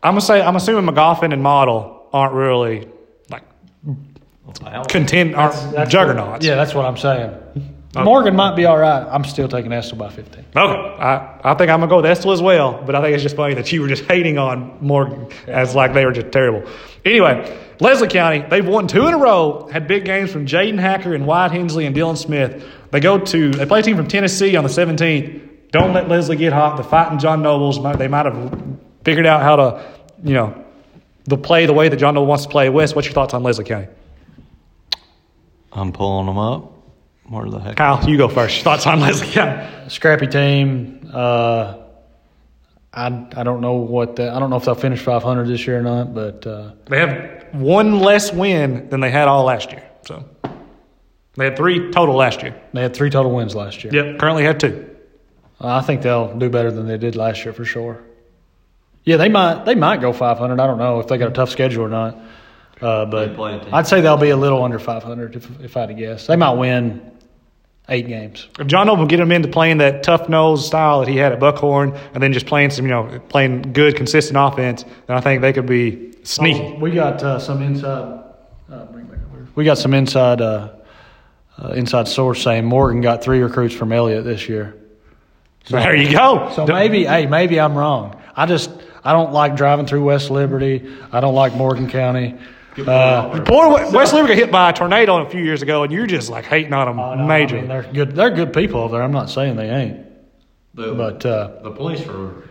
I'm 0.01 0.11
gonna 0.13 0.21
say 0.21 0.41
I'm 0.41 0.55
assuming 0.55 0.85
Magoffin 0.93 1.33
and 1.33 1.43
Model 1.43 2.07
aren't 2.13 2.33
really 2.33 2.87
like 3.29 3.43
contend 4.87 5.35
aren't 5.35 5.53
That's 5.73 5.91
juggernauts. 5.91 6.45
Yeah, 6.45 6.55
that's 6.55 6.73
what 6.73 6.85
I'm 6.85 6.97
saying. 6.97 7.31
Morgan 7.95 8.35
might 8.35 8.55
be 8.55 8.65
all 8.65 8.77
right. 8.77 9.01
I'm 9.09 9.23
still 9.23 9.47
taking 9.47 9.71
Estill 9.73 9.97
by 9.97 10.09
15. 10.09 10.45
Okay. 10.55 10.55
I, 10.55 11.39
I 11.43 11.53
think 11.55 11.71
I'm 11.71 11.79
gonna 11.79 11.87
go 11.87 11.97
with 11.97 12.05
Estill 12.05 12.31
as 12.31 12.41
well, 12.41 12.83
but 12.85 12.93
I 12.93 13.01
think 13.01 13.15
it's 13.15 13.23
just 13.23 13.35
funny 13.35 13.55
that 13.55 13.71
you 13.71 13.81
were 13.81 13.87
just 13.87 14.03
hating 14.07 14.37
on 14.37 14.77
Morgan 14.79 15.27
as 15.47 15.73
like 15.73 15.93
they 15.93 16.05
were 16.05 16.11
just 16.11 16.31
terrible. 16.31 16.69
Anyway, 17.03 17.57
Leslie 17.79 18.07
County, 18.07 18.45
they've 18.47 18.67
won 18.67 18.87
two 18.87 19.07
in 19.07 19.13
a 19.13 19.17
row, 19.17 19.67
had 19.71 19.87
big 19.87 20.05
games 20.05 20.31
from 20.31 20.45
Jaden 20.45 20.77
Hacker 20.79 21.15
and 21.15 21.25
Wyatt 21.25 21.51
Hensley 21.51 21.85
and 21.87 21.95
Dylan 21.95 22.17
Smith. 22.17 22.63
They 22.91 22.99
go 22.99 23.17
to 23.17 23.51
they 23.51 23.65
play 23.65 23.79
a 23.79 23.83
team 23.83 23.95
from 23.95 24.07
Tennessee 24.07 24.55
on 24.55 24.63
the 24.63 24.69
17th. 24.69 25.71
Don't 25.71 25.93
let 25.93 26.09
Leslie 26.09 26.35
get 26.35 26.53
hot. 26.53 26.77
The 26.77 26.83
fighting 26.83 27.19
John 27.19 27.41
Nobles, 27.41 27.81
they 27.97 28.07
might 28.07 28.25
have 28.25 28.77
figured 29.03 29.25
out 29.25 29.41
how 29.41 29.55
to, 29.55 29.85
you 30.23 30.33
know, 30.33 30.63
the 31.25 31.37
play 31.37 31.65
the 31.65 31.73
way 31.73 31.89
that 31.89 31.97
John 31.97 32.15
Noble 32.15 32.27
wants 32.27 32.45
to 32.45 32.49
play. 32.51 32.69
Wes, 32.69 32.93
what's 32.95 33.07
your 33.07 33.13
thoughts 33.13 33.33
on 33.33 33.43
Leslie 33.43 33.65
County? 33.65 33.87
I'm 35.71 35.91
pulling 35.91 36.25
them 36.25 36.37
up. 36.37 36.73
Where 37.29 37.45
the 37.49 37.59
heck? 37.59 37.75
Kyle, 37.75 38.09
you 38.09 38.17
go 38.17 38.27
first. 38.27 38.63
Thoughts 38.63 38.87
on 38.87 38.99
Leslie 38.99 39.27
County? 39.27 39.89
Scrappy 39.89 40.27
team. 40.27 41.09
Uh, 41.13 41.77
I 42.91 43.05
I 43.35 43.43
don't 43.43 43.61
know 43.61 43.73
what 43.75 44.15
the, 44.15 44.31
I 44.33 44.39
don't 44.39 44.49
know 44.49 44.55
if 44.55 44.65
they'll 44.65 44.73
finish 44.75 44.99
500 45.01 45.47
this 45.47 45.65
year 45.67 45.79
or 45.79 45.83
not, 45.83 46.13
but 46.13 46.45
uh, 46.47 46.71
They 46.85 46.99
have 46.99 47.53
one 47.53 47.99
less 47.99 48.33
win 48.33 48.89
than 48.89 48.99
they 48.99 49.11
had 49.11 49.27
all 49.27 49.43
last 49.45 49.71
year. 49.71 49.83
So 50.05 50.23
they 51.35 51.45
had 51.45 51.55
three 51.55 51.91
total 51.91 52.15
last 52.15 52.41
year. 52.41 52.59
they 52.73 52.81
had 52.81 52.95
three 52.95 53.09
total 53.11 53.31
wins 53.31 53.55
last 53.55 53.83
year. 53.83 53.93
Yep. 53.93 54.19
Currently 54.19 54.43
have 54.45 54.57
two. 54.57 54.87
I 55.61 55.81
think 55.81 56.01
they'll 56.01 56.35
do 56.37 56.49
better 56.49 56.71
than 56.71 56.87
they 56.87 56.97
did 56.97 57.15
last 57.15 57.43
year 57.45 57.53
for 57.53 57.65
sure. 57.65 58.01
Yeah, 59.03 59.17
they 59.17 59.29
might 59.29 59.65
they 59.65 59.75
might 59.75 60.01
go 60.01 60.13
500. 60.13 60.59
I 60.59 60.65
don't 60.67 60.77
know 60.79 60.99
if 60.99 61.07
they 61.07 61.17
got 61.19 61.29
a 61.29 61.33
tough 61.33 61.51
schedule 61.51 61.83
or 61.85 61.89
not. 61.89 62.17
Uh, 62.81 63.05
They 63.05 63.27
play 63.35 63.55
a 63.55 63.59
but. 63.59 63.73
I'd 63.73 63.87
say 63.87 64.01
they'll 64.01 64.17
be 64.17 64.29
a 64.29 64.37
little 64.37 64.63
under 64.63 64.79
500 64.79 65.35
if, 65.35 65.61
if 65.61 65.77
I 65.77 65.81
had 65.81 65.89
to 65.89 65.93
guess. 65.95 66.25
They 66.27 66.37
might 66.37 66.51
win 66.53 67.11
eight 67.89 68.07
games. 68.07 68.47
If 68.59 68.67
John 68.67 68.87
Noble 68.87 69.03
can 69.03 69.07
get 69.07 69.19
him 69.19 69.31
into 69.31 69.47
playing 69.47 69.79
that 69.79 70.03
tough 70.03 70.29
nose 70.29 70.65
style 70.65 70.99
that 70.99 71.07
he 71.07 71.17
had 71.17 71.31
at 71.33 71.39
Buckhorn, 71.39 71.97
and 72.13 72.23
then 72.23 72.31
just 72.33 72.45
playing 72.45 72.69
some, 72.69 72.85
you 72.85 72.91
know, 72.91 73.19
playing 73.29 73.73
good, 73.73 73.95
consistent 73.95 74.37
offense, 74.37 74.83
then 75.07 75.17
I 75.17 75.21
think 75.21 75.41
they 75.41 75.53
could 75.53 75.65
be 75.65 76.13
sneaky. 76.23 76.77
We 76.77 76.91
got 76.91 77.21
uh, 77.23 77.39
some 77.39 77.61
inside. 77.61 78.23
Uh, 78.71 78.85
bring 78.85 79.05
back. 79.05 79.19
We 79.55 79.65
got 79.65 79.77
some 79.77 79.93
inside 79.93 80.41
uh, 80.41 80.69
uh, 81.57 81.69
inside 81.69 82.07
source 82.07 82.41
saying 82.41 82.65
Morgan 82.65 83.01
got 83.01 83.23
three 83.23 83.39
recruits 83.39 83.73
from 83.73 83.91
Elliott 83.91 84.23
this 84.23 84.47
year. 84.47 84.75
So 85.65 85.75
there 85.75 85.95
you 85.95 86.11
go. 86.11 86.51
So 86.55 86.65
D- 86.65 86.73
maybe, 86.73 87.05
hey, 87.05 87.25
maybe 87.25 87.59
I'm 87.59 87.77
wrong. 87.77 88.19
I 88.35 88.45
just 88.45 88.71
I 89.03 89.11
don't 89.11 89.33
like 89.33 89.55
driving 89.55 89.85
through 89.85 90.03
West 90.03 90.29
Liberty. 90.29 90.95
I 91.11 91.19
don't 91.19 91.35
like 91.35 91.53
Morgan 91.55 91.89
County. 91.89 92.35
Uh, 92.77 93.41
Poor 93.45 93.69
West 93.91 94.13
Liberty 94.13 94.35
got 94.35 94.39
hit 94.39 94.51
by 94.51 94.69
a 94.69 94.73
tornado 94.73 95.17
a 95.25 95.29
few 95.29 95.43
years 95.43 95.61
ago, 95.61 95.83
and 95.83 95.91
you're 95.91 96.07
just 96.07 96.29
like 96.29 96.45
hating 96.45 96.71
on 96.73 96.87
them 96.87 96.99
I 96.99 97.15
know, 97.15 97.25
major. 97.25 97.57
I 97.57 97.59
mean, 97.61 97.67
they're 97.69 97.83
good. 97.83 98.15
They're 98.15 98.29
good 98.29 98.53
people 98.53 98.79
over 98.81 98.95
there. 98.95 99.03
I'm 99.03 99.11
not 99.11 99.29
saying 99.29 99.55
they 99.55 99.69
ain't. 99.69 100.05
The, 100.75 100.93
But 100.93 101.25
uh, 101.25 101.59
the 101.63 101.71
police 101.71 102.05
are. 102.07 102.49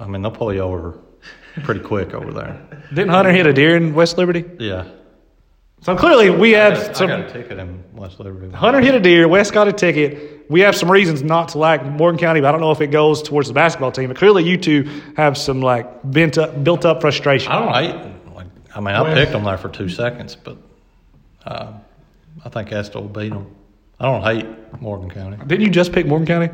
I 0.00 0.06
mean, 0.06 0.22
they'll 0.22 0.30
pull 0.30 0.52
you 0.54 0.60
over 0.60 0.98
pretty 1.64 1.80
quick 1.80 2.14
over 2.14 2.32
there. 2.32 2.60
Didn't 2.90 3.08
Hunter 3.10 3.32
hit 3.32 3.46
a 3.46 3.52
deer 3.52 3.76
in 3.76 3.94
West 3.94 4.18
Liberty? 4.18 4.44
Yeah. 4.58 4.86
So 5.82 5.94
clearly 5.96 6.30
we 6.30 6.56
I 6.56 6.60
have 6.64 6.74
got, 6.74 6.90
I 6.90 6.92
some. 6.94 7.08
got 7.08 7.20
a 7.20 7.32
ticket 7.32 7.58
in 7.58 7.82
West 7.94 8.18
Liberty. 8.18 8.50
Hunter 8.54 8.80
hit 8.80 8.94
a 8.94 9.00
deer. 9.00 9.28
West 9.28 9.52
got 9.52 9.68
a 9.68 9.72
ticket. 9.72 10.48
We 10.50 10.60
have 10.60 10.74
some 10.76 10.90
reasons 10.90 11.22
not 11.22 11.48
to 11.50 11.58
like 11.58 11.84
Morgan 11.84 12.18
County, 12.18 12.40
but 12.40 12.48
I 12.48 12.52
don't 12.52 12.60
know 12.60 12.70
if 12.70 12.80
it 12.80 12.88
goes 12.90 13.22
towards 13.22 13.48
the 13.48 13.54
basketball 13.54 13.92
team. 13.92 14.08
But 14.08 14.16
clearly, 14.16 14.44
you 14.44 14.56
two 14.56 14.88
have 15.16 15.36
some 15.36 15.60
like 15.60 15.86
bent 16.10 16.38
up, 16.38 16.62
built 16.64 16.84
up 16.84 17.00
frustration. 17.00 17.50
I 17.52 17.58
don't 17.58 17.74
hate. 17.74 18.12
Like, 18.84 18.94
I 18.94 19.02
mean, 19.02 19.12
I 19.12 19.14
picked 19.14 19.32
them 19.32 19.44
there 19.44 19.58
for 19.58 19.68
two 19.68 19.88
seconds, 19.88 20.36
but 20.36 20.56
uh, 21.44 21.72
I 22.44 22.48
think 22.48 22.72
Estill 22.72 23.02
will 23.02 23.08
beat 23.08 23.30
them. 23.30 23.46
I 23.98 24.04
don't 24.04 24.22
hate 24.22 24.80
Morgan 24.80 25.10
County. 25.10 25.38
Didn't 25.46 25.62
you 25.62 25.70
just 25.70 25.92
pick 25.92 26.06
Morgan 26.06 26.26
County? 26.26 26.50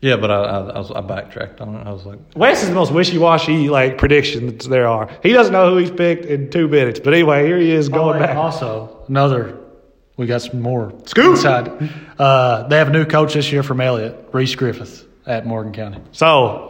Yeah, 0.00 0.16
but 0.16 0.30
I, 0.30 0.34
I, 0.42 0.58
I, 0.70 0.78
was, 0.78 0.90
I 0.90 1.00
backtracked 1.02 1.60
on 1.60 1.74
it. 1.76 1.86
I 1.86 1.92
was 1.92 2.06
like, 2.06 2.18
Wes 2.34 2.62
is 2.62 2.70
the 2.70 2.74
most 2.74 2.90
wishy-washy 2.90 3.68
like 3.68 3.98
predictions 3.98 4.66
there 4.66 4.86
are. 4.88 5.10
He 5.22 5.32
doesn't 5.32 5.52
know 5.52 5.70
who 5.70 5.76
he's 5.76 5.90
picked 5.90 6.24
in 6.24 6.50
two 6.50 6.68
minutes. 6.68 7.00
But 7.00 7.12
anyway, 7.12 7.46
here 7.46 7.58
he 7.58 7.70
is 7.70 7.88
Oh, 7.88 7.92
going 7.92 8.16
and 8.16 8.26
back. 8.26 8.36
Also, 8.36 9.04
another. 9.08 9.58
We 10.16 10.26
got 10.26 10.42
some 10.42 10.60
more. 10.60 10.92
Scoop! 11.06 11.36
Inside. 11.36 11.90
Uh, 12.18 12.66
they 12.68 12.78
have 12.78 12.88
a 12.88 12.92
new 12.92 13.04
coach 13.06 13.34
this 13.34 13.52
year 13.52 13.62
from 13.62 13.80
Elliott, 13.80 14.28
Reese 14.32 14.54
Griffith 14.54 15.06
at 15.26 15.46
Morgan 15.46 15.72
County. 15.72 15.98
So 16.12 16.69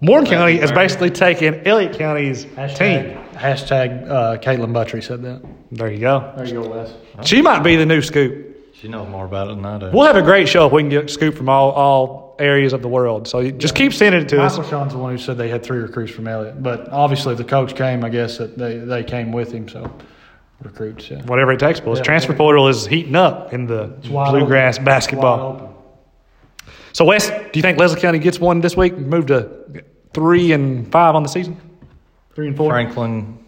Morgan 0.00 0.30
County 0.30 0.60
is 0.60 0.70
basically 0.72 1.10
taking 1.10 1.66
Elliott 1.66 1.98
County's 1.98 2.44
team. 2.44 3.18
Hashtag 3.34 4.08
uh, 4.08 4.38
Caitlin 4.38 4.72
Buttry 4.72 5.02
said 5.02 5.22
that. 5.22 5.42
There 5.72 5.90
you 5.90 5.98
go. 6.00 6.32
There 6.36 6.46
you 6.46 6.62
go, 6.62 6.68
Wes. 6.68 6.94
She 7.28 7.42
might 7.42 7.60
be 7.62 7.76
the 7.76 7.86
new 7.86 8.00
scoop. 8.02 8.72
she 8.74 8.88
knows 8.88 9.08
more 9.08 9.24
about 9.26 9.50
it 9.50 9.56
than 9.56 9.64
I 9.66 9.78
do. 9.78 9.90
We'll 9.92 10.06
have 10.06 10.16
a 10.16 10.22
great 10.22 10.48
show 10.48 10.66
if 10.66 10.72
we 10.72 10.82
can 10.82 10.88
get 10.90 11.10
scoop 11.10 11.34
from 11.34 11.48
all, 11.48 11.72
all 11.72 12.36
areas 12.38 12.72
of 12.72 12.82
the 12.82 12.88
world. 12.88 13.26
So 13.26 13.40
you 13.40 13.52
just 13.52 13.74
keep 13.74 13.92
sending 13.92 14.22
it 14.22 14.28
to 14.30 14.42
us. 14.42 14.56
Michael 14.56 14.70
Sean's 14.70 14.92
the 14.92 14.98
one 14.98 15.12
who 15.12 15.18
said 15.18 15.36
they 15.38 15.48
had 15.48 15.62
three 15.62 15.78
recruits 15.78 16.12
from 16.12 16.28
Elliott, 16.28 16.62
but 16.62 16.88
obviously 16.90 17.34
the 17.34 17.44
coach 17.44 17.74
came, 17.74 18.04
I 18.04 18.08
guess 18.10 18.38
that 18.38 18.56
they, 18.56 18.78
they 18.78 19.02
came 19.04 19.32
with 19.32 19.52
him. 19.52 19.68
So 19.68 19.90
recruits, 20.62 21.10
yeah. 21.10 21.22
Whatever 21.24 21.52
it 21.52 21.60
takes. 21.60 21.80
But 21.80 21.90
his 21.90 21.98
Yeah. 22.00 22.04
transfer 22.04 22.34
portal 22.34 22.68
is 22.68 22.86
heating 22.86 23.16
up 23.16 23.52
in 23.52 23.66
the 23.66 23.94
wide 24.10 24.30
bluegrass 24.30 24.76
open. 24.76 24.84
basketball. 24.84 25.75
Wide 27.04 27.16
open. 27.16 27.20
So 27.20 27.30
Wes, 27.30 27.52
do 27.52 27.58
you 27.58 27.62
think 27.62 27.78
Leslie 27.78 28.00
County 28.00 28.18
gets 28.18 28.40
one 28.40 28.60
this 28.60 28.76
week? 28.76 28.96
Move 28.96 29.26
to 29.26 29.50
three 30.12 30.52
and 30.52 30.90
five 30.90 31.14
on 31.14 31.22
the 31.22 31.28
season. 31.28 31.56
Three 32.34 32.48
and 32.48 32.56
four. 32.56 32.70
Franklin 32.70 33.38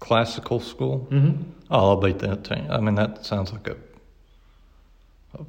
Classical 0.00 0.60
School. 0.60 1.06
Mm-hmm. 1.10 1.42
Oh, 1.70 1.90
I'll 1.90 1.96
beat 1.96 2.18
that 2.20 2.44
team. 2.44 2.66
I 2.70 2.78
mean, 2.80 2.94
that 2.94 3.24
sounds 3.24 3.52
like 3.52 3.66
a, 3.68 3.76
a 5.38 5.44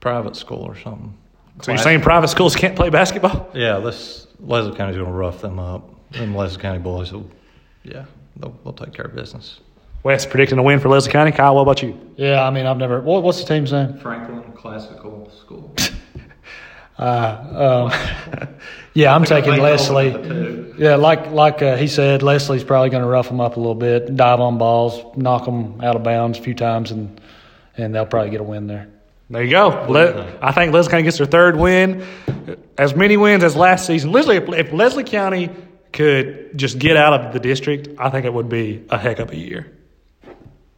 private 0.00 0.36
school 0.36 0.62
or 0.62 0.76
something. 0.76 1.14
So 1.62 1.72
you're 1.72 1.78
saying 1.78 2.02
private 2.02 2.28
schools 2.28 2.54
can't 2.54 2.76
play 2.76 2.88
basketball? 2.88 3.50
Yeah, 3.52 3.80
this 3.80 4.28
Leslie 4.38 4.76
County's 4.76 4.96
going 4.96 5.08
to 5.08 5.12
rough 5.12 5.40
them 5.40 5.58
up. 5.58 5.90
Them 6.12 6.34
Leslie 6.36 6.62
County 6.62 6.78
boys 6.78 7.12
will, 7.12 7.28
yeah, 7.82 8.04
they'll, 8.36 8.56
they'll 8.62 8.72
take 8.72 8.94
care 8.94 9.06
of 9.06 9.14
business. 9.14 9.60
Wes 10.04 10.24
predicting 10.24 10.58
a 10.58 10.62
win 10.62 10.78
for 10.78 10.88
Leslie 10.88 11.10
County. 11.10 11.32
Kyle, 11.32 11.56
what 11.56 11.62
about 11.62 11.82
you? 11.82 11.98
Yeah, 12.16 12.46
I 12.46 12.50
mean, 12.50 12.64
I've 12.64 12.76
never. 12.76 13.00
What, 13.00 13.24
what's 13.24 13.42
the 13.42 13.52
team's 13.52 13.72
name? 13.72 13.98
Franklin 13.98 14.52
Classical 14.52 15.30
School. 15.30 15.74
Um, 16.98 17.92
yeah, 18.94 19.14
I'm 19.14 19.24
taking 19.24 19.56
Leslie. 19.56 20.74
Yeah, 20.78 20.96
like 20.96 21.30
like 21.30 21.62
uh, 21.62 21.76
he 21.76 21.86
said, 21.86 22.22
Leslie's 22.22 22.64
probably 22.64 22.90
going 22.90 23.02
to 23.02 23.08
rough 23.08 23.28
them 23.28 23.40
up 23.40 23.56
a 23.56 23.60
little 23.60 23.74
bit, 23.74 24.16
dive 24.16 24.40
on 24.40 24.58
balls, 24.58 25.16
knock 25.16 25.44
them 25.44 25.80
out 25.80 25.96
of 25.96 26.02
bounds 26.02 26.38
a 26.38 26.42
few 26.42 26.54
times, 26.54 26.90
and 26.90 27.20
and 27.76 27.94
they'll 27.94 28.06
probably 28.06 28.30
get 28.30 28.40
a 28.40 28.44
win 28.44 28.66
there. 28.66 28.88
There 29.30 29.42
you 29.44 29.50
go. 29.50 29.86
Le- 29.88 30.38
I 30.40 30.52
think 30.52 30.72
Leslie 30.72 30.90
County 30.90 31.02
gets 31.04 31.18
their 31.18 31.26
third 31.26 31.56
win. 31.56 32.06
As 32.78 32.96
many 32.96 33.16
wins 33.16 33.44
as 33.44 33.54
last 33.54 33.86
season. 33.86 34.10
Leslie, 34.10 34.36
if, 34.36 34.48
if 34.48 34.72
Leslie 34.72 35.04
County 35.04 35.50
could 35.92 36.56
just 36.56 36.78
get 36.78 36.96
out 36.96 37.12
of 37.12 37.32
the 37.34 37.40
district, 37.40 37.88
I 37.98 38.08
think 38.08 38.24
it 38.24 38.32
would 38.32 38.48
be 38.48 38.84
a 38.88 38.96
heck 38.96 39.18
of 39.18 39.30
a 39.30 39.36
year. 39.36 39.70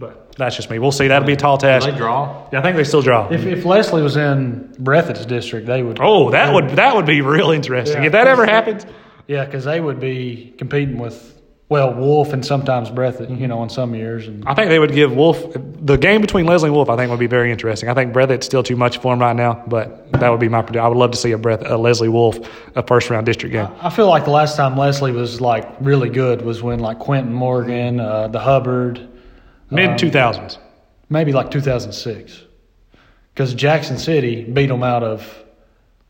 But 0.01 0.32
that's 0.36 0.57
just 0.57 0.70
me. 0.70 0.78
We'll 0.78 0.92
see. 0.92 1.09
That'll 1.09 1.26
be 1.26 1.34
a 1.34 1.36
tall 1.36 1.59
task. 1.59 1.86
they 1.86 1.94
draw? 1.94 2.48
Yeah, 2.53 2.59
I 2.61 2.62
think 2.62 2.76
they 2.76 2.84
still 2.84 3.03
draw. 3.03 3.28
If, 3.30 3.44
if 3.44 3.64
Leslie 3.66 4.03
was 4.03 4.16
in 4.16 4.74
Breathitt's 4.80 5.26
district, 5.26 5.66
they 5.66 5.82
would. 5.82 5.98
Oh, 6.01 6.30
that 6.30 6.55
would 6.55 6.70
that 6.70 6.96
would 6.96 7.05
be 7.07 7.20
real 7.20 7.51
interesting. 7.51 7.98
Yeah. 8.03 8.07
if 8.07 8.12
that 8.12 8.26
ever 8.26 8.46
happens, 8.46 8.86
Yeah, 9.28 9.44
because 9.44 9.64
they 9.64 9.78
would 9.80 10.01
be 10.01 10.55
competing 10.57 10.98
with 10.98 11.36
well 11.68 11.92
Wolfe 11.94 12.32
and 12.32 12.44
sometimes 12.44 12.90
Breathitt, 12.90 13.26
Mm-hmm. 13.28 13.42
you 13.42 13.46
know, 13.46 13.62
in 13.62 13.68
some 13.68 13.94
years. 13.94 14.26
And 14.26 14.42
I 14.46 14.55
think 14.55 14.70
they 14.70 14.78
would 14.78 14.92
give 14.94 15.12
Wolfe 15.14 15.44
the 15.55 15.98
game 15.98 16.22
between 16.22 16.46
Leslie 16.46 16.68
and 16.68 16.74
Wolfe. 16.74 16.88
I 16.88 16.96
think 16.96 17.11
would 17.11 17.20
be 17.20 17.26
very 17.26 17.53
interesting. 17.53 17.88
I 17.90 17.94
think 17.94 18.12
Breathitt's 18.14 18.46
still 18.46 18.62
too 18.62 18.76
much 18.76 18.98
for 18.98 19.12
him 19.12 19.20
right 19.20 19.36
now, 19.36 19.62
but 19.68 20.11
that 20.12 20.30
would 20.30 20.40
be 20.40 20.48
my 20.48 20.62
prediction. 20.62 20.84
I 20.84 20.88
would 20.88 20.96
love 20.98 21.11
to 21.12 21.18
see 21.18 21.32
a 21.32 21.38
Breath 21.38 21.61
a 21.64 21.76
Leslie 21.76 22.09
Wolfe 22.09 22.38
a 22.74 22.82
first 22.84 23.11
round 23.11 23.26
district 23.26 23.53
game. 23.53 23.68
I 23.82 23.90
feel 23.90 24.09
like 24.09 24.24
the 24.24 24.30
last 24.30 24.57
time 24.57 24.78
Leslie 24.78 25.12
was 25.12 25.42
like 25.42 25.68
really 25.80 26.09
good 26.09 26.40
was 26.42 26.62
when 26.62 26.80
like 26.80 26.98
Quentin 26.98 27.32
Morgan, 27.34 28.01
uh, 28.01 28.28
the 28.28 28.40
Hubbard, 28.40 29.07
Mid 29.71 29.99
two 29.99 30.11
thousands. 30.11 30.59
maybe 31.09 31.33
like 31.33 31.51
2006, 31.51 32.43
because 33.35 33.55
Jackson 33.55 33.99
City 33.99 34.45
beat 34.45 34.66
them 34.66 34.83
out 34.83 35.03
of 35.03 35.45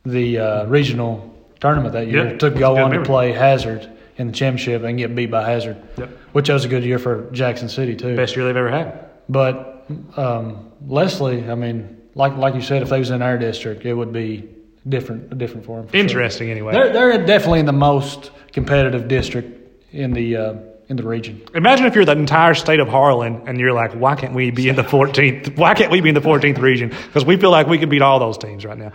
the 0.04 0.38
uh, 0.38 0.64
regional 0.66 1.34
tournament 1.60 1.92
that 1.92 2.06
year 2.08 2.24
Yeah, 2.32 2.36
to 2.38 2.50
that's 2.50 2.58
go 2.60 2.76
on 2.76 2.90
to 2.92 3.02
play 3.02 3.32
Hazard 3.32 3.90
in 4.16 4.28
the 4.28 4.32
championship 4.32 4.82
and 4.82 4.96
get 4.98 5.14
beat 5.14 5.30
by 5.30 5.44
Hazard, 5.48 5.76
Yep. 5.98 6.08
which 6.32 6.48
was 6.48 6.64
a 6.64 6.68
good 6.68 6.84
year 6.84 6.98
for 6.98 7.30
Jackson 7.32 7.68
City 7.68 7.94
too. 7.96 8.16
Best 8.16 8.34
year 8.36 8.44
they've 8.46 8.56
ever 8.56 8.70
had. 8.70 9.06
But 9.28 9.86
um, 10.16 10.70
Leslie, 10.86 11.48
I 11.50 11.54
mean, 11.54 11.96
like 12.14 12.36
like 12.36 12.54
you 12.54 12.62
said, 12.62 12.82
if 12.82 12.88
they 12.88 12.98
was 12.98 13.10
in 13.10 13.22
our 13.22 13.38
district, 13.38 13.84
it 13.84 13.94
would 13.94 14.12
be 14.12 14.48
different 14.88 15.36
different 15.38 15.66
for 15.66 15.78
them. 15.78 15.86
for 15.86 15.92
sure. 15.92 16.00
Interesting 16.00 16.50
anyway. 16.50 16.72
They're 16.72 16.92
they're 16.92 17.26
definitely 17.26 17.60
in 17.60 17.66
the 17.66 17.72
most 17.72 18.30
competitive 18.52 19.06
district 19.08 19.58
in 19.92 20.12
the 20.12 20.36
uh, 20.36 20.54
in 20.90 20.96
the 20.96 21.04
region. 21.04 21.40
Imagine 21.54 21.86
if 21.86 21.94
you're 21.94 22.04
the 22.04 22.12
entire 22.12 22.52
state 22.52 22.80
of 22.80 22.88
Harlan 22.88 23.44
and 23.46 23.58
you're 23.60 23.72
like, 23.72 23.92
why 23.92 24.16
can't 24.16 24.34
we 24.34 24.50
be 24.50 24.68
in 24.68 24.74
the 24.74 24.82
14th? 24.82 25.56
Why 25.56 25.72
can't 25.72 25.90
we 25.92 26.00
be 26.00 26.08
in 26.08 26.16
the 26.16 26.20
14th 26.20 26.58
region? 26.58 26.88
Because 26.88 27.24
we 27.24 27.36
feel 27.36 27.52
like 27.52 27.68
we 27.68 27.78
could 27.78 27.88
beat 27.88 28.02
all 28.02 28.18
those 28.18 28.36
teams 28.36 28.64
right 28.64 28.76
now. 28.76 28.90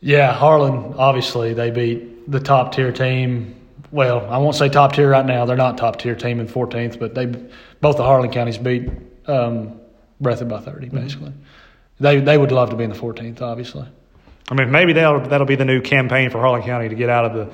Yeah, 0.00 0.32
Harlan 0.32 0.94
obviously 0.94 1.52
they 1.52 1.70
beat 1.70 2.30
the 2.30 2.40
top 2.40 2.74
tier 2.74 2.92
team. 2.92 3.54
Well, 3.90 4.26
I 4.30 4.38
won't 4.38 4.56
say 4.56 4.70
top 4.70 4.94
tier 4.94 5.10
right 5.10 5.24
now. 5.24 5.44
They're 5.44 5.56
not 5.56 5.76
top 5.76 5.98
tier 5.98 6.14
team 6.14 6.40
in 6.40 6.48
14th, 6.48 6.98
but 6.98 7.14
they 7.14 7.26
both 7.26 7.98
the 7.98 8.04
Harlan 8.04 8.30
counties 8.30 8.56
beat 8.56 8.88
um, 9.26 9.78
Breathitt 10.22 10.48
by 10.48 10.60
30 10.60 10.88
basically. 10.88 11.32
They 12.00 12.20
they 12.20 12.38
would 12.38 12.52
love 12.52 12.70
to 12.70 12.76
be 12.76 12.84
in 12.84 12.90
the 12.90 12.96
14th, 12.96 13.42
obviously. 13.42 13.86
I 14.50 14.54
mean, 14.54 14.70
maybe 14.70 14.94
that'll 14.94 15.20
that'll 15.28 15.46
be 15.46 15.56
the 15.56 15.66
new 15.66 15.82
campaign 15.82 16.30
for 16.30 16.40
Harlan 16.40 16.62
County 16.62 16.88
to 16.88 16.94
get 16.94 17.10
out 17.10 17.26
of 17.26 17.34
the 17.34 17.52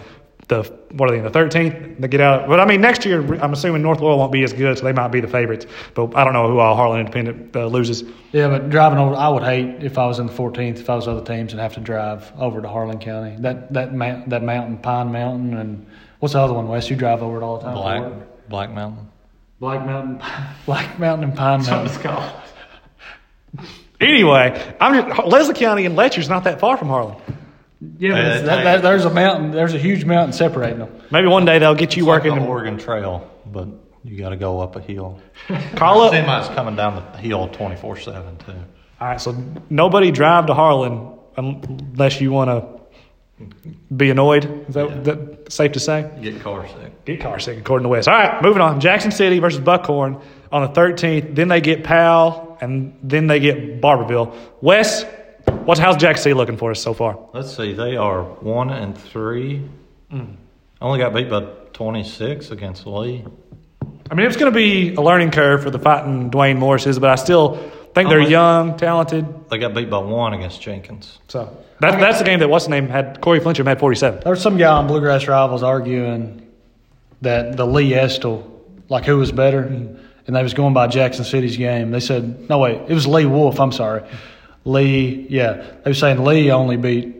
the 0.48 0.62
what 0.92 1.08
are 1.08 1.12
they 1.12 1.18
in 1.18 1.24
the 1.24 1.30
13th 1.30 2.00
to 2.00 2.08
get 2.08 2.20
out. 2.20 2.48
But 2.48 2.60
I 2.60 2.66
mean, 2.66 2.80
next 2.80 3.04
year 3.04 3.20
I'm 3.42 3.52
assuming 3.52 3.82
North 3.82 4.00
Laurel 4.00 4.18
won't 4.18 4.32
be 4.32 4.42
as 4.44 4.52
good, 4.52 4.78
so 4.78 4.84
they 4.84 4.92
might 4.92 5.08
be 5.08 5.20
the 5.20 5.28
favorites. 5.28 5.66
But 5.94 6.14
I 6.16 6.24
don't 6.24 6.32
know 6.32 6.48
who 6.48 6.58
all 6.58 6.76
Harlan 6.76 7.00
Independent 7.00 7.56
uh, 7.56 7.66
loses. 7.66 8.04
Yeah, 8.32 8.48
but 8.48 8.70
driving 8.70 8.98
over, 8.98 9.14
I 9.14 9.28
would 9.28 9.42
hate 9.42 9.82
if 9.82 9.98
I 9.98 10.06
was 10.06 10.18
in 10.18 10.26
the 10.26 10.32
14th, 10.32 10.80
if 10.80 10.90
I 10.90 10.94
was 10.94 11.08
other 11.08 11.24
teams, 11.24 11.52
and 11.52 11.60
have 11.60 11.74
to 11.74 11.80
drive 11.80 12.32
over 12.38 12.60
to 12.60 12.68
Harlan 12.68 12.98
County. 12.98 13.36
That 13.40 13.72
that 13.72 13.94
mount, 13.94 14.30
that 14.30 14.42
mountain, 14.42 14.78
Pine 14.78 15.12
Mountain, 15.12 15.56
and 15.56 15.86
what's 16.20 16.34
the 16.34 16.40
other 16.40 16.54
one, 16.54 16.68
Wes? 16.68 16.88
You 16.90 16.96
drive 16.96 17.22
over 17.22 17.38
it 17.38 17.42
all 17.42 17.58
the 17.58 17.64
time. 17.64 17.74
Black? 17.74 18.48
Black 18.48 18.70
Mountain. 18.72 19.08
Black 19.60 19.86
Mountain, 19.86 20.22
Black 20.66 20.98
Mountain, 20.98 21.30
and 21.30 21.36
Pine 21.36 21.62
Mountain. 21.62 22.02
called. 22.02 22.32
Anyway, 24.00 24.74
I'm 24.80 25.08
just, 25.08 25.26
Leslie 25.26 25.54
County 25.54 25.86
and 25.86 25.96
Letcher's 25.96 26.28
not 26.28 26.44
that 26.44 26.60
far 26.60 26.76
from 26.76 26.88
Harlan. 26.88 27.16
Yeah, 27.98 28.10
but 28.40 28.46
that, 28.46 28.64
that, 28.64 28.82
there's 28.82 29.04
a 29.04 29.10
mountain. 29.10 29.50
There's 29.50 29.74
a 29.74 29.78
huge 29.78 30.04
mountain 30.04 30.32
separating 30.32 30.78
them. 30.78 31.00
Maybe 31.10 31.26
one 31.28 31.44
day 31.44 31.58
they'll 31.58 31.74
get 31.74 31.96
you 31.96 32.02
It's 32.04 32.08
like 32.08 32.24
working. 32.24 32.42
the 32.42 32.48
Oregon 32.48 32.78
Trail, 32.78 33.30
but 33.46 33.68
you 34.02 34.18
got 34.18 34.30
to 34.30 34.36
go 34.36 34.60
up 34.60 34.76
a 34.76 34.80
hill. 34.80 35.20
call 35.76 36.02
up. 36.02 36.12
Semis 36.12 36.54
coming 36.54 36.76
down 36.76 36.96
the 37.12 37.18
hill 37.18 37.48
twenty 37.48 37.76
four 37.76 37.96
seven 37.98 38.36
too. 38.38 38.52
All 39.00 39.08
right, 39.08 39.20
so 39.20 39.34
nobody 39.70 40.10
drive 40.10 40.46
to 40.46 40.54
Harlan 40.54 41.12
unless 41.36 42.20
you 42.20 42.30
want 42.32 42.50
to 42.50 43.44
be 43.94 44.10
annoyed. 44.10 44.44
Is 44.68 44.74
that, 44.74 44.88
Yeah. 44.88 45.00
that 45.02 45.52
safe 45.52 45.72
to 45.72 45.80
say? 45.80 46.08
Get 46.22 46.40
car 46.40 46.66
sick. 46.68 47.04
Get 47.04 47.20
car 47.20 47.38
sick, 47.40 47.58
according 47.58 47.84
to 47.84 47.88
Wes. 47.88 48.06
All 48.06 48.14
right, 48.14 48.40
moving 48.42 48.62
on. 48.62 48.80
Jackson 48.80 49.10
City 49.10 49.40
versus 49.40 49.60
Buckhorn 49.60 50.20
on 50.52 50.62
the 50.62 50.68
13th. 50.80 51.34
Then 51.34 51.48
they 51.48 51.60
get 51.60 51.82
Powell, 51.84 52.56
and 52.60 52.96
then 53.02 53.26
they 53.26 53.40
get 53.40 53.80
Barbourville. 53.80 54.34
Wes, 54.60 55.04
what's 55.64 55.80
how's 55.80 55.96
Jackson 55.96 56.22
City 56.22 56.34
looking 56.34 56.56
for 56.56 56.70
us 56.70 56.80
so 56.80 56.94
far? 56.94 57.18
Let's 57.32 57.54
see, 57.56 57.72
they 57.72 57.96
are 57.96 58.22
one 58.22 58.70
and 58.70 58.96
three. 58.96 59.62
Mm. 60.12 60.36
Only 60.80 60.98
got 60.98 61.14
beat 61.14 61.30
by 61.30 61.46
twenty 61.72 62.04
six 62.04 62.50
against 62.50 62.86
Lee. 62.86 63.24
I 64.10 64.14
mean, 64.14 64.26
it's 64.26 64.36
going 64.36 64.52
to 64.52 64.56
be 64.56 64.94
a 64.94 65.00
learning 65.00 65.30
curve 65.30 65.62
for 65.62 65.70
the 65.70 65.78
fighting 65.78 66.30
Dwayne 66.30 66.58
Morrises, 66.58 66.98
but 67.00 67.08
I 67.10 67.14
still 67.14 67.56
think 67.94 68.10
they're 68.10 68.20
my- 68.20 68.28
young, 68.28 68.76
talented. 68.76 69.48
They 69.48 69.58
got 69.58 69.72
beat 69.74 69.88
by 69.88 69.98
one 69.98 70.34
against 70.34 70.60
Jenkins. 70.60 71.18
So 71.28 71.56
that, 71.80 71.98
that's 72.00 72.18
the 72.18 72.24
game 72.24 72.40
that 72.40 72.48
what's 72.50 72.66
the 72.66 72.70
name 72.70 72.88
had 72.88 73.20
Corey 73.20 73.40
Flincham 73.40 73.66
had 73.66 73.80
47. 73.80 74.20
There 74.20 74.30
was 74.30 74.42
some 74.42 74.58
guy 74.58 74.70
on 74.76 74.86
Bluegrass 74.86 75.26
Rivals 75.26 75.62
arguing 75.62 76.46
that 77.22 77.56
the 77.56 77.66
Lee 77.66 77.94
Estill, 77.94 78.62
like 78.90 79.04
who 79.04 79.16
was 79.16 79.32
better, 79.32 79.60
and 79.60 79.98
they 80.26 80.42
was 80.42 80.54
going 80.54 80.74
by 80.74 80.86
Jackson 80.86 81.24
City's 81.24 81.56
game. 81.56 81.90
They 81.90 82.00
said, 82.00 82.48
no 82.48 82.58
wait, 82.58 82.82
it 82.88 82.94
was 82.94 83.06
Lee 83.06 83.24
Wolfe. 83.26 83.58
I'm 83.58 83.72
sorry, 83.72 84.02
Lee. 84.64 85.26
Yeah, 85.28 85.64
they 85.84 85.90
were 85.90 85.94
saying 85.94 86.24
Lee 86.24 86.50
only 86.50 86.76
beat 86.76 87.14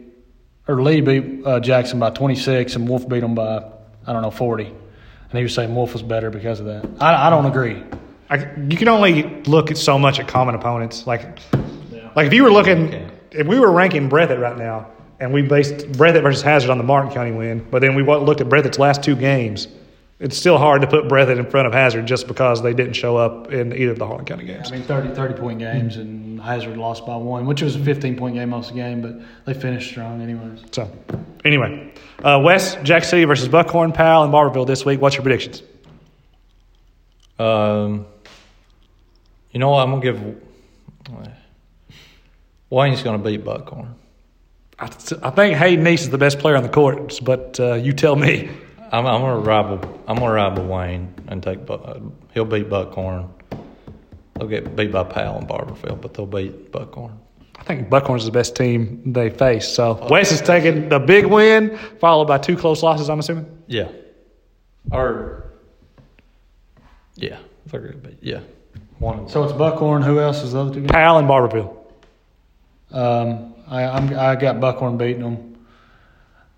or 0.67 0.83
Lee 0.83 1.01
beat 1.01 1.47
uh, 1.47 1.61
Jackson 1.61 1.99
by 1.99 2.11
26, 2.11 2.77
and 2.77 2.89
Wolfe 2.89 3.09
beat 3.09 3.23
him 3.23 3.35
by 3.35 3.65
I 4.07 4.13
don't 4.13 4.23
know 4.23 4.31
40. 4.31 4.65
And 4.67 5.39
he 5.39 5.43
was 5.43 5.55
saying 5.55 5.75
Wolfe 5.75 5.93
was 5.93 6.03
better 6.03 6.31
because 6.31 6.61
of 6.61 6.67
that. 6.67 6.89
I, 7.01 7.27
I 7.27 7.31
don't 7.31 7.47
agree. 7.47 7.83
I, 8.31 8.37
you 8.69 8.77
can 8.77 8.89
only 8.89 9.43
look 9.45 9.71
at 9.71 9.77
so 9.77 9.99
much 9.99 10.19
at 10.21 10.29
common 10.29 10.55
opponents. 10.55 11.07
Like, 11.07 11.39
like 12.17 12.27
if 12.27 12.33
you 12.33 12.43
were 12.45 12.53
looking, 12.53 12.89
Okay. 12.89 13.07
if 13.33 13.47
we 13.47 13.59
were 13.59 13.73
ranking 13.73 14.09
Breathitt 14.09 14.41
right 14.41 14.57
now, 14.57 14.91
and 15.21 15.33
we 15.33 15.43
based 15.43 15.75
Breathitt 15.93 16.23
versus 16.23 16.43
Hazard 16.43 16.71
on 16.71 16.79
the 16.79 16.85
Martin 16.85 17.11
County 17.13 17.33
win, 17.33 17.67
but 17.71 17.81
then 17.81 17.95
we 17.95 18.03
looked 18.03 18.41
at 18.41 18.49
Breathitt's 18.49 18.79
last 18.79 19.03
two 19.03 19.17
games, 19.17 19.69
it's 20.21 20.37
still 20.37 20.59
hard 20.59 20.83
to 20.83 20.87
put 20.87 21.09
Breathitt 21.09 21.39
in 21.39 21.51
front 21.51 21.67
of 21.67 21.73
Hazard 21.73 22.07
just 22.07 22.29
because 22.29 22.63
they 22.63 22.73
didn't 22.73 22.93
show 22.93 23.17
up 23.17 23.53
in 23.53 23.73
either 23.73 23.93
of 23.93 23.99
the 23.99 24.07
Harlan 24.07 24.25
County 24.25 24.45
games. 24.45 24.71
I 24.71 24.77
mean, 24.77 24.85
30, 24.85 25.15
30 25.15 25.35
point 25.35 25.59
games, 25.59 25.97
and 25.97 26.41
Hazard 26.41 26.77
lost 26.77 27.05
by 27.05 27.17
one, 27.17 27.47
which 27.47 27.63
was 27.63 27.75
a 27.75 27.81
15 27.81 28.17
point 28.17 28.37
game 28.37 28.51
most 28.51 28.71
of 28.71 28.77
the 28.77 28.81
game, 28.81 29.03
but 29.03 29.17
they 29.45 29.59
finished 29.59 29.91
strong 29.91 30.23
anyways. 30.23 30.61
So, 30.71 30.91
anyway, 31.45 31.93
uh, 32.23 32.41
West, 32.43 32.79
Jack 32.85 33.05
City 33.05 33.25
versus 33.25 33.49
Buckhorn, 33.49 33.93
Powell, 33.93 34.25
and 34.25 34.33
Barbourville 34.33 34.67
this 34.67 34.85
week. 34.85 35.01
What's 35.01 35.17
your 35.17 35.23
predictions? 35.23 35.63
Um, 37.39 38.07
you 39.51 39.59
know 39.59 39.71
what? 39.71 39.83
I'm 39.83 39.91
gonna 39.91 40.03
give. 40.03 40.41
Wayne's 42.71 43.03
gonna 43.03 43.19
beat 43.19 43.45
Buckhorn. 43.45 43.95
I, 44.79 44.87
I 45.23 45.31
think 45.31 45.57
Hayden 45.57 45.87
East 45.87 46.05
is 46.05 46.11
the 46.11 46.19
best 46.19 46.39
player 46.39 46.57
on 46.57 46.63
the 46.63 46.69
court, 46.69 47.19
but 47.23 47.59
uh, 47.59 47.75
you 47.75 47.93
tell 47.93 48.15
me. 48.15 48.51
I'm, 48.93 49.07
I'm 49.07 49.21
gonna 49.21 49.39
rival. 49.41 50.03
I'm 50.07 50.17
gonna 50.17 50.33
rival 50.33 50.67
Wayne 50.67 51.13
and 51.29 51.43
take. 51.43 51.67
Bu- 51.67 51.75
uh, 51.75 52.01
he'll 52.33 52.45
beat 52.45 52.69
Buckhorn. 52.69 53.29
They'll 54.35 54.49
get 54.49 54.75
beat 54.77 54.93
by 54.93 55.05
Powell 55.05 55.39
and 55.39 55.49
Barbourville, 55.49 56.01
but 56.01 56.15
they'll 56.15 56.27
beat 56.27 56.71
Buckhorn. 56.73 57.19
I 57.57 57.63
think 57.63 57.89
Buckhorn's 57.89 58.25
the 58.25 58.31
best 58.31 58.57
team 58.57 59.13
they 59.13 59.31
face. 59.31 59.69
So 59.69 60.07
West 60.11 60.33
is 60.33 60.41
taking 60.43 60.89
the 60.89 60.99
big 60.99 61.27
win, 61.27 61.79
followed 62.01 62.27
by 62.27 62.39
two 62.39 62.57
close 62.57 62.83
losses. 62.83 63.09
I'm 63.09 63.21
assuming. 63.21 63.47
Yeah. 63.67 63.89
Or. 64.91 65.53
Yeah, 67.15 67.39
they're 67.67 67.81
gonna 67.81 67.97
beat. 67.97 68.19
Yeah. 68.21 68.41
One. 68.99 69.29
So 69.29 69.45
it's 69.45 69.53
Buckhorn. 69.53 70.03
Who 70.03 70.21
else 70.21 70.43
is 70.43 70.53
the 70.53 70.61
other 70.61 70.75
two 70.75 70.81
games? 70.81 70.91
Powell 70.91 71.19
and 71.19 71.29
Barbourville. 71.29 71.77
Um, 72.91 73.55
I, 73.69 73.85
I'm, 73.85 74.17
I 74.19 74.37
got 74.37 74.61
Buckhorn 74.61 74.99
beating 74.99 75.23
them. 75.23 75.54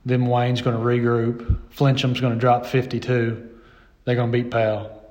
Then 0.07 0.25
Wayne's 0.27 0.63
going 0.63 0.77
to 0.77 0.83
regroup. 0.83 1.59
Flincham's 1.75 2.21
going 2.21 2.33
to 2.33 2.39
drop 2.39 2.65
52. 2.65 3.51
They're 4.05 4.15
going 4.15 4.31
to 4.33 4.39
beat 4.43 4.51
Powell. 4.53 5.03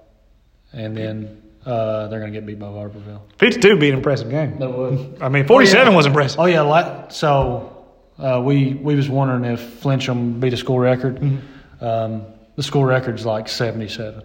And 0.71 0.95
then 0.95 1.41
uh, 1.65 2.07
they're 2.07 2.19
going 2.21 2.31
to 2.31 2.39
get 2.39 2.45
beat 2.45 2.57
by 2.59 2.67
Barbourville. 2.67 3.21
52 3.37 3.77
beat 3.77 3.89
an 3.89 3.95
impressive 3.97 4.29
game. 4.29 4.57
That 4.59 4.69
would. 4.71 5.17
I 5.21 5.27
mean, 5.29 5.45
47 5.45 5.87
Oh, 5.87 5.91
yeah. 5.91 5.95
was 5.97 6.05
impressive. 6.05 6.39
Oh 6.39 6.45
yeah, 6.45 7.07
so 7.09 7.85
uh, 8.17 8.41
we 8.43 8.73
we 8.73 8.95
was 8.95 9.09
wondering 9.09 9.43
if 9.53 9.59
Flincham 9.83 10.39
beat 10.39 10.53
a 10.53 10.57
school 10.57 10.79
record. 10.79 11.21
Um, 11.81 12.23
the 12.55 12.63
school 12.63 12.85
record's 12.85 13.25
like 13.25 13.49
seventy 13.49 13.89
seven, 13.89 14.23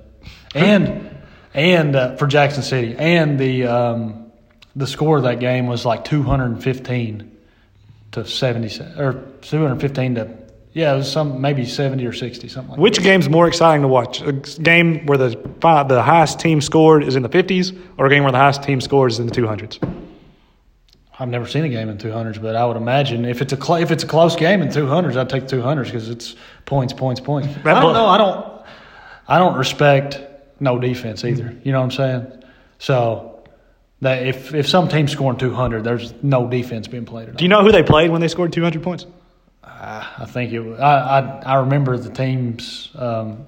and 0.54 1.16
and 1.52 1.96
uh, 1.96 2.14
for 2.16 2.28
Jackson 2.28 2.62
City, 2.62 2.94
and 2.96 3.40
the 3.40 3.66
um, 3.66 4.30
the 4.76 4.86
score 4.86 5.16
of 5.16 5.24
that 5.24 5.40
game 5.40 5.66
was 5.66 5.84
like 5.84 6.04
two 6.04 6.22
hundred 6.22 6.46
and 6.52 6.62
fifteen 6.62 7.36
to 8.12 8.24
seventy 8.24 8.68
or 8.96 9.24
two 9.42 9.62
hundred 9.62 9.80
fifteen 9.80 10.14
to 10.14 10.26
yeah, 10.72 10.94
it 10.94 10.96
was 10.96 11.10
some 11.10 11.40
maybe 11.40 11.64
seventy 11.64 12.06
or 12.06 12.12
sixty 12.12 12.48
something 12.48 12.70
like. 12.70 12.76
that. 12.76 12.82
Which 12.82 13.02
game's 13.02 13.28
more 13.28 13.48
exciting 13.48 13.82
to 13.82 13.88
watch? 13.88 14.20
A 14.22 14.32
game 14.32 15.06
where 15.06 15.18
the 15.18 15.36
fi- 15.60 15.82
the 15.82 16.02
highest 16.02 16.38
team 16.40 16.60
scored 16.60 17.02
is 17.04 17.16
in 17.16 17.22
the 17.22 17.28
50s, 17.28 17.76
or 17.98 18.06
a 18.06 18.10
game 18.10 18.22
where 18.22 18.32
the 18.32 18.38
highest 18.38 18.62
team 18.62 18.80
scores 18.80 19.14
is 19.14 19.20
in 19.20 19.26
the 19.26 19.32
200s? 19.32 19.78
I've 21.18 21.28
never 21.28 21.46
seen 21.46 21.64
a 21.64 21.68
game 21.68 21.90
in 21.90 21.98
two 21.98 22.12
hundreds, 22.12 22.38
but 22.38 22.56
I 22.56 22.64
would 22.64 22.78
imagine 22.78 23.26
if 23.26 23.42
it's 23.42 23.52
a 23.52 23.56
cl- 23.56 23.82
if 23.82 23.90
it's 23.90 24.04
a 24.04 24.06
close 24.06 24.36
game 24.36 24.62
in 24.62 24.72
two 24.72 24.86
hundreds, 24.86 25.16
I'd 25.18 25.28
take 25.28 25.46
two 25.48 25.60
hundreds 25.60 25.90
because 25.90 26.08
it's 26.08 26.34
points, 26.64 26.94
points, 26.94 27.20
points. 27.20 27.48
That 27.64 27.76
I 27.76 27.80
don't 27.80 27.92
know. 27.92 28.06
I 28.06 28.16
don't. 28.16 28.62
I 29.28 29.38
don't 29.38 29.56
respect 29.58 30.18
no 30.60 30.78
defense 30.78 31.22
either. 31.24 31.54
You 31.62 31.72
know 31.72 31.80
what 31.80 31.84
I'm 31.84 31.90
saying? 31.90 32.42
So 32.78 33.44
that 34.00 34.26
if 34.26 34.54
if 34.54 34.66
some 34.66 34.88
team's 34.88 35.12
scoring 35.12 35.36
two 35.38 35.52
hundred, 35.52 35.84
there's 35.84 36.14
no 36.22 36.48
defense 36.48 36.88
being 36.88 37.04
played 37.04 37.24
at 37.28 37.34
all. 37.34 37.36
Do 37.36 37.44
you 37.44 37.48
know 37.50 37.62
who 37.62 37.70
they 37.70 37.82
played 37.82 38.10
when 38.10 38.22
they 38.22 38.28
scored 38.28 38.52
200 38.54 38.82
points? 38.82 39.04
I 39.62 40.26
think 40.26 40.52
it. 40.52 40.60
was- 40.60 40.80
I 40.80 41.18
I, 41.20 41.42
I 41.42 41.54
remember 41.60 41.96
the 41.96 42.10
teams. 42.10 42.90
Um, 42.94 43.46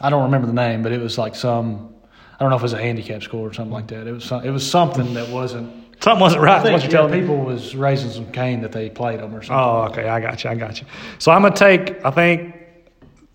I 0.00 0.08
don't 0.10 0.24
remember 0.24 0.46
the 0.46 0.52
name, 0.54 0.82
but 0.82 0.92
it 0.92 1.00
was 1.00 1.18
like 1.18 1.34
some. 1.34 1.94
I 2.34 2.42
don't 2.42 2.50
know 2.50 2.56
if 2.56 2.62
it 2.62 2.64
was 2.64 2.72
a 2.72 2.80
handicap 2.80 3.22
score 3.22 3.48
or 3.48 3.52
something 3.52 3.72
like 3.72 3.88
that. 3.88 4.06
It 4.06 4.12
was 4.12 4.24
some, 4.24 4.42
it 4.44 4.50
was 4.50 4.68
something 4.68 5.12
that 5.14 5.28
wasn't. 5.28 5.70
Something 6.02 6.20
wasn't 6.20 6.42
right. 6.42 6.58
I 6.58 6.62
think 6.62 6.72
what 6.72 6.82
you're 6.82 6.90
yeah, 6.90 7.06
telling 7.08 7.20
people 7.20 7.36
was 7.36 7.76
raising 7.76 8.10
some 8.10 8.32
cane 8.32 8.62
that 8.62 8.72
they 8.72 8.88
played 8.88 9.20
them 9.20 9.34
or 9.34 9.42
something. 9.42 9.54
Oh, 9.54 9.82
okay. 9.90 10.08
I 10.08 10.18
got 10.20 10.42
you. 10.42 10.48
I 10.48 10.54
got 10.54 10.80
you. 10.80 10.86
So 11.18 11.30
I'm 11.30 11.42
going 11.42 11.52
to 11.52 11.58
take, 11.58 12.02
I 12.02 12.10
think 12.10 12.54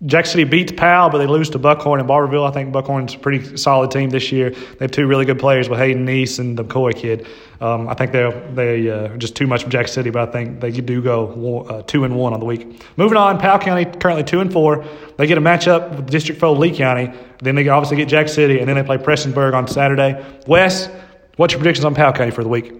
Jack 0.04 0.26
City 0.26 0.44
beats 0.44 0.72
Powell, 0.72 1.08
but 1.08 1.18
they 1.18 1.26
lose 1.26 1.48
to 1.50 1.58
Buckhorn 1.58 2.00
and 2.00 2.08
Barbourville. 2.08 2.46
I 2.46 2.52
think 2.52 2.70
Buckhorn's 2.70 3.14
a 3.14 3.18
pretty 3.18 3.56
solid 3.56 3.90
team 3.90 4.10
this 4.10 4.30
year. 4.30 4.50
They 4.50 4.84
have 4.84 4.90
two 4.90 5.06
really 5.06 5.24
good 5.24 5.38
players 5.38 5.70
with 5.70 5.78
Hayden 5.78 6.04
Neese 6.04 6.38
and 6.38 6.56
the 6.56 6.64
McCoy 6.64 6.94
kid. 6.94 7.26
Um, 7.62 7.88
I 7.88 7.94
think 7.94 8.12
they're 8.12 8.30
they 8.52 8.90
uh, 8.90 9.14
are 9.14 9.16
just 9.16 9.34
too 9.34 9.46
much 9.46 9.64
for 9.64 9.70
Jack 9.70 9.88
City, 9.88 10.10
but 10.10 10.28
I 10.28 10.30
think 10.30 10.60
they 10.60 10.70
do 10.70 11.00
go 11.00 11.62
uh, 11.62 11.82
two 11.82 12.04
and 12.04 12.14
one 12.14 12.34
on 12.34 12.40
the 12.40 12.46
week. 12.46 12.82
Moving 12.98 13.16
on, 13.16 13.38
Powell 13.38 13.58
County 13.58 13.86
currently 13.86 14.22
two 14.22 14.40
and 14.40 14.52
four. 14.52 14.84
They 15.16 15.26
get 15.26 15.38
a 15.38 15.40
matchup 15.40 15.96
with 15.96 16.10
District 16.10 16.38
Four 16.38 16.54
Lee 16.58 16.76
County. 16.76 17.10
Then 17.38 17.54
they 17.54 17.66
obviously 17.66 17.96
get 17.96 18.08
Jack 18.08 18.28
City, 18.28 18.58
and 18.58 18.68
then 18.68 18.76
they 18.76 18.82
play 18.82 18.98
Prestonsburg 18.98 19.54
on 19.54 19.66
Saturday. 19.66 20.22
Wes, 20.46 20.90
what's 21.36 21.54
your 21.54 21.60
predictions 21.60 21.86
on 21.86 21.94
Powell 21.94 22.12
County 22.12 22.32
for 22.32 22.42
the 22.42 22.50
week? 22.50 22.74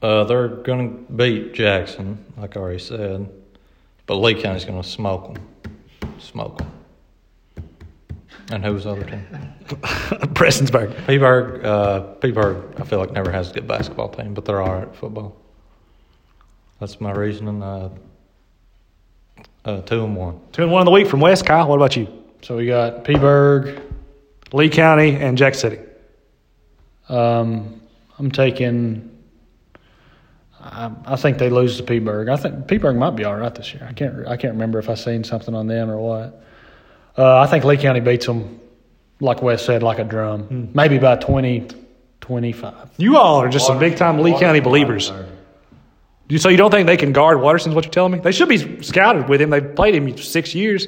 Uh, 0.00 0.24
they're 0.24 0.48
going 0.48 1.06
to 1.06 1.12
beat 1.12 1.52
Jackson, 1.52 2.24
like 2.38 2.56
I 2.56 2.60
already 2.60 2.78
said, 2.78 3.28
but 4.06 4.14
Lee 4.14 4.40
County's 4.40 4.64
going 4.64 4.80
to 4.80 4.88
smoke 4.88 5.34
them. 5.34 5.47
Smoke 6.18 6.58
them. 6.58 6.70
And 8.50 8.64
who's 8.64 8.84
the 8.84 8.90
other 8.90 9.04
team? 9.04 9.26
Prestonsburg. 10.34 10.94
Peaburg. 11.06 11.64
Uh, 11.64 12.00
Peaburg, 12.14 12.80
I 12.80 12.84
feel 12.84 12.98
like 12.98 13.12
never 13.12 13.30
has 13.30 13.50
a 13.50 13.54
good 13.54 13.66
basketball 13.68 14.08
team, 14.08 14.32
but 14.32 14.44
they're 14.44 14.62
all 14.62 14.72
right 14.72 14.88
at 14.88 14.96
football. 14.96 15.36
That's 16.80 17.00
my 17.00 17.12
reasoning. 17.12 17.62
Uh, 17.62 17.90
uh, 19.64 19.80
two 19.82 20.02
and 20.04 20.16
one. 20.16 20.40
Two 20.52 20.62
and 20.62 20.72
one 20.72 20.80
on 20.80 20.86
the 20.86 20.92
week 20.92 21.08
from 21.08 21.20
West. 21.20 21.44
Kyle, 21.44 21.68
what 21.68 21.76
about 21.76 21.96
you? 21.96 22.08
So 22.42 22.56
we 22.56 22.66
got 22.66 23.04
Peaburg. 23.04 23.82
Lee 24.52 24.70
County 24.70 25.16
and 25.16 25.36
Jack 25.36 25.54
City. 25.54 25.78
Um, 27.08 27.82
I'm 28.18 28.30
taking. 28.30 29.07
I, 30.60 30.90
I 31.06 31.16
think 31.16 31.38
they 31.38 31.50
lose 31.50 31.76
to 31.76 31.82
Peaburg. 31.82 32.28
I 32.28 32.36
think 32.36 32.66
Peaburg 32.66 32.96
might 32.96 33.14
be 33.16 33.24
all 33.24 33.36
right 33.36 33.54
this 33.54 33.72
year. 33.72 33.86
I 33.88 33.92
can't. 33.92 34.26
I 34.26 34.36
can't 34.36 34.54
remember 34.54 34.78
if 34.78 34.88
I 34.88 34.94
seen 34.94 35.24
something 35.24 35.54
on 35.54 35.66
them 35.66 35.90
or 35.90 35.98
what. 35.98 36.42
Uh, 37.16 37.38
I 37.38 37.46
think 37.46 37.64
Lee 37.64 37.76
County 37.76 38.00
beats 38.00 38.26
them, 38.26 38.60
like 39.20 39.42
Wes 39.42 39.64
said, 39.64 39.82
like 39.82 39.98
a 39.98 40.04
drum. 40.04 40.70
Maybe 40.74 40.98
by 40.98 41.16
20, 41.16 41.68
25. 42.20 42.90
You 42.96 43.16
all 43.16 43.40
are 43.40 43.48
just 43.48 43.66
some 43.66 43.78
big 43.78 43.96
time 43.96 44.18
Lee 44.20 44.38
County 44.38 44.60
believers. 44.60 45.12
You, 46.28 46.38
so 46.38 46.48
you 46.50 46.56
don't 46.58 46.70
think 46.70 46.86
they 46.86 46.96
can 46.96 47.12
guard 47.12 47.40
Watterson? 47.40 47.72
Is 47.72 47.74
what 47.76 47.84
you're 47.84 47.92
telling 47.92 48.12
me? 48.12 48.18
They 48.18 48.32
should 48.32 48.48
be 48.48 48.82
scouted 48.82 49.28
with 49.28 49.40
him. 49.40 49.50
They've 49.50 49.74
played 49.74 49.94
him 49.94 50.16
six 50.18 50.54
years. 50.54 50.86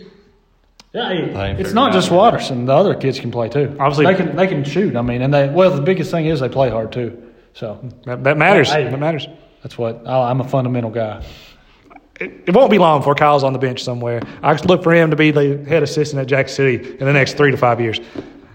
Yeah, 0.92 1.10
ain't 1.10 1.60
it's 1.60 1.72
not 1.72 1.92
just 1.92 2.10
yet. 2.10 2.16
Watterson. 2.16 2.66
The 2.66 2.74
other 2.74 2.94
kids 2.94 3.20
can 3.20 3.30
play 3.30 3.48
too. 3.48 3.76
Obviously- 3.78 4.06
they 4.06 4.14
can. 4.14 4.36
They 4.36 4.46
can 4.48 4.64
shoot. 4.64 4.96
I 4.96 5.02
mean, 5.02 5.22
and 5.22 5.32
they. 5.32 5.48
Well, 5.48 5.70
the 5.70 5.82
biggest 5.82 6.10
thing 6.10 6.26
is 6.26 6.40
they 6.40 6.48
play 6.48 6.68
hard 6.68 6.90
too. 6.92 7.22
So 7.54 7.88
That, 8.04 8.24
that 8.24 8.36
matters. 8.36 8.70
Hey. 8.70 8.84
That 8.88 8.98
matters. 8.98 9.26
That's 9.62 9.76
what 9.76 10.06
I, 10.06 10.30
I'm 10.30 10.40
a 10.40 10.48
fundamental 10.48 10.90
guy. 10.90 11.24
It, 12.20 12.44
it 12.46 12.54
won't 12.54 12.70
be 12.70 12.78
long 12.78 13.00
before 13.00 13.14
Kyle's 13.14 13.44
on 13.44 13.52
the 13.52 13.58
bench 13.58 13.82
somewhere. 13.82 14.20
I 14.42 14.52
just 14.52 14.66
look 14.66 14.82
for 14.82 14.92
him 14.92 15.10
to 15.10 15.16
be 15.16 15.30
the 15.30 15.64
head 15.64 15.82
assistant 15.82 16.20
at 16.20 16.26
Jack 16.26 16.48
City 16.48 16.90
in 16.92 17.06
the 17.06 17.12
next 17.12 17.36
three 17.36 17.50
to 17.50 17.56
five 17.56 17.80
years. 17.80 17.98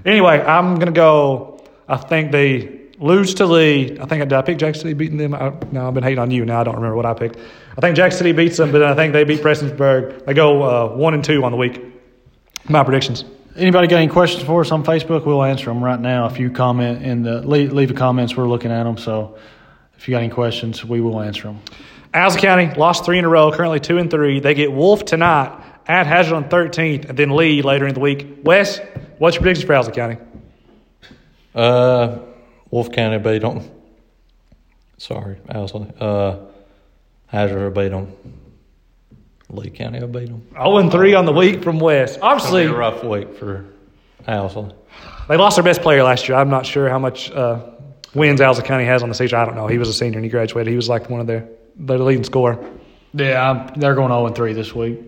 Anyway, 0.06 0.40
I'm 0.40 0.76
going 0.76 0.88
to 0.88 0.92
go. 0.92 1.64
I 1.88 1.98
think 1.98 2.32
they 2.32 2.82
lose 3.00 3.34
to 3.36 3.46
Lee. 3.46 3.98
I 4.00 4.06
think 4.06 4.24
did 4.24 4.34
I 4.34 4.42
pick 4.42 4.58
Jack 4.58 4.76
City 4.76 4.94
beating 4.94 5.18
them. 5.18 5.34
I, 5.34 5.54
no, 5.72 5.88
I've 5.88 5.94
been 5.94 6.04
hating 6.04 6.20
on 6.20 6.32
you. 6.32 6.46
Now 6.46 6.62
I 6.62 6.64
don't 6.64 6.76
remember 6.76 6.96
what 6.96 7.06
I 7.06 7.14
picked. 7.14 7.38
I 7.78 7.82
think 7.82 7.96
Jack 7.96 8.12
City 8.12 8.32
beats 8.32 8.58
them, 8.58 8.72
but 8.72 8.80
then 8.80 8.90
I 8.90 8.96
think 8.96 9.14
they 9.14 9.24
beat 9.24 9.42
Prestonsburg. 9.42 10.26
They 10.26 10.34
go 10.34 10.64
uh, 10.64 10.96
one 10.96 11.14
and 11.14 11.24
two 11.24 11.44
on 11.44 11.52
the 11.52 11.58
week. 11.58 11.82
My 12.70 12.84
predictions. 12.84 13.26
Anybody 13.56 13.88
got 13.88 13.98
any 13.98 14.08
questions 14.08 14.44
for 14.44 14.62
us 14.62 14.72
on 14.72 14.84
Facebook? 14.84 15.26
We'll 15.26 15.44
answer 15.44 15.66
them 15.66 15.84
right 15.84 16.00
now. 16.00 16.26
If 16.26 16.40
you 16.40 16.50
comment 16.50 17.04
in 17.04 17.24
the 17.24 17.42
leave, 17.42 17.72
leave 17.74 17.88
the 17.88 17.94
comments, 17.94 18.36
we're 18.36 18.48
looking 18.48 18.72
at 18.72 18.84
them. 18.84 18.98
So 18.98 19.38
if 20.06 20.10
you 20.10 20.14
got 20.14 20.22
any 20.22 20.32
questions, 20.32 20.86
we 20.86 21.02
will 21.02 21.20
answer 21.20 21.48
them. 21.48 21.60
Owsley 22.14 22.40
County 22.40 22.72
lost 22.76 23.06
three 23.06 23.18
in 23.18 23.26
a 23.26 23.28
row, 23.28 23.52
currently 23.52 23.80
two 23.80 23.98
and 23.98 24.12
three. 24.12 24.40
They 24.40 24.54
get 24.54 24.72
Wolfe 24.72 25.04
tonight 25.04 25.60
at 25.88 26.06
Hazard 26.06 26.36
on 26.36 26.44
13th, 26.48 27.10
and 27.10 27.18
then 27.18 27.36
Lee 27.36 27.64
later 27.64 27.88
in 27.88 27.96
the 27.96 28.00
week. 28.00 28.42
Wes, 28.44 28.80
what's 29.18 29.36
your 29.36 29.42
predictions 29.42 29.66
for 29.66 29.74
Owsley 29.74 29.94
County? 29.94 30.18
Uh, 31.56 32.20
Wolfe 32.70 32.92
County 32.92 33.18
beat 33.18 33.42
them. 33.42 33.68
Sorry, 35.00 35.40
Owsley. 35.50 35.92
Uh, 36.00 36.38
Hazard 37.26 37.64
will 37.64 37.72
beat 37.72 37.90
them. 37.90 38.14
Lee 39.50 39.72
County 39.72 40.02
will 40.02 40.08
beat 40.08 40.28
them. 40.28 40.48
0 40.52 40.78
and 40.78 40.92
3 40.92 41.16
on 41.16 41.26
the 41.26 41.34
week 41.34 41.64
from 41.64 41.80
West. 41.80 42.20
Obviously, 42.22 42.66
a 42.66 42.72
rough 42.72 43.04
week 43.04 43.36
for 43.38 43.66
Owsley. 44.28 44.72
they 45.28 45.36
lost 45.36 45.56
their 45.56 45.64
best 45.64 45.82
player 45.82 46.04
last 46.04 46.30
year. 46.30 46.38
I'm 46.38 46.52
not 46.52 46.68
sure 46.68 46.90
how 46.90 47.00
much 47.00 47.32
uh, 47.32 47.72
wins 48.16 48.42
Owsley 48.42 48.64
County 48.66 48.86
has 48.86 49.04
on 49.04 49.10
the 49.10 49.16
season. 49.16 49.38
I 49.40 49.46
don't 49.46 49.56
know. 49.56 49.68
He 49.68 49.78
was 49.78 49.90
a 49.90 49.94
senior 49.94 50.18
and 50.18 50.26
he 50.26 50.30
graduated. 50.32 50.72
He 50.72 50.76
was 50.76 50.90
like 50.90 51.10
one 51.10 51.22
of 51.22 51.28
their, 51.28 51.48
their 51.76 52.00
leading 52.00 52.24
scorer. 52.24 52.58
Yeah, 53.14 53.50
I'm, 53.52 53.80
they're 53.80 53.96
going 53.96 54.10
0 54.10 54.30
3 54.30 54.54
this 54.54 54.74
week. 54.74 55.00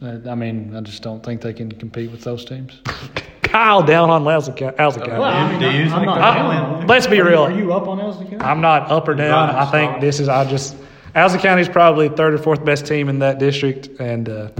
Uh, 0.00 0.18
I 0.28 0.34
mean, 0.34 0.74
I 0.76 0.80
just 0.80 1.02
don't 1.02 1.22
think 1.24 1.40
they 1.40 1.52
can 1.52 1.70
compete 1.72 2.10
with 2.10 2.22
those 2.22 2.44
teams. 2.44 2.80
Kyle 3.42 3.82
down 3.82 4.10
on 4.10 4.26
Owsley 4.26 4.54
County. 4.54 4.78
Owsley 4.78 5.06
County. 5.06 5.22
I 5.22 5.58
mean, 5.58 5.62
I'm- 5.62 5.92
I'm 5.92 6.04
not 6.06 6.14
they're 6.14 6.34
down 6.34 6.46
on 6.46 6.78
them? 6.80 6.86
let's 6.88 7.06
be 7.06 7.20
real. 7.20 7.42
Are 7.42 7.52
you 7.52 7.72
up 7.72 7.86
on 7.86 8.00
Owsley 8.00 8.24
County? 8.26 8.38
I'm 8.42 8.60
not 8.60 8.90
up 8.90 9.06
or 9.08 9.14
down. 9.14 9.50
I 9.50 9.66
think 9.70 10.00
this 10.00 10.20
is, 10.20 10.28
I 10.28 10.48
just, 10.48 10.76
Owsley 11.14 11.38
County 11.40 11.62
is 11.62 11.68
probably 11.68 12.08
third 12.08 12.34
or 12.34 12.38
fourth 12.38 12.64
best 12.64 12.86
team 12.86 13.08
in 13.08 13.18
that 13.20 13.38
district. 13.38 13.88
And, 14.00 14.28
uh, 14.28 14.50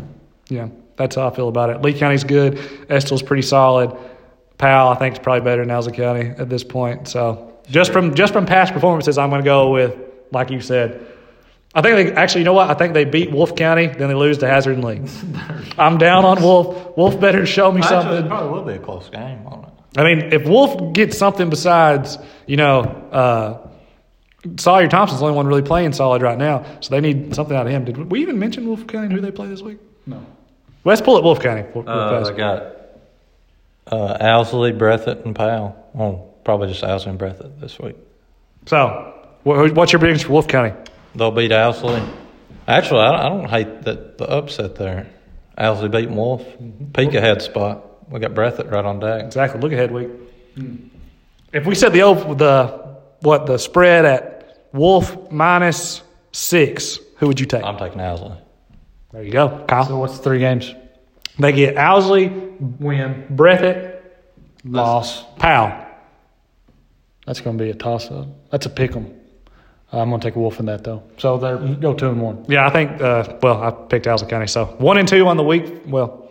yeah, 0.48 0.68
that's 0.96 1.16
how 1.16 1.26
I 1.28 1.34
feel 1.34 1.48
about 1.48 1.70
it. 1.70 1.80
Lee 1.82 1.94
County's 1.94 2.24
good. 2.24 2.58
Estill's 2.90 3.22
pretty 3.22 3.42
solid. 3.42 3.96
Powell, 4.58 4.90
I 4.92 4.96
think, 4.96 5.14
is 5.14 5.18
probably 5.18 5.40
better 5.44 5.62
than 5.62 5.70
Owsley 5.70 5.92
County 5.94 6.28
at 6.28 6.48
this 6.50 6.62
point. 6.62 7.08
So 7.08 7.51
Just 7.70 7.92
from 7.92 8.14
just 8.14 8.32
from 8.32 8.46
past 8.46 8.72
performances, 8.72 9.18
I'm 9.18 9.30
going 9.30 9.42
to 9.42 9.44
go 9.46 9.70
with 9.70 9.96
like 10.30 10.50
you 10.50 10.60
said. 10.60 11.06
I 11.74 11.80
think 11.80 11.96
they 12.10 12.12
actually, 12.14 12.42
you 12.42 12.44
know 12.44 12.52
what? 12.52 12.68
I 12.68 12.74
think 12.74 12.92
they 12.92 13.06
beat 13.06 13.30
Wolfe 13.32 13.56
County, 13.56 13.86
then 13.86 14.08
they 14.08 14.14
lose 14.14 14.36
to 14.38 14.46
Hazard 14.46 14.74
and 14.76 14.84
Lee. 14.84 15.00
I'm 15.78 15.96
down 15.96 16.26
on 16.26 16.42
Wolfe. 16.42 16.96
Wolfe 16.98 17.18
better 17.18 17.46
show 17.46 17.72
me 17.72 17.80
Actually, 17.80 17.96
it 17.96 18.02
something. 18.02 18.28
probably 18.28 18.50
will 18.52 18.64
be 18.66 18.72
a 18.74 18.78
close 18.78 19.08
game 19.08 19.46
on 19.46 19.64
it. 19.64 19.98
I 19.98 20.04
mean, 20.04 20.32
if 20.34 20.44
Wolfe 20.46 20.92
gets 20.92 21.16
something 21.16 21.48
besides, 21.48 22.18
you 22.46 22.58
know, 22.58 22.80
uh, 22.82 23.68
Sawyer 24.58 24.86
Thompson's 24.88 25.20
the 25.20 25.26
only 25.26 25.36
one 25.36 25.46
really 25.46 25.62
playing 25.62 25.94
solid 25.94 26.20
right 26.20 26.36
now, 26.36 26.64
so 26.80 26.90
they 26.90 27.00
need 27.00 27.34
something 27.34 27.56
out 27.56 27.64
of 27.66 27.72
him. 27.72 27.86
Did 27.86 27.96
we 28.10 28.20
even 28.20 28.38
mention 28.38 28.66
Wolfe 28.66 28.86
County 28.86 29.06
and 29.06 29.12
who 29.14 29.20
they 29.22 29.30
play 29.30 29.46
this 29.46 29.62
week? 29.62 29.78
No. 30.06 30.26
Let's 30.84 31.00
pull 31.00 31.16
at 31.16 31.24
Wolfe 31.24 31.40
County. 31.40 31.62
real- 31.74 31.84
real 31.84 31.88
Uh. 31.88 32.28
I 32.28 32.32
got 32.36 32.66
uh, 33.86 34.16
Owsley, 34.20 34.72
Breathitt, 34.72 35.24
and 35.24 35.34
Powell. 35.34 35.74
Well, 35.94 36.31
probably 36.44 36.68
just 36.68 36.82
Owsley 36.84 37.10
and 37.10 37.18
Breathitt 37.18 37.60
this 37.60 37.78
week. 37.78 37.96
So, 38.66 39.14
what's 39.44 39.92
your 39.92 39.98
prediction 40.00 40.26
for 40.26 40.32
Wolfe 40.32 40.48
County? 40.48 40.74
They'll 41.14 41.30
beat 41.30 41.52
Owsley. 41.52 42.02
Actually, 42.68 43.00
I, 43.00 43.26
I 43.26 43.28
don't 43.28 43.48
hate 43.48 43.82
that 43.82 44.18
the 44.18 44.28
upset 44.28 44.76
there. 44.76 45.08
Owsley 45.58 45.88
beating 45.88 46.16
Wolfe. 46.16 46.46
Peak 46.94 47.14
ahead 47.14 47.42
spot. 47.42 48.10
We 48.10 48.20
got 48.20 48.32
Breathitt 48.32 48.70
right 48.70 48.84
on 48.84 49.00
deck. 49.00 49.24
Exactly. 49.24 49.60
Look 49.60 49.72
ahead 49.72 49.90
week. 49.90 50.08
Hmm. 50.54 50.76
If 51.52 51.66
we 51.66 51.74
set 51.74 51.92
the 51.92 52.02
over 52.02 52.34
the 52.34 52.96
what 53.20 53.46
the 53.46 53.58
spread 53.58 54.04
at 54.04 54.68
Wolfe 54.72 55.30
minus 55.30 56.02
six, 56.32 56.98
who 57.18 57.26
would 57.28 57.38
you 57.38 57.46
take? 57.46 57.62
I'm 57.62 57.76
taking 57.76 58.00
Owsley. 58.00 58.36
there 59.12 59.22
you 59.22 59.32
go, 59.32 59.64
Kyle. 59.68 59.84
So 59.84 59.98
what's 59.98 60.16
the 60.18 60.22
three 60.24 60.38
games? 60.38 60.74
they 61.38 61.52
get 61.52 61.76
Owsley, 61.76 62.28
Win. 62.28 63.26
Breathitt, 63.30 64.00
Loss. 64.64 65.24
Powell. 65.38 65.86
That's 67.26 67.40
going 67.40 67.56
to 67.58 67.64
be 67.64 67.70
a 67.70 67.74
toss 67.74 68.10
up. 68.10 68.26
That's 68.50 68.66
a 68.66 68.70
pick 68.70 68.94
'em. 68.96 69.12
I'm 69.92 70.08
going 70.08 70.20
to 70.20 70.26
take 70.26 70.36
a 70.36 70.38
wolf 70.38 70.58
in 70.58 70.66
that 70.66 70.84
though. 70.84 71.02
So 71.18 71.36
there, 71.36 71.58
go 71.58 71.92
two 71.92 72.08
and 72.08 72.20
one. 72.20 72.46
Yeah, 72.48 72.66
I 72.66 72.70
think. 72.70 73.00
Uh, 73.00 73.36
well, 73.42 73.62
I 73.62 73.70
picked 73.70 74.06
Owsley 74.06 74.28
County, 74.28 74.46
so 74.46 74.64
one 74.78 74.96
and 74.96 75.06
two 75.06 75.26
on 75.28 75.36
the 75.36 75.42
week. 75.44 75.82
Well, 75.86 76.21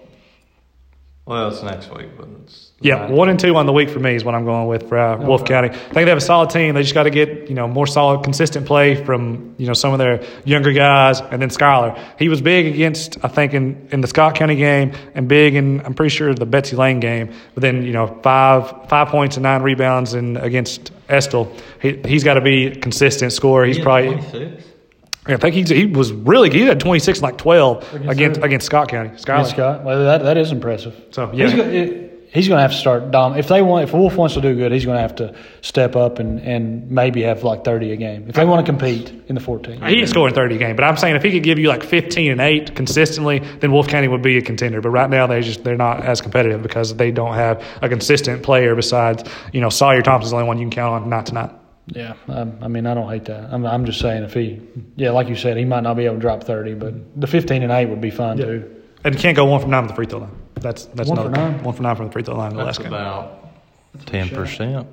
Well, 1.32 1.48
it's 1.48 1.64
next 1.64 1.90
week, 1.96 2.18
but 2.18 2.28
it's 2.44 2.74
yeah, 2.82 3.10
one 3.10 3.30
and 3.30 3.40
two 3.40 3.56
on 3.56 3.66
the 3.66 3.72
week 3.72 3.90
for 3.90 4.00
me 4.00 4.16
is 4.16 4.26
what 4.26 4.36
I'm 4.36 4.44
going 4.44 4.68
with 4.68 4.90
for 4.90 4.98
uh, 4.98 5.16
Wolfe 5.16 5.46
County. 5.46 5.70
I 5.70 5.72
think 5.72 5.94
they 5.94 6.10
have 6.10 6.18
a 6.18 6.20
solid 6.20 6.50
team. 6.50 6.76
They 6.76 6.82
just 6.82 6.94
got 6.94 7.04
to 7.04 7.10
get 7.10 7.48
you 7.48 7.56
know 7.56 7.70
more 7.70 7.88
solid, 7.88 8.26
consistent 8.26 8.68
play 8.68 9.02
from 9.02 9.56
you 9.58 9.66
know 9.66 9.72
some 9.72 9.94
of 9.94 10.00
their 10.00 10.26
younger 10.44 10.74
guys, 10.74 11.22
and 11.22 11.42
then 11.42 11.48
Skylar. 11.48 11.98
He 12.20 12.28
was 12.28 12.42
big 12.42 12.66
against 12.66 13.24
I 13.24 13.30
think 13.30 13.54
in, 13.54 13.88
in 13.94 14.02
the 14.02 14.08
Scott 14.08 14.36
County 14.36 14.58
game, 14.58 14.92
and 15.16 15.30
big 15.30 15.56
in 15.56 15.80
I'm 15.86 15.94
pretty 15.94 16.14
sure 16.14 16.34
the 16.34 16.46
Betsy 16.46 16.76
Lane 16.76 17.00
game. 17.00 17.34
But 17.54 17.62
then 17.62 17.84
you 17.84 17.94
know 17.94 18.08
five 18.24 18.90
five 18.90 19.08
points 19.08 19.38
and 19.38 19.44
nine 19.44 19.62
rebounds 19.62 20.14
and 20.14 20.36
against 20.38 20.92
Estill. 21.08 21.56
He 21.82 21.98
he's 22.04 22.26
got 22.26 22.34
to 22.34 22.42
be 22.42 22.68
a 22.68 22.76
consistent 22.76 23.32
scorer. 23.32 23.64
He's 23.64 23.80
probably. 23.80 24.16
26. 24.16 24.71
I 25.26 25.38
think 25.38 25.56
he, 25.56 25.64
he 25.64 25.86
was 25.86 26.12
really 26.12 26.50
good. 26.50 26.58
He 26.58 26.66
had 26.66 26.80
26 26.80 27.22
like 27.22 27.38
12 27.38 27.94
against 28.08 28.40
who? 28.40 28.44
against, 28.44 28.66
Scott 28.66 28.90
County. 28.90 29.10
Against 29.10 29.28
Skylar. 29.28 29.48
Scott. 29.48 29.84
Well, 29.84 30.04
that 30.04 30.24
that 30.24 30.38
is 30.38 30.52
impressive. 30.52 30.96
So, 31.12 31.32
yeah. 31.32 31.46
he's 31.46 31.56
going 31.56 32.12
he's 32.32 32.48
going 32.48 32.58
to 32.58 32.62
have 32.62 32.72
to 32.72 32.78
start 32.78 33.12
dom. 33.12 33.38
If 33.38 33.48
they 33.48 33.62
want, 33.62 33.84
if 33.84 33.94
Wolfe 33.94 34.16
wants 34.16 34.36
to 34.36 34.42
do 34.42 34.56
good, 34.56 34.72
he's 34.72 34.86
going 34.86 34.96
to 34.96 35.02
have 35.02 35.16
to 35.18 35.36
step 35.62 35.96
up 35.96 36.20
and 36.20 36.40
and 36.40 36.90
maybe 36.90 37.22
have 37.24 37.44
like 37.44 37.64
30 37.64 37.92
a 37.92 37.96
game 37.98 38.26
if 38.28 38.36
they 38.36 38.46
want 38.46 38.66
to 38.66 38.72
compete 38.72 39.12
in 39.28 39.36
the 39.36 39.42
14. 39.42 39.82
He 39.82 40.00
ain't 40.00 40.10
scoring 40.10 40.34
30 40.34 40.56
a 40.56 40.58
game, 40.58 40.76
but 40.76 40.84
I'm 40.84 40.98
saying 40.98 41.16
if 41.16 41.24
he 41.24 41.32
could 41.32 41.44
give 41.44 41.60
you 41.60 41.68
like 41.68 41.84
15 41.84 42.32
and 42.32 42.42
8 42.42 42.76
consistently, 42.76 43.40
then 43.60 43.72
Wolfe 43.72 43.88
County 43.88 44.08
would 44.08 44.22
be 44.22 44.38
a 44.38 44.42
contender. 44.42 44.82
But 44.82 44.90
right 44.90 45.10
now 45.10 45.28
they 45.28 45.42
just 45.42 45.64
they're 45.64 45.76
not 45.76 46.04
as 46.04 46.22
competitive 46.22 46.64
because 46.64 46.96
they 46.96 47.12
don't 47.12 47.36
have 47.36 47.64
a 47.82 47.90
consistent 47.90 48.44
player 48.44 48.76
besides, 48.76 49.24
you 49.54 49.62
know, 49.62 49.70
Sawyer 49.70 50.02
Thompson's 50.02 50.32
the 50.32 50.38
only 50.38 50.48
one 50.48 50.58
you 50.58 50.64
can 50.64 50.72
count 50.72 51.04
on 51.04 51.10
night 51.10 51.28
to 51.28 51.34
night. 51.34 51.52
Yeah, 51.88 52.14
um, 52.28 52.58
I 52.62 52.68
mean, 52.68 52.86
I 52.86 52.94
don't 52.94 53.10
hate 53.10 53.26
that. 53.26 53.52
I'm, 53.52 53.66
I'm 53.66 53.86
just 53.86 54.00
saying 54.00 54.24
if 54.24 54.34
he, 54.34 54.62
yeah, 54.96 55.12
like 55.12 55.28
you 55.28 55.36
said, 55.36 55.58
he 55.58 55.66
might 55.66 55.82
not 55.82 55.96
be 55.96 56.06
able 56.06 56.16
to 56.16 56.22
drop 56.22 56.44
30, 56.44 56.76
but 56.76 57.20
the 57.20 57.28
15 57.28 57.64
and 57.64 57.72
8 57.72 57.86
would 57.88 58.00
be 58.02 58.12
fine 58.12 58.38
too. 58.38 58.82
And 59.04 59.16
you 59.16 59.20
can't 59.20 59.36
go 59.36 59.46
one 59.46 59.60
from 59.60 59.72
nine 59.72 59.82
from 59.84 59.88
the 59.90 59.96
free 59.96 60.06
throw 60.06 60.20
line. 60.20 60.32
That's 60.56 60.86
that's 60.86 61.10
One 61.10 61.18
another 61.18 61.36
for 61.36 61.42
nine? 61.42 61.64
one 61.64 61.76
from 61.76 61.84
nine 61.84 61.96
from 61.96 62.06
the 62.06 62.12
free 62.12 62.24
throw 62.24 62.36
line 62.36 62.52
the 62.56 62.64
That's 62.64 62.78
last 62.80 62.88
about 62.88 63.50
10%. 64.06 64.86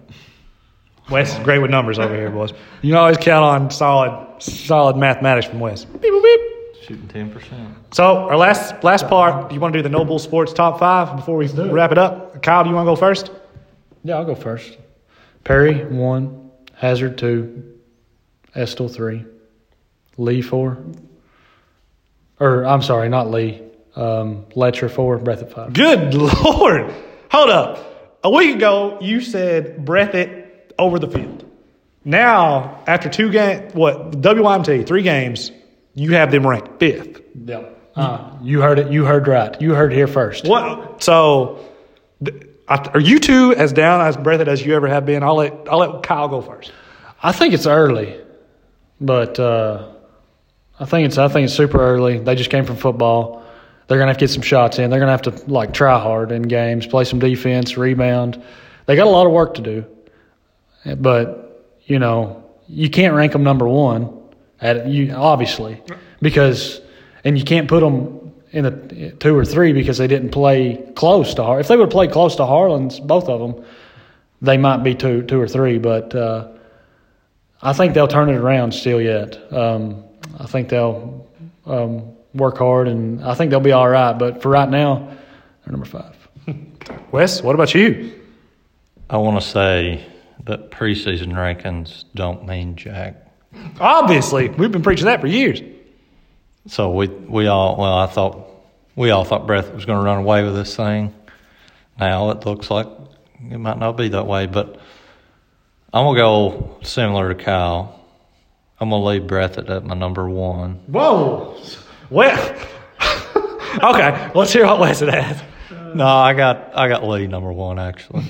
Wes 1.10 1.32
is 1.32 1.44
great 1.44 1.58
with 1.60 1.70
numbers 1.70 1.98
over 1.98 2.14
here, 2.14 2.30
boys. 2.30 2.52
You 2.82 2.92
can 2.92 2.98
always 2.98 3.16
count 3.18 3.44
on 3.44 3.70
solid 3.70 4.42
solid 4.42 4.96
mathematics 4.96 5.46
from 5.46 5.60
Wes. 5.60 5.84
Beep, 5.84 6.00
beep, 6.02 6.12
beep. 6.22 6.40
Shooting 6.84 7.08
10%. 7.08 7.74
So 7.92 8.16
our 8.28 8.36
last 8.36 8.82
last 8.82 9.08
part, 9.08 9.48
do 9.48 9.54
you 9.54 9.60
want 9.60 9.72
to 9.74 9.78
do 9.78 9.82
the 9.82 9.88
Noble 9.90 10.18
Sports 10.18 10.52
top 10.54 10.78
five 10.78 11.16
before 11.16 11.36
we 11.36 11.46
wrap 11.48 11.92
it 11.92 11.98
up? 11.98 12.42
Kyle, 12.42 12.62
do 12.64 12.70
you 12.70 12.76
want 12.76 12.86
to 12.86 12.90
go 12.92 12.96
first? 12.96 13.30
Yeah, 14.04 14.16
I'll 14.16 14.24
go 14.24 14.34
first. 14.34 14.78
Perry, 15.44 15.84
one. 15.84 16.47
Hazard, 16.78 17.18
two. 17.18 17.74
Estill, 18.54 18.88
three. 18.88 19.24
Lee, 20.16 20.42
four. 20.42 20.78
Or, 22.40 22.64
I'm 22.64 22.82
sorry, 22.82 23.08
not 23.08 23.30
Lee. 23.30 23.62
Um, 23.96 24.46
Letcher, 24.54 24.88
four. 24.88 25.18
Breathitt 25.18 25.52
five. 25.52 25.72
Good 25.72 26.14
Lord. 26.44 26.94
Hold 27.30 27.50
up. 27.50 28.18
A 28.24 28.30
week 28.30 28.56
ago, 28.56 28.98
you 29.00 29.20
said 29.20 29.84
Breathitt 29.84 30.46
over 30.78 30.98
the 30.98 31.08
field. 31.08 31.44
Now, 32.04 32.82
after 32.86 33.08
two 33.08 33.30
games, 33.30 33.74
what, 33.74 34.12
WYMT, 34.12 34.86
three 34.86 35.02
games, 35.02 35.50
you 35.94 36.14
have 36.14 36.30
them 36.30 36.46
ranked 36.46 36.78
fifth. 36.80 37.20
Yep. 37.44 37.74
Uh, 37.96 38.32
you 38.40 38.60
heard 38.62 38.78
it. 38.78 38.92
You 38.92 39.04
heard 39.04 39.26
right. 39.26 39.60
You 39.60 39.74
heard 39.74 39.92
here 39.92 40.06
first. 40.06 40.46
What? 40.46 41.02
So, 41.02 41.58
th- 42.24 42.47
are 42.68 43.00
you 43.00 43.18
two 43.18 43.54
as 43.54 43.72
down 43.72 44.00
as 44.00 44.16
Breathitt 44.16 44.46
as 44.48 44.64
you 44.64 44.74
ever 44.74 44.88
have 44.88 45.06
been? 45.06 45.22
I'll 45.22 45.36
let, 45.36 45.54
I'll 45.70 45.78
let 45.78 46.02
Kyle 46.02 46.28
go 46.28 46.40
first. 46.42 46.72
I 47.22 47.32
think 47.32 47.54
it's 47.54 47.66
early, 47.66 48.20
but 49.00 49.38
uh, 49.40 49.88
I 50.78 50.84
think 50.84 51.06
it's 51.06 51.18
I 51.18 51.28
think 51.28 51.46
it's 51.46 51.54
super 51.54 51.80
early. 51.80 52.18
They 52.18 52.34
just 52.34 52.50
came 52.50 52.64
from 52.64 52.76
football. 52.76 53.44
They're 53.86 53.98
gonna 53.98 54.10
have 54.10 54.18
to 54.18 54.24
get 54.24 54.30
some 54.30 54.42
shots 54.42 54.78
in. 54.78 54.90
They're 54.90 55.00
gonna 55.00 55.12
have 55.12 55.22
to 55.22 55.50
like 55.50 55.72
try 55.72 55.98
hard 55.98 56.30
in 56.30 56.42
games, 56.42 56.86
play 56.86 57.04
some 57.04 57.18
defense, 57.18 57.76
rebound. 57.76 58.42
They 58.86 58.96
got 58.96 59.06
a 59.06 59.10
lot 59.10 59.26
of 59.26 59.32
work 59.32 59.54
to 59.54 59.62
do, 59.62 59.86
but 60.96 61.48
you 61.86 61.98
know 61.98 62.44
you 62.68 62.90
can't 62.90 63.14
rank 63.14 63.32
them 63.32 63.42
number 63.42 63.66
one 63.66 64.14
at 64.60 64.86
you 64.86 65.12
obviously 65.12 65.82
because 66.20 66.80
and 67.24 67.38
you 67.38 67.44
can't 67.44 67.66
put 67.68 67.80
them 67.80 68.17
in 68.50 68.64
the 68.64 69.10
two 69.18 69.36
or 69.36 69.44
three 69.44 69.72
because 69.72 69.98
they 69.98 70.06
didn't 70.06 70.30
play 70.30 70.76
close 70.94 71.34
to 71.34 71.42
Har. 71.42 71.60
If 71.60 71.68
they 71.68 71.76
would 71.76 71.84
have 71.84 71.90
played 71.90 72.12
close 72.12 72.36
to 72.36 72.46
Harlan's, 72.46 73.00
both 73.00 73.28
of 73.28 73.40
them, 73.40 73.64
they 74.40 74.56
might 74.56 74.78
be 74.78 74.94
two 74.94 75.22
two 75.22 75.40
or 75.40 75.48
three, 75.48 75.78
but. 75.78 76.14
Uh, 76.14 76.48
I 77.60 77.72
think 77.72 77.94
they'll 77.94 78.08
turn 78.08 78.30
it 78.30 78.36
around 78.36 78.72
still 78.72 79.00
yet. 79.00 79.52
Um, 79.52 80.04
I 80.38 80.46
think 80.46 80.68
they'll 80.68 81.26
um, 81.66 82.16
work 82.34 82.58
hard, 82.58 82.86
and 82.88 83.24
I 83.24 83.34
think 83.34 83.50
they'll 83.50 83.60
be 83.60 83.72
all 83.72 83.88
right. 83.88 84.12
But 84.12 84.42
for 84.42 84.48
right 84.48 84.68
now, 84.68 85.08
they're 85.64 85.72
number 85.72 85.86
five. 85.86 86.14
Wes, 87.12 87.42
what 87.42 87.54
about 87.54 87.74
you? 87.74 88.12
I 89.10 89.16
want 89.16 89.40
to 89.40 89.46
say 89.46 90.06
that 90.44 90.70
preseason 90.70 91.32
rankings 91.32 92.04
don't 92.14 92.46
mean 92.46 92.76
jack. 92.76 93.16
Obviously, 93.80 94.48
we've 94.50 94.70
been 94.70 94.82
preaching 94.82 95.06
that 95.06 95.20
for 95.20 95.26
years. 95.26 95.60
So 96.66 96.90
we 96.90 97.08
we 97.08 97.46
all 97.46 97.76
well, 97.76 97.98
I 97.98 98.06
thought 98.06 98.48
we 98.96 99.10
all 99.10 99.24
thought 99.24 99.46
Breathitt 99.46 99.74
was 99.74 99.84
going 99.84 99.98
to 99.98 100.04
run 100.04 100.18
away 100.18 100.42
with 100.44 100.54
this 100.54 100.74
thing. 100.76 101.14
Now 101.98 102.30
it 102.30 102.44
looks 102.44 102.70
like 102.70 102.86
it 103.50 103.58
might 103.58 103.78
not 103.78 103.96
be 103.96 104.08
that 104.08 104.26
way, 104.26 104.46
but 104.46 104.80
I'm 105.92 106.04
gonna 106.04 106.18
go 106.18 106.78
similar 106.82 107.32
to 107.32 107.42
Kyle. 107.42 108.00
I'm 108.80 108.90
gonna 108.90 109.04
leave 109.04 109.22
Breathitt 109.22 109.70
at 109.70 109.84
my 109.84 109.94
number 109.94 110.28
one. 110.28 110.74
Whoa. 110.86 111.56
Well, 112.10 112.36
okay, 113.82 114.30
let's 114.34 114.52
hear 114.52 114.66
what 114.66 114.80
Wes 114.80 115.00
has. 115.00 115.42
No, 115.94 116.06
I 116.06 116.34
got 116.34 116.76
I 116.76 116.88
got 116.88 117.04
Lee 117.04 117.26
number 117.26 117.52
one 117.52 117.78
actually. 117.78 118.24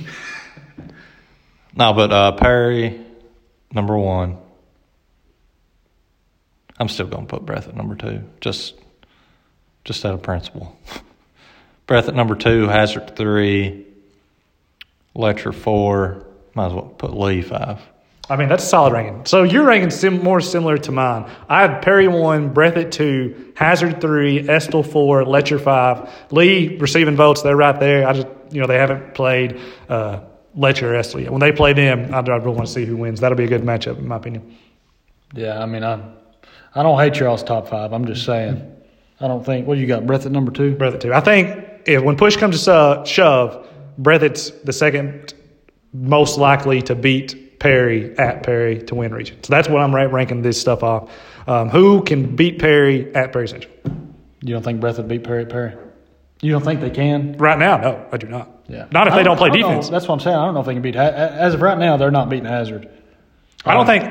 no, 1.75 1.93
but 1.93 2.13
uh, 2.13 2.33
Perry 2.33 3.05
number 3.73 3.97
one. 3.97 4.39
I'm 6.79 6.89
still 6.89 7.07
gonna 7.07 7.27
put 7.27 7.45
Breathitt 7.45 7.75
number 7.75 7.95
two, 7.97 8.23
just 8.41 8.75
just 9.85 10.05
out 10.05 10.15
of 10.15 10.23
principle. 10.23 10.77
Breathitt 11.89 12.15
number 12.15 12.35
two, 12.35 12.69
Hazard 12.69 13.17
three, 13.17 13.87
Letcher 15.15 15.53
four. 15.53 16.27
Might 16.55 16.67
as 16.67 16.73
well 16.73 16.83
put 16.83 17.15
Lee 17.15 17.43
five. 17.43 17.81
I 18.31 18.37
mean, 18.37 18.49
that's 18.51 18.65
solid 18.65 18.93
ranking. 18.93 19.25
So 19.25 19.43
your 19.43 19.65
ranking 19.65 19.91
sim- 19.91 20.23
more 20.23 20.41
similar 20.43 20.77
to 20.77 20.93
mine. 20.93 21.31
I 21.49 21.63
have 21.63 21.81
Perry 21.81 22.09
one, 22.09 22.53
Breathitt 22.53 22.91
two, 22.91 23.53
Hazard 23.57 24.01
three, 24.03 24.47
Estill 24.49 24.83
four, 24.83 25.25
Letcher 25.25 25.59
five. 25.59 26.11
Lee 26.31 26.77
receiving 26.77 27.17
votes. 27.17 27.43
They're 27.43 27.57
right 27.57 27.79
there. 27.81 28.07
I 28.07 28.13
just 28.13 28.27
you 28.51 28.61
know 28.61 28.67
they 28.67 28.79
haven't 28.79 29.15
played 29.15 29.59
uh, 29.89 30.21
Letcher 30.55 30.93
or 30.93 30.97
Estill 30.97 31.21
yet. 31.21 31.31
When 31.33 31.41
they 31.41 31.53
play 31.53 31.73
them, 31.73 32.15
I, 32.15 32.19
I 32.19 32.37
really 32.37 32.49
want 32.55 32.67
to 32.67 32.73
see 32.73 32.85
who 32.85 32.97
wins. 32.97 33.21
That'll 33.21 33.39
be 33.39 33.45
a 33.45 33.49
good 33.49 33.63
matchup 33.63 33.99
in 33.99 34.07
my 34.07 34.17
opinion. 34.17 34.57
Yeah, 35.35 35.63
I 35.63 35.67
mean, 35.67 35.85
I 35.85 36.01
I 36.75 36.83
don't 36.83 36.99
hate 36.99 37.17
y'all's 37.19 37.43
top 37.43 37.69
five. 37.69 37.93
I'm 37.93 38.07
just 38.07 38.25
saying. 38.25 38.77
I 39.21 39.27
don't 39.29 39.45
think. 39.45 39.67
What 39.67 39.75
do 39.75 39.81
you 39.81 39.87
got? 39.87 40.05
Breathitt 40.05 40.31
number 40.31 40.53
two. 40.53 40.75
Breathitt 40.77 41.01
two. 41.01 41.13
I 41.13 41.21
think 41.21 41.65
if 41.87 42.03
when 42.03 42.17
push 42.17 42.37
comes 42.37 42.65
to 42.65 42.73
uh, 42.73 43.05
shove, 43.05 43.67
Breathitt's 44.01 44.51
the 44.65 44.73
second 44.73 45.35
most 45.93 46.39
likely 46.39 46.83
to 46.83 46.95
beat 46.95 47.59
Perry 47.59 48.17
at 48.19 48.43
Perry 48.45 48.83
to 48.83 48.95
win 48.95 49.13
region. 49.13 49.43
So 49.43 49.53
that's 49.53 49.69
what 49.69 49.83
I'm 49.83 49.95
ra- 49.95 50.03
ranking 50.05 50.43
this 50.43 50.61
stuff 50.61 50.83
off. 50.83 51.11
Um, 51.49 51.69
who 51.71 52.03
can 52.03 52.37
beat 52.37 52.59
Perry 52.59 53.13
at 53.15 53.33
Perry 53.33 53.49
Central? 53.49 53.73
You 54.43 54.53
don't 54.55 54.63
think 54.63 54.81
Breathitt 54.81 55.09
beat 55.09 55.25
Perry 55.25 55.43
at 55.43 55.49
Perry? 55.49 55.75
You 56.41 56.53
don't 56.53 56.63
think 56.63 56.81
they 56.81 56.91
can? 56.91 57.37
Right 57.39 57.59
now, 57.59 57.79
no, 57.79 58.07
I 58.13 58.17
do 58.17 58.29
not. 58.29 58.49
Yeah. 58.69 58.87
Not 58.93 59.09
if 59.09 59.15
I 59.15 59.17
they 59.17 59.23
don't 59.25 59.37
play 59.39 59.49
know. 59.49 59.57
defense. 59.57 59.89
That's 59.89 60.07
what 60.07 60.15
I'm 60.15 60.21
saying. 60.21 60.37
I 60.37 60.45
don't 60.45 60.55
know 60.55 60.61
if 60.61 60.67
they 60.67 60.75
can 60.75 60.83
beat. 60.83 60.95
As 60.95 61.55
of 61.55 61.63
right 61.63 61.77
now, 61.77 61.97
they're 61.97 62.13
not 62.13 62.29
beating 62.29 62.45
Hazard. 62.45 62.89
I 63.65 63.75
don't 63.75 63.87
think 63.87 64.05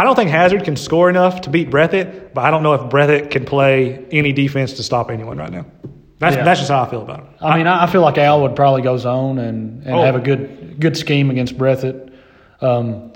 I 0.00 0.04
don't 0.04 0.16
think 0.16 0.30
Hazard 0.30 0.64
can 0.64 0.76
score 0.76 1.10
enough 1.10 1.42
to 1.42 1.50
beat 1.50 1.68
Breathitt, 1.70 2.32
but 2.32 2.42
I 2.44 2.50
don't 2.50 2.62
know 2.62 2.72
if 2.74 2.80
Breathitt 2.82 3.30
can 3.30 3.44
play 3.44 4.06
any 4.10 4.32
defense 4.32 4.72
to 4.74 4.82
stop 4.82 5.10
anyone 5.10 5.36
right 5.36 5.52
now. 5.52 5.66
That's 6.18 6.36
Yeah. 6.36 6.44
that's 6.44 6.60
just 6.60 6.70
how 6.70 6.82
I 6.82 6.88
feel 6.88 7.02
about 7.02 7.20
it. 7.20 7.26
I 7.42 7.56
mean, 7.58 7.66
I 7.66 7.84
I 7.84 7.86
feel 7.86 8.00
like 8.00 8.16
Al 8.18 8.42
would 8.42 8.56
probably 8.56 8.82
go 8.82 8.96
zone 8.96 9.38
and, 9.38 9.82
and 9.84 9.94
Oh. 9.94 10.02
have 10.02 10.14
a 10.16 10.20
good 10.20 10.76
good 10.80 10.96
scheme 10.96 11.30
against 11.30 11.56
Breathitt. 11.58 12.10
Um, 12.62 13.12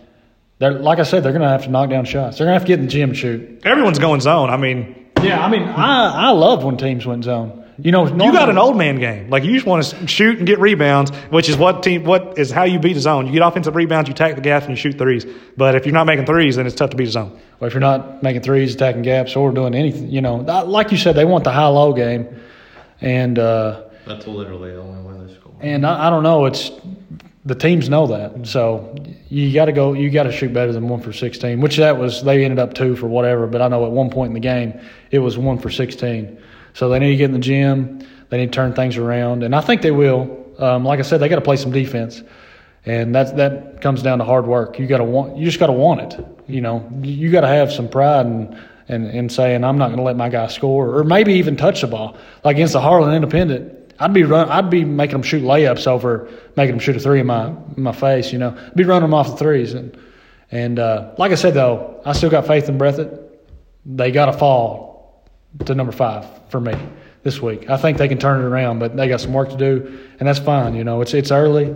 they're 0.58 0.72
like 0.72 0.98
I 0.98 1.02
said, 1.04 1.22
they're 1.22 1.32
going 1.32 1.42
to 1.42 1.48
have 1.48 1.64
to 1.64 1.70
knock 1.70 1.88
down 1.90 2.04
shots. 2.04 2.36
They're 2.38 2.46
going 2.46 2.54
to 2.54 2.58
have 2.60 2.66
to 2.66 2.68
get 2.68 2.78
in 2.80 2.84
the 2.86 2.90
gym 2.90 3.10
and 3.10 3.18
shoot. 3.18 3.62
Everyone's 3.64 3.98
going 3.98 4.20
zone. 4.20 4.50
I 4.50 4.56
mean, 4.58 4.94
Yeah, 5.22 5.44
I 5.44 5.48
mean, 5.50 5.62
I 5.62 6.28
I 6.28 6.30
love 6.30 6.64
when 6.64 6.76
teams 6.76 7.06
went 7.06 7.24
zone. 7.24 7.63
You 7.76 7.90
know, 7.90 8.06
you 8.06 8.32
got 8.32 8.48
an 8.48 8.56
old 8.58 8.76
man 8.76 9.00
game. 9.00 9.30
Like 9.30 9.42
you 9.42 9.52
just 9.52 9.66
want 9.66 9.84
to 9.84 10.06
shoot 10.06 10.38
and 10.38 10.46
get 10.46 10.60
rebounds, 10.60 11.10
which 11.30 11.48
is 11.48 11.56
what 11.56 11.82
team 11.82 12.04
what 12.04 12.38
is 12.38 12.50
how 12.50 12.62
you 12.64 12.78
beat 12.78 12.96
a 12.96 13.00
zone. 13.00 13.26
You 13.26 13.32
get 13.32 13.42
offensive 13.42 13.74
rebounds, 13.74 14.08
you 14.08 14.14
tack 14.14 14.36
the 14.36 14.40
gas, 14.40 14.62
and 14.62 14.70
you 14.70 14.76
shoot 14.76 14.96
threes. 14.96 15.26
But 15.56 15.74
if 15.74 15.84
you're 15.84 15.92
not 15.92 16.06
making 16.06 16.26
threes, 16.26 16.54
then 16.56 16.66
it's 16.66 16.76
tough 16.76 16.90
to 16.90 16.96
beat 16.96 17.08
a 17.08 17.10
zone. 17.10 17.38
Well, 17.58 17.66
if 17.66 17.74
you're 17.74 17.80
not 17.80 18.22
making 18.22 18.42
threes, 18.42 18.74
attacking 18.74 19.02
gaps, 19.02 19.34
or 19.34 19.50
doing 19.50 19.74
anything, 19.74 20.08
you 20.08 20.20
know, 20.20 20.36
like 20.36 20.92
you 20.92 20.98
said, 20.98 21.16
they 21.16 21.24
want 21.24 21.42
the 21.44 21.50
high 21.52 21.66
low 21.66 21.92
game, 21.92 22.28
and 23.00 23.38
uh, 23.38 23.82
That's 24.06 24.26
literally 24.26 24.70
the 24.72 24.80
only 24.80 25.02
way 25.02 25.26
they 25.26 25.34
score. 25.34 25.52
and 25.60 25.84
I, 25.84 26.06
I 26.06 26.10
don't 26.10 26.22
know, 26.22 26.44
it's 26.44 26.70
the 27.44 27.54
teams 27.54 27.88
know 27.88 28.06
that, 28.06 28.46
so 28.46 28.94
you 29.28 29.52
got 29.52 29.66
to 29.66 29.72
go, 29.72 29.92
you 29.92 30.10
got 30.10 30.22
to 30.24 30.32
shoot 30.32 30.52
better 30.52 30.72
than 30.72 30.88
one 30.88 31.00
for 31.00 31.12
sixteen, 31.12 31.60
which 31.60 31.76
that 31.76 31.98
was 31.98 32.22
they 32.22 32.44
ended 32.44 32.58
up 32.58 32.74
two 32.74 32.96
for 32.96 33.06
whatever, 33.06 33.46
but 33.46 33.60
I 33.60 33.68
know 33.68 33.84
at 33.84 33.90
one 33.90 34.10
point 34.10 34.30
in 34.30 34.34
the 34.34 34.40
game 34.40 34.80
it 35.10 35.18
was 35.18 35.36
one 35.36 35.58
for 35.58 35.70
sixteen, 35.70 36.38
so 36.72 36.88
they 36.88 36.98
need 36.98 37.10
to 37.10 37.16
get 37.16 37.26
in 37.26 37.32
the 37.32 37.38
gym, 37.38 38.00
they 38.30 38.38
need 38.38 38.52
to 38.52 38.56
turn 38.56 38.72
things 38.74 38.96
around, 38.96 39.42
and 39.42 39.54
I 39.54 39.60
think 39.60 39.82
they 39.82 39.90
will. 39.90 40.42
Um, 40.58 40.84
like 40.84 41.00
I 41.00 41.02
said, 41.02 41.18
they 41.18 41.28
got 41.28 41.36
to 41.36 41.42
play 41.42 41.56
some 41.56 41.72
defense. 41.72 42.22
And 42.86 43.14
that 43.14 43.36
that 43.38 43.80
comes 43.80 44.02
down 44.02 44.18
to 44.18 44.24
hard 44.24 44.46
work. 44.46 44.78
You 44.78 44.86
got 44.86 44.98
to 44.98 45.04
want. 45.04 45.38
You 45.38 45.46
just 45.46 45.58
got 45.58 45.68
to 45.68 45.72
want 45.72 46.12
it. 46.12 46.26
You 46.46 46.60
know, 46.60 46.86
you 47.02 47.30
got 47.30 47.40
to 47.40 47.48
have 47.48 47.72
some 47.72 47.88
pride 47.88 48.26
and 48.26 48.60
and 48.88 49.06
and 49.06 49.32
saying 49.32 49.64
I'm 49.64 49.78
not 49.78 49.86
going 49.86 49.96
to 49.96 50.02
let 50.02 50.16
my 50.16 50.28
guy 50.28 50.48
score, 50.48 50.98
or 50.98 51.02
maybe 51.02 51.32
even 51.32 51.56
touch 51.56 51.80
the 51.80 51.86
ball. 51.86 52.18
Like 52.44 52.56
against 52.56 52.74
the 52.74 52.82
Harlan 52.82 53.14
Independent, 53.14 53.83
I'd 53.98 54.12
be 54.12 54.24
run. 54.24 54.48
I'd 54.48 54.70
be 54.70 54.84
making 54.84 55.12
them 55.12 55.22
shoot 55.22 55.42
layups 55.42 55.86
over 55.86 56.28
making 56.56 56.72
them 56.72 56.80
shoot 56.80 56.96
a 56.96 57.00
three 57.00 57.20
in 57.20 57.26
my 57.26 57.48
in 57.48 57.82
my 57.82 57.92
face. 57.92 58.32
You 58.32 58.38
know, 58.38 58.56
I'd 58.56 58.74
be 58.74 58.84
running 58.84 59.02
them 59.02 59.14
off 59.14 59.30
the 59.30 59.36
threes. 59.36 59.74
And 59.74 59.96
and 60.50 60.78
uh, 60.78 61.14
like 61.18 61.32
I 61.32 61.36
said 61.36 61.54
though, 61.54 62.00
I 62.04 62.12
still 62.12 62.30
got 62.30 62.46
faith 62.46 62.68
in 62.68 62.78
Breathitt. 62.78 63.20
They 63.86 64.10
got 64.10 64.26
to 64.26 64.32
fall 64.32 65.24
to 65.64 65.74
number 65.74 65.92
five 65.92 66.26
for 66.48 66.60
me 66.60 66.74
this 67.22 67.40
week. 67.40 67.70
I 67.70 67.76
think 67.76 67.98
they 67.98 68.08
can 68.08 68.18
turn 68.18 68.40
it 68.40 68.44
around, 68.44 68.78
but 68.78 68.96
they 68.96 69.08
got 69.08 69.20
some 69.20 69.32
work 69.32 69.50
to 69.50 69.56
do, 69.56 69.98
and 70.18 70.28
that's 70.28 70.38
fine. 70.38 70.74
You 70.74 70.84
know, 70.84 71.00
it's 71.00 71.14
it's 71.14 71.30
early. 71.30 71.74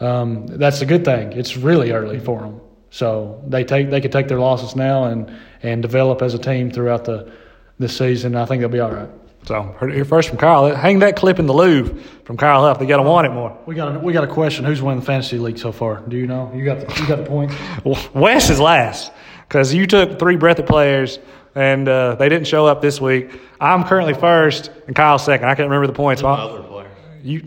Um, 0.00 0.46
that's 0.46 0.80
a 0.80 0.86
good 0.86 1.04
thing. 1.04 1.32
It's 1.32 1.56
really 1.56 1.92
early 1.92 2.18
for 2.18 2.40
them, 2.40 2.60
so 2.90 3.42
they 3.46 3.64
take 3.64 3.90
they 3.90 4.00
could 4.00 4.12
take 4.12 4.28
their 4.28 4.40
losses 4.40 4.76
now 4.76 5.04
and 5.04 5.30
and 5.62 5.82
develop 5.82 6.22
as 6.22 6.34
a 6.34 6.38
team 6.38 6.70
throughout 6.70 7.04
the 7.04 7.32
this 7.78 7.96
season. 7.96 8.36
I 8.36 8.44
think 8.46 8.60
they'll 8.60 8.68
be 8.68 8.80
all 8.80 8.92
right. 8.92 9.10
So 9.46 9.62
heard 9.78 9.90
it 9.90 9.94
here 9.94 10.04
first 10.06 10.30
from 10.30 10.38
Kyle. 10.38 10.74
Hang 10.74 11.00
that 11.00 11.16
clip 11.16 11.38
in 11.38 11.46
the 11.46 11.52
Louvre 11.52 11.94
from 12.24 12.36
Kyle 12.38 12.62
Huff. 12.62 12.78
They 12.78 12.86
got 12.86 12.96
to 12.96 13.02
want 13.02 13.26
it 13.26 13.30
more. 13.30 13.56
We 13.66 13.74
got 13.74 13.94
a, 13.94 13.98
we 13.98 14.12
got 14.12 14.24
a 14.24 14.28
question. 14.28 14.64
Who's 14.64 14.80
winning 14.80 15.00
the 15.00 15.06
fantasy 15.06 15.38
league 15.38 15.58
so 15.58 15.70
far? 15.70 16.00
Do 16.08 16.16
you 16.16 16.26
know? 16.26 16.50
You 16.54 16.64
got 16.64 16.80
the, 16.80 17.00
you 17.02 17.06
got 17.06 17.16
the 17.18 17.24
point. 17.26 17.52
Wes 18.14 18.48
is 18.48 18.58
last 18.58 19.12
because 19.46 19.74
you 19.74 19.86
took 19.86 20.18
three 20.18 20.36
Breathitt 20.36 20.66
players 20.66 21.18
and 21.54 21.86
uh, 21.88 22.14
they 22.14 22.30
didn't 22.30 22.46
show 22.46 22.66
up 22.66 22.80
this 22.80 23.00
week. 23.00 23.38
I'm 23.60 23.84
currently 23.84 24.14
first 24.14 24.70
and 24.86 24.96
Kyle 24.96 25.18
second. 25.18 25.46
I 25.46 25.54
can't 25.54 25.68
remember 25.68 25.86
the 25.86 25.92
points. 25.92 26.22
Well, 26.22 26.34
Other 26.34 26.62
player. 26.62 26.90
you, 27.22 27.46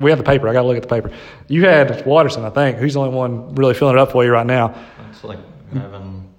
we 0.00 0.10
have 0.10 0.18
the 0.18 0.24
paper. 0.24 0.48
I 0.48 0.52
got 0.52 0.62
to 0.62 0.68
look 0.68 0.76
at 0.76 0.82
the 0.82 0.88
paper. 0.88 1.12
You 1.46 1.66
had 1.66 2.04
Watterson, 2.04 2.44
I 2.44 2.50
think. 2.50 2.78
Who's 2.78 2.94
the 2.94 3.00
only 3.00 3.14
one 3.14 3.54
really 3.54 3.74
filling 3.74 3.94
it 3.96 4.00
up 4.00 4.10
for 4.10 4.24
you 4.24 4.32
right 4.32 4.46
now? 4.46 4.74
It's 5.10 5.22
like 5.22 5.38
having 5.72 6.34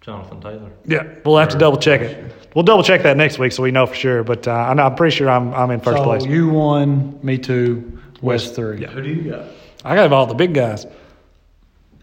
Jonathan 0.00 0.40
Taylor. 0.40 0.70
Yeah, 0.86 1.14
we'll 1.24 1.38
have 1.38 1.48
to 1.50 1.58
double 1.58 1.78
check 1.78 2.00
it. 2.00 2.32
We'll 2.54 2.64
double 2.64 2.82
check 2.82 3.02
that 3.04 3.16
next 3.16 3.38
week 3.38 3.52
so 3.52 3.62
we 3.62 3.70
know 3.70 3.86
for 3.86 3.94
sure. 3.94 4.24
But 4.24 4.46
uh, 4.48 4.52
I 4.52 4.74
know- 4.74 4.84
I'm 4.86 4.94
pretty 4.96 5.14
sure 5.16 5.30
I'm 5.30 5.54
I'm 5.54 5.70
in 5.70 5.80
first 5.80 5.98
so 5.98 6.04
place. 6.04 6.24
you 6.24 6.48
won. 6.48 7.18
Me 7.22 7.38
two. 7.38 7.98
West 8.22 8.54
three. 8.54 8.84
Who 8.84 9.02
do 9.02 9.08
you 9.08 9.30
got? 9.30 9.44
I 9.84 9.94
got 9.94 10.12
all 10.12 10.26
the 10.26 10.34
big 10.34 10.52
guys. 10.52 10.86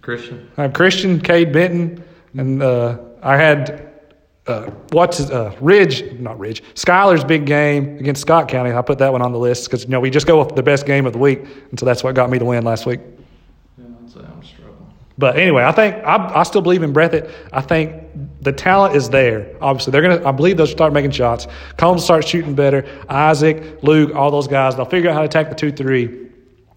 Christian. 0.01 0.49
I 0.57 0.63
have 0.63 0.73
Christian, 0.73 1.19
Cade 1.19 1.51
Benton, 1.51 2.03
and 2.35 2.63
uh, 2.63 2.97
I 3.21 3.35
had 3.37 3.89
uh, 4.47 4.71
what's 4.91 5.19
uh, 5.29 5.53
Ridge, 5.59 6.13
not 6.19 6.39
Ridge, 6.39 6.63
Skyler's 6.75 7.23
big 7.25 7.45
game 7.45 7.97
against 7.97 8.21
Scott 8.21 8.47
County. 8.47 8.71
I 8.71 8.81
put 8.81 8.99
that 8.99 9.11
one 9.11 9.21
on 9.21 9.33
the 9.33 9.37
list 9.37 9.65
because 9.65 9.83
you 9.83 9.89
know 9.89 9.99
we 9.99 10.09
just 10.09 10.25
go 10.25 10.39
with 10.43 10.55
the 10.55 10.63
best 10.63 10.85
game 10.85 11.05
of 11.05 11.13
the 11.13 11.19
week, 11.19 11.39
and 11.69 11.77
so 11.79 11.85
that's 11.85 12.03
what 12.03 12.15
got 12.15 12.29
me 12.29 12.37
the 12.37 12.45
win 12.45 12.63
last 12.63 12.85
week. 12.85 13.01
Yeah, 13.77 13.83
I'd 14.01 14.09
say 14.09 14.19
I'm 14.21 14.41
struggling. 14.43 14.93
But 15.17 15.37
anyway, 15.37 15.63
I 15.63 15.71
think 15.71 15.95
I, 16.03 16.39
I 16.39 16.43
still 16.43 16.61
believe 16.61 16.83
in 16.83 16.93
Breathitt. 16.93 17.31
I 17.51 17.61
think 17.61 18.03
the 18.41 18.51
talent 18.51 18.95
is 18.95 19.09
there. 19.09 19.55
Obviously, 19.61 19.91
they're 19.91 20.01
gonna. 20.01 20.27
I 20.27 20.31
believe 20.31 20.57
they'll 20.57 20.67
start 20.67 20.93
making 20.93 21.11
shots. 21.11 21.47
Combs 21.77 22.01
will 22.01 22.05
start 22.05 22.27
shooting 22.27 22.53
better. 22.53 22.85
Isaac, 23.09 23.81
Luke, 23.81 24.15
all 24.15 24.29
those 24.29 24.47
guys. 24.47 24.75
They'll 24.75 24.85
figure 24.85 25.09
out 25.09 25.13
how 25.13 25.21
to 25.21 25.25
attack 25.25 25.49
the 25.49 25.55
two 25.55 25.71
three. 25.71 26.27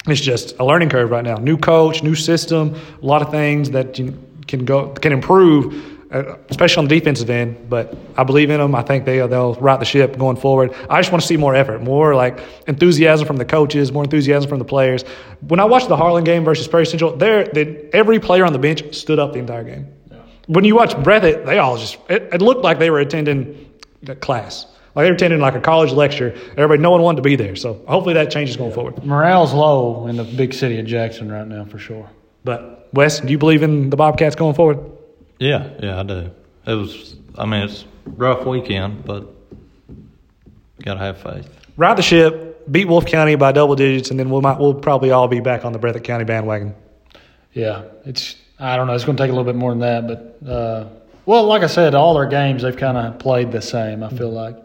It's 0.06 0.20
just 0.20 0.58
a 0.58 0.64
learning 0.64 0.88
curve 0.88 1.10
right 1.10 1.24
now. 1.24 1.36
New 1.36 1.58
coach, 1.58 2.02
new 2.02 2.14
system, 2.14 2.74
a 3.02 3.06
lot 3.06 3.20
of 3.20 3.30
things 3.30 3.70
that 3.70 3.98
you 3.98 4.18
can 4.46 4.64
go 4.64 4.88
can 4.94 5.12
improve, 5.12 5.99
Uh, 6.12 6.36
especially 6.48 6.80
on 6.82 6.88
the 6.88 6.98
defensive 6.98 7.30
end. 7.30 7.68
But 7.70 7.96
I 8.16 8.24
believe 8.24 8.50
in 8.50 8.58
them. 8.58 8.74
I 8.74 8.82
think 8.82 9.04
they 9.04 9.18
they'll 9.28 9.54
right 9.54 9.78
the 9.78 9.84
ship 9.86 10.18
going 10.18 10.36
forward. 10.36 10.74
I 10.88 11.00
just 11.00 11.12
want 11.12 11.22
to 11.22 11.26
see 11.28 11.36
more 11.36 11.54
effort, 11.54 11.82
more 11.82 12.16
like 12.16 12.40
enthusiasm 12.66 13.26
from 13.28 13.36
the 13.36 13.44
coaches, 13.44 13.92
more 13.92 14.02
enthusiasm 14.02 14.48
from 14.48 14.58
the 14.58 14.64
players. 14.64 15.04
When 15.46 15.60
I 15.60 15.64
watched 15.66 15.88
the 15.88 15.96
Harlan 15.96 16.24
game 16.24 16.44
versus 16.44 16.66
Perry 16.66 16.84
Central, 16.86 17.16
there 17.16 17.44
they- 17.44 17.88
every 17.92 18.18
player 18.18 18.44
on 18.44 18.52
the 18.52 18.58
bench 18.58 18.92
stood 18.92 19.20
up 19.20 19.32
the 19.34 19.38
entire 19.38 19.62
game. 19.62 19.86
When 20.48 20.64
you 20.64 20.74
watch 20.74 20.96
Breathitt, 20.96 21.46
they 21.46 21.58
all 21.58 21.76
just 21.76 21.96
it, 22.08 22.28
it 22.32 22.42
looked 22.42 22.64
like 22.64 22.80
they 22.80 22.90
were 22.90 22.98
attending 22.98 23.70
the 24.02 24.16
class. 24.16 24.66
Like 24.96 25.04
they 25.04 25.10
were 25.10 25.14
attending 25.14 25.38
like 25.38 25.54
a 25.54 25.60
college 25.60 25.92
lecture. 25.92 26.34
Everybody, 26.56 26.82
no 26.82 26.90
one 26.90 27.02
wanted 27.02 27.18
to 27.18 27.22
be 27.22 27.36
there. 27.36 27.54
So 27.54 27.74
hopefully 27.86 28.14
that 28.14 28.32
changes 28.32 28.56
going 28.56 28.72
forward. 28.72 29.04
Morale's 29.06 29.52
low 29.54 30.08
in 30.08 30.16
the 30.16 30.24
big 30.24 30.54
city 30.54 30.80
of 30.80 30.86
Jackson 30.86 31.30
right 31.30 31.46
now 31.46 31.66
for 31.66 31.78
sure. 31.78 32.10
But 32.42 32.88
Wes, 32.92 33.20
do 33.20 33.28
you 33.28 33.38
believe 33.38 33.62
in 33.62 33.90
the 33.90 33.96
Bobcats 33.96 34.34
going 34.34 34.54
forward? 34.56 34.80
Yeah, 35.40 35.70
yeah, 35.82 35.98
I 35.98 36.02
do. 36.04 36.30
It 36.66 36.74
was. 36.74 37.16
I 37.36 37.46
mean, 37.46 37.62
it's 37.62 37.86
rough 38.04 38.46
weekend, 38.46 39.04
but 39.04 39.26
gotta 40.82 41.00
have 41.00 41.18
faith. 41.18 41.48
Ride 41.76 41.96
the 41.96 42.02
ship, 42.02 42.70
beat 42.70 42.86
Wolfe 42.86 43.06
County 43.06 43.34
by 43.36 43.50
double 43.50 43.74
digits, 43.74 44.10
and 44.10 44.20
then 44.20 44.28
we'll 44.28 44.42
might, 44.42 44.58
we'll 44.58 44.74
probably 44.74 45.10
all 45.10 45.28
be 45.28 45.40
back 45.40 45.64
on 45.64 45.72
the 45.72 45.78
Breathitt 45.78 46.04
County 46.04 46.24
bandwagon. 46.24 46.74
Yeah, 47.54 47.84
it's 48.04 48.36
I 48.58 48.76
don't 48.76 48.86
know. 48.86 48.92
It's 48.92 49.04
going 49.04 49.16
to 49.16 49.22
take 49.22 49.30
a 49.30 49.32
little 49.32 49.50
bit 49.50 49.56
more 49.56 49.74
than 49.74 49.80
that, 49.80 50.06
but 50.42 50.48
uh, 50.48 50.88
well, 51.24 51.44
like 51.46 51.62
I 51.62 51.68
said, 51.68 51.94
all 51.94 52.12
their 52.14 52.26
games 52.26 52.62
they've 52.62 52.76
kind 52.76 52.98
of 52.98 53.18
played 53.18 53.50
the 53.50 53.62
same. 53.62 54.02
I 54.02 54.10
feel 54.10 54.30
like 54.30 54.56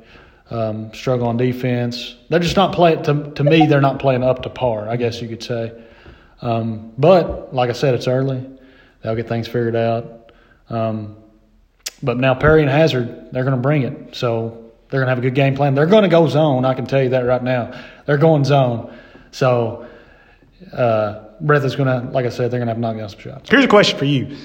um, 0.52 0.94
struggle 0.94 1.28
on 1.28 1.38
defense. 1.38 2.18
They're 2.30 2.40
just 2.40 2.58
not 2.58 2.74
playing 2.74 3.04
to 3.04 3.32
to 3.32 3.44
me. 3.46 3.66
They're 3.66 3.80
not 3.80 4.00
playing 4.00 4.24
up 4.24 4.44
to 4.44 4.50
par. 4.50 4.90
I 4.90 4.98
guess 4.98 5.22
you 5.22 5.30
could 5.30 5.42
say. 5.42 5.72
Um, 6.42 6.92
but 6.98 7.56
like 7.56 7.70
I 7.70 7.74
said, 7.74 7.96
it's 7.96 8.10
early. 8.10 8.46
They'll 9.02 9.16
get 9.16 9.30
things 9.30 9.48
figured 9.48 9.78
out. 9.78 10.25
Um, 10.70 11.18
but 12.02 12.18
now 12.18 12.34
Perry 12.36 12.62
and 12.62 12.70
Hazard, 12.70 13.30
they're 13.32 13.44
going 13.44 13.56
to 13.56 13.62
bring 13.62 13.84
it. 13.84 14.16
So 14.16 14.72
they're 14.90 15.00
going 15.00 15.08
to 15.08 15.12
have 15.12 15.20
a 15.20 15.22
good 15.22 15.36
game 15.36 15.56
plan. 15.56 15.76
They're 15.76 15.86
going 15.86 16.04
to 16.04 16.10
go 16.10 16.28
zone. 16.28 16.66
I 16.66 16.74
can 16.74 16.86
tell 16.86 17.02
you 17.02 17.10
that 17.10 17.22
right 17.22 17.44
now. 17.44 17.80
They're 18.06 18.18
going 18.18 18.44
zone. 18.44 18.96
So 19.32 19.88
uh, 20.72 21.24
Breath 21.42 21.64
is 21.64 21.76
going 21.76 21.88
to, 21.88 22.10
like 22.12 22.26
I 22.26 22.30
said, 22.30 22.52
they're 22.52 22.60
going 22.60 22.68
to 22.68 22.74
have 22.74 22.80
knock 22.80 22.98
down 22.98 23.10
some 23.10 23.20
shots. 23.20 23.50
Here's 23.50 23.66
a 23.66 23.70
question 23.70 23.98
for 23.98 24.06
you: 24.06 24.38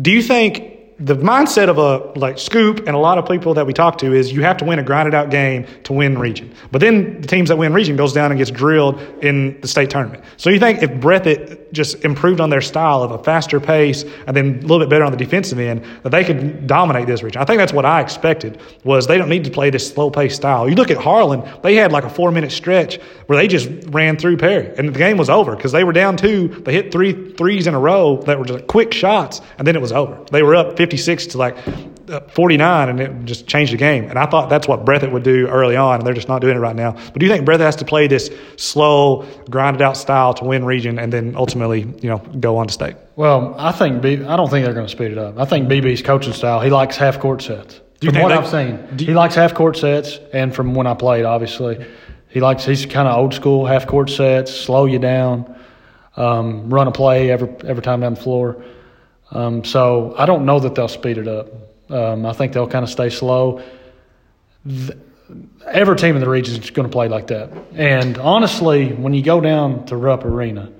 Do 0.00 0.10
you 0.10 0.22
think 0.22 0.75
the 0.98 1.14
mindset 1.14 1.68
of 1.68 1.76
a 1.76 2.18
like 2.18 2.38
Scoop 2.38 2.78
and 2.78 2.90
a 2.90 2.98
lot 2.98 3.18
of 3.18 3.28
people 3.28 3.52
that 3.52 3.66
we 3.66 3.74
talk 3.74 3.98
to 3.98 4.14
is 4.14 4.32
you 4.32 4.40
have 4.42 4.56
to 4.56 4.64
win 4.64 4.78
a 4.78 4.82
grinded 4.82 5.14
out 5.14 5.28
game 5.28 5.66
to 5.84 5.92
win 5.92 6.18
region, 6.18 6.54
but 6.72 6.80
then 6.80 7.20
the 7.20 7.28
teams 7.28 7.50
that 7.50 7.56
win 7.56 7.74
region 7.74 7.96
goes 7.96 8.14
down 8.14 8.30
and 8.30 8.38
gets 8.38 8.50
drilled 8.50 8.98
in 9.22 9.60
the 9.60 9.68
state 9.68 9.90
tournament. 9.90 10.24
So 10.38 10.48
you 10.48 10.58
think 10.58 10.82
if 10.82 10.90
Breathitt 10.92 11.70
just 11.72 12.02
improved 12.02 12.40
on 12.40 12.48
their 12.48 12.62
style 12.62 13.02
of 13.02 13.10
a 13.10 13.22
faster 13.22 13.60
pace 13.60 14.04
and 14.26 14.34
then 14.34 14.58
a 14.58 14.60
little 14.62 14.78
bit 14.78 14.88
better 14.88 15.04
on 15.04 15.12
the 15.12 15.18
defensive 15.18 15.58
end, 15.58 15.84
that 16.02 16.10
they 16.10 16.24
could 16.24 16.66
dominate 16.66 17.06
this 17.06 17.22
region? 17.22 17.42
I 17.42 17.44
think 17.44 17.58
that's 17.58 17.74
what 17.74 17.84
I 17.84 18.00
expected. 18.00 18.58
Was 18.84 19.06
they 19.06 19.18
don't 19.18 19.28
need 19.28 19.44
to 19.44 19.50
play 19.50 19.68
this 19.68 19.86
slow 19.86 20.10
paced 20.10 20.36
style. 20.36 20.66
You 20.66 20.76
look 20.76 20.90
at 20.90 20.96
Harlan; 20.96 21.42
they 21.62 21.74
had 21.74 21.92
like 21.92 22.04
a 22.04 22.10
four 22.10 22.32
minute 22.32 22.52
stretch 22.52 22.98
where 23.26 23.36
they 23.36 23.48
just 23.48 23.68
ran 23.88 24.16
through 24.16 24.38
Perry, 24.38 24.72
and 24.78 24.88
the 24.88 24.98
game 24.98 25.18
was 25.18 25.28
over 25.28 25.54
because 25.54 25.72
they 25.72 25.84
were 25.84 25.92
down 25.92 26.16
two. 26.16 26.48
They 26.48 26.72
hit 26.72 26.90
three 26.90 27.32
threes 27.32 27.66
in 27.66 27.74
a 27.74 27.78
row 27.78 28.22
that 28.22 28.38
were 28.38 28.46
just 28.46 28.66
quick 28.66 28.94
shots, 28.94 29.42
and 29.58 29.66
then 29.68 29.76
it 29.76 29.82
was 29.82 29.92
over. 29.92 30.24
They 30.30 30.42
were 30.42 30.56
up 30.56 30.76
56 30.86 31.26
to 31.28 31.38
like 31.38 31.56
uh, 32.08 32.20
49 32.28 32.88
and 32.88 33.00
it 33.00 33.24
just 33.24 33.48
changed 33.48 33.72
the 33.72 33.76
game. 33.76 34.04
And 34.04 34.16
I 34.18 34.26
thought 34.26 34.48
that's 34.48 34.68
what 34.68 34.84
Breathitt 34.84 35.10
would 35.10 35.24
do 35.24 35.48
early 35.48 35.74
on, 35.74 35.96
and 35.98 36.06
they're 36.06 36.14
just 36.14 36.28
not 36.28 36.40
doing 36.40 36.56
it 36.56 36.60
right 36.60 36.76
now. 36.76 36.92
But 36.92 37.18
do 37.18 37.26
you 37.26 37.32
think 37.32 37.44
Breathitt 37.44 37.60
has 37.60 37.76
to 37.76 37.84
play 37.84 38.06
this 38.06 38.30
slow, 38.56 39.26
grinded 39.50 39.82
out 39.82 39.96
style 39.96 40.32
to 40.34 40.44
win 40.44 40.64
region 40.64 40.98
and 41.00 41.12
then 41.12 41.34
ultimately, 41.36 41.80
you 42.00 42.08
know, 42.08 42.18
go 42.38 42.56
on 42.58 42.68
to 42.68 42.72
state? 42.72 42.94
Well, 43.16 43.56
I 43.58 43.72
think 43.72 44.00
B, 44.02 44.24
I 44.24 44.36
don't 44.36 44.48
think 44.48 44.64
they're 44.64 44.74
going 44.74 44.86
to 44.86 44.92
speed 44.92 45.10
it 45.10 45.18
up. 45.18 45.38
I 45.38 45.44
think 45.44 45.68
BB's 45.68 46.02
coaching 46.02 46.32
style. 46.32 46.60
He 46.60 46.70
likes 46.70 46.96
half 46.96 47.18
court 47.18 47.42
sets. 47.42 47.80
you 48.00 48.12
From 48.12 48.22
what 48.22 48.28
they- 48.28 48.34
I've 48.36 48.46
seen, 48.48 48.78
you- 48.98 49.06
he 49.06 49.14
likes 49.14 49.34
half 49.34 49.54
court 49.54 49.76
sets, 49.76 50.20
and 50.32 50.54
from 50.54 50.74
when 50.74 50.86
I 50.86 50.94
played, 50.94 51.24
obviously, 51.24 51.84
he 52.28 52.38
likes. 52.40 52.64
He's 52.64 52.86
kind 52.86 53.08
of 53.08 53.16
old 53.18 53.34
school 53.34 53.66
half 53.66 53.86
court 53.88 54.10
sets, 54.10 54.54
slow 54.54 54.84
you 54.84 54.98
down, 55.00 55.52
um, 56.16 56.70
run 56.70 56.86
a 56.86 56.92
play 56.92 57.30
every 57.32 57.48
every 57.66 57.82
time 57.82 58.00
down 58.00 58.14
the 58.14 58.20
floor. 58.20 58.62
Um, 59.30 59.64
so 59.64 60.14
I 60.16 60.26
don't 60.26 60.44
know 60.44 60.60
that 60.60 60.74
they'll 60.74 60.88
speed 60.88 61.18
it 61.18 61.28
up. 61.28 61.48
Um, 61.90 62.26
I 62.26 62.32
think 62.32 62.52
they'll 62.52 62.68
kind 62.68 62.82
of 62.82 62.90
stay 62.90 63.10
slow. 63.10 63.62
Every 65.66 65.96
team 65.96 66.14
in 66.14 66.20
the 66.20 66.28
region 66.28 66.60
is 66.62 66.70
going 66.70 66.88
to 66.88 66.92
play 66.92 67.08
like 67.08 67.28
that. 67.28 67.50
And 67.74 68.18
honestly, 68.18 68.92
when 68.92 69.14
you 69.14 69.22
go 69.22 69.40
down 69.40 69.86
to 69.86 69.96
Rupp 69.96 70.24
Arena, 70.24 70.72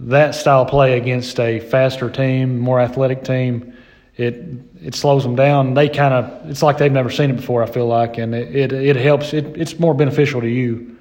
that 0.00 0.34
style 0.34 0.64
play 0.64 0.96
against 0.96 1.38
a 1.38 1.60
faster 1.60 2.08
team, 2.08 2.58
more 2.58 2.80
athletic 2.80 3.24
team, 3.24 3.74
it 4.16 4.44
it 4.82 4.94
slows 4.94 5.22
them 5.22 5.36
down. 5.36 5.74
They 5.74 5.88
kind 5.88 6.14
of 6.14 6.50
it's 6.50 6.62
like 6.62 6.78
they've 6.78 6.92
never 6.92 7.10
seen 7.10 7.30
it 7.30 7.36
before. 7.36 7.62
I 7.62 7.66
feel 7.66 7.86
like, 7.86 8.18
and 8.18 8.34
it 8.34 8.54
it, 8.54 8.72
it 8.72 8.96
helps. 8.96 9.32
It, 9.32 9.56
it's 9.56 9.78
more 9.78 9.94
beneficial 9.94 10.40
to 10.40 10.48
you 10.48 10.96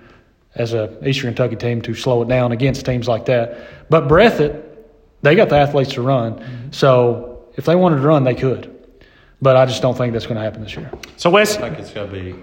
as 0.55 0.73
a 0.73 0.95
Eastern 1.07 1.29
Kentucky 1.29 1.55
team 1.55 1.81
to 1.83 1.93
slow 1.93 2.21
it 2.21 2.27
down 2.27 2.51
against 2.51 2.85
teams 2.85 3.07
like 3.07 3.25
that. 3.25 3.57
But 3.89 4.07
Breathitt, 4.07 4.68
they 5.21 5.35
got 5.35 5.49
the 5.49 5.57
athletes 5.57 5.93
to 5.93 6.01
run, 6.01 6.35
mm-hmm. 6.35 6.71
so 6.71 7.47
if 7.55 7.65
they 7.65 7.75
wanted 7.75 7.97
to 7.97 8.01
run, 8.01 8.23
they 8.23 8.35
could. 8.35 8.75
But 9.41 9.55
I 9.55 9.65
just 9.65 9.81
don't 9.81 9.97
think 9.97 10.13
that's 10.13 10.25
going 10.25 10.35
to 10.35 10.41
happen 10.41 10.63
this 10.63 10.75
year. 10.75 10.91
So, 11.17 11.29
Wes, 11.29 11.57
I 11.57 11.67
I'm 11.67 11.75
think 11.75 11.79
it's 11.79 11.93
got 11.93 12.07
to 12.07 12.11
be 12.11 12.35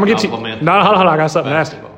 to 0.02 0.06
get 0.06 0.22
you. 0.22 0.30
No, 0.30 0.36
Complement 0.36 0.62
hold 0.62 0.68
on, 0.68 0.84
hold 0.84 1.06
on. 1.06 1.14
I 1.14 1.16
got 1.16 1.30
something 1.30 1.50
to 1.50 1.56
ask 1.56 1.72
you. 1.72 1.90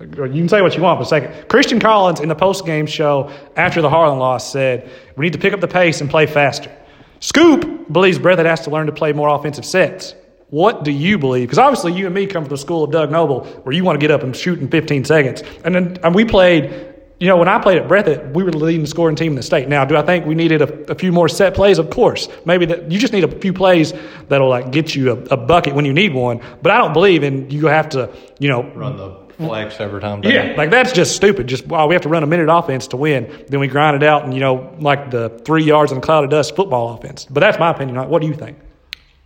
You 0.00 0.40
can 0.40 0.48
say 0.48 0.62
what 0.62 0.76
you 0.76 0.82
want 0.82 0.98
for 0.98 1.02
a 1.02 1.06
second. 1.06 1.48
Christian 1.48 1.78
Collins 1.78 2.20
in 2.20 2.28
the 2.28 2.34
post 2.34 2.66
game 2.66 2.86
show 2.86 3.30
after 3.56 3.80
the 3.80 3.88
Harlan 3.88 4.18
loss 4.18 4.50
said, 4.50 4.90
We 5.16 5.26
need 5.26 5.32
to 5.34 5.38
pick 5.38 5.52
up 5.52 5.60
the 5.60 5.68
pace 5.68 6.00
and 6.00 6.10
play 6.10 6.26
faster. 6.26 6.74
Scoop 7.20 7.92
believes 7.92 8.18
Breathitt 8.18 8.46
has 8.46 8.62
to 8.62 8.70
learn 8.70 8.86
to 8.86 8.92
play 8.92 9.12
more 9.12 9.28
offensive 9.28 9.64
sets. 9.64 10.16
What 10.48 10.82
do 10.82 10.90
you 10.90 11.18
believe? 11.18 11.46
Because 11.46 11.58
obviously, 11.58 11.92
you 11.92 12.06
and 12.06 12.14
me 12.14 12.26
come 12.26 12.44
from 12.44 12.50
the 12.50 12.58
school 12.58 12.82
of 12.82 12.90
Doug 12.90 13.12
Noble, 13.12 13.44
where 13.62 13.72
you 13.72 13.84
want 13.84 13.98
to 13.98 14.04
get 14.04 14.10
up 14.10 14.22
and 14.22 14.36
shoot 14.36 14.58
in 14.58 14.68
15 14.68 15.04
seconds. 15.04 15.42
And 15.64 15.74
then 15.74 15.98
and 16.02 16.14
we 16.14 16.24
played, 16.24 16.91
you 17.22 17.28
know, 17.28 17.36
when 17.36 17.46
I 17.46 17.60
played 17.60 17.78
at 17.78 17.86
Breathitt, 17.86 18.34
we 18.34 18.42
were 18.42 18.50
the 18.50 18.58
leading 18.58 18.84
scoring 18.84 19.14
team 19.14 19.30
in 19.30 19.36
the 19.36 19.44
state. 19.44 19.68
Now, 19.68 19.84
do 19.84 19.96
I 19.96 20.02
think 20.02 20.26
we 20.26 20.34
needed 20.34 20.60
a, 20.60 20.90
a 20.90 20.94
few 20.96 21.12
more 21.12 21.28
set 21.28 21.54
plays? 21.54 21.78
Of 21.78 21.88
course. 21.88 22.28
Maybe 22.44 22.66
that 22.66 22.90
you 22.90 22.98
just 22.98 23.12
need 23.12 23.22
a 23.22 23.40
few 23.40 23.52
plays 23.52 23.92
that'll 24.28 24.48
like 24.48 24.72
get 24.72 24.96
you 24.96 25.12
a, 25.12 25.16
a 25.26 25.36
bucket 25.36 25.76
when 25.76 25.84
you 25.84 25.92
need 25.92 26.14
one. 26.14 26.40
But 26.62 26.72
I 26.72 26.78
don't 26.78 26.92
believe 26.92 27.22
in 27.22 27.48
you 27.48 27.68
have 27.68 27.90
to, 27.90 28.12
you 28.40 28.48
know, 28.48 28.64
Run 28.74 28.96
the 28.96 29.10
flex 29.36 29.78
every 29.78 30.00
time. 30.00 30.20
down. 30.20 30.32
yeah, 30.32 30.54
like 30.56 30.70
that's 30.70 30.90
just 30.90 31.14
stupid. 31.14 31.46
Just 31.46 31.64
wow, 31.68 31.86
we 31.86 31.94
have 31.94 32.02
to 32.02 32.08
run 32.08 32.24
a 32.24 32.26
minute 32.26 32.48
offense 32.52 32.88
to 32.88 32.96
win. 32.96 33.44
Then 33.48 33.60
we 33.60 33.68
grind 33.68 33.94
it 33.94 34.02
out, 34.02 34.24
and 34.24 34.34
you 34.34 34.40
know, 34.40 34.74
like 34.80 35.12
the 35.12 35.28
three 35.44 35.62
yards 35.62 35.92
in 35.92 35.98
a 35.98 36.00
cloud 36.00 36.24
of 36.24 36.30
dust 36.30 36.56
football 36.56 36.94
offense. 36.94 37.24
But 37.30 37.38
that's 37.38 37.56
my 37.60 37.70
opinion. 37.70 38.08
What 38.08 38.20
do 38.20 38.26
you 38.26 38.34
think? 38.34 38.58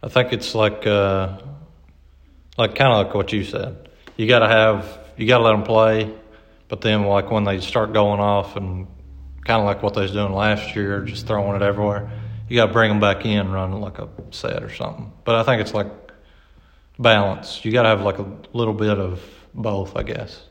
I 0.02 0.08
think 0.08 0.34
it's 0.34 0.54
like, 0.54 0.86
uh, 0.86 1.38
like 2.58 2.74
kind 2.74 2.92
of 2.92 3.06
like 3.06 3.14
what 3.14 3.32
you 3.32 3.42
said. 3.42 3.88
You 4.18 4.28
got 4.28 4.40
to 4.40 4.48
have, 4.48 4.98
you 5.16 5.26
got 5.26 5.38
to 5.38 5.44
let 5.44 5.52
them 5.52 5.62
play, 5.64 6.14
but 6.68 6.80
then 6.80 7.04
like 7.04 7.30
when 7.30 7.44
they 7.44 7.60
start 7.60 7.92
going 7.92 8.20
off 8.20 8.56
and 8.56 8.86
kind 9.44 9.60
of 9.60 9.66
like 9.66 9.82
what 9.82 9.94
they 9.94 10.02
was 10.02 10.12
doing 10.12 10.32
last 10.32 10.74
year, 10.74 11.00
just 11.02 11.26
throwing 11.26 11.54
it 11.56 11.62
everywhere, 11.62 12.10
you 12.48 12.56
got 12.56 12.66
to 12.66 12.72
bring 12.72 12.88
them 12.88 13.00
back 13.00 13.24
in, 13.24 13.50
running 13.50 13.80
like 13.80 13.98
a 13.98 14.08
set 14.30 14.62
or 14.62 14.72
something. 14.72 15.12
But 15.24 15.36
I 15.36 15.42
think 15.42 15.60
it's 15.60 15.74
like 15.74 15.88
balance. 16.98 17.64
You 17.64 17.72
got 17.72 17.82
to 17.82 17.88
have 17.88 18.02
like 18.02 18.18
a 18.18 18.26
little 18.52 18.74
bit 18.74 18.98
of 18.98 19.22
both, 19.54 19.96
I 19.96 20.02
guess. 20.02 20.42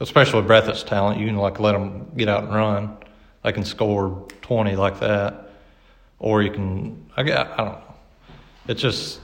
Especially 0.00 0.40
with 0.40 0.46
Breathitt's 0.46 0.82
talent, 0.82 1.20
you 1.20 1.26
can 1.26 1.36
like 1.36 1.60
let 1.60 1.72
them 1.72 2.10
get 2.16 2.28
out 2.28 2.44
and 2.44 2.54
run. 2.54 2.96
They 3.42 3.52
can 3.52 3.64
score 3.64 4.26
twenty 4.40 4.76
like 4.76 5.00
that, 5.00 5.50
or 6.18 6.42
you 6.42 6.50
can. 6.50 7.10
I. 7.16 7.22
I 7.22 7.24
don't 7.24 7.56
know. 7.58 7.94
It's 8.68 8.80
just. 8.80 9.20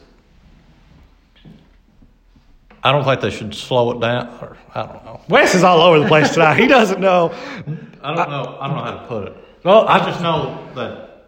I 2.87 2.93
don't 2.93 3.03
think 3.03 3.21
they 3.21 3.31
should 3.31 3.53
slow 3.53 3.91
it 3.91 4.01
down. 4.01 4.29
Or 4.41 4.57
I 4.73 4.87
don't 4.87 5.05
know. 5.05 5.21
Wes 5.29 5.57
is 5.57 5.65
all 5.65 5.81
over 5.81 5.99
the 5.99 6.07
place 6.07 6.31
tonight. 6.31 6.61
He 6.61 6.69
doesn't 6.69 7.01
know. 7.01 7.35
I 8.01 8.15
don't 8.15 8.31
know. 8.31 8.59
I 8.61 8.69
don't 8.69 8.77
know 8.77 8.85
how 8.85 8.93
to 8.93 9.07
put 9.09 9.27
it. 9.27 9.37
Well, 9.65 9.89
I 9.89 9.99
just 9.99 10.21
know 10.21 10.69
that 10.77 11.25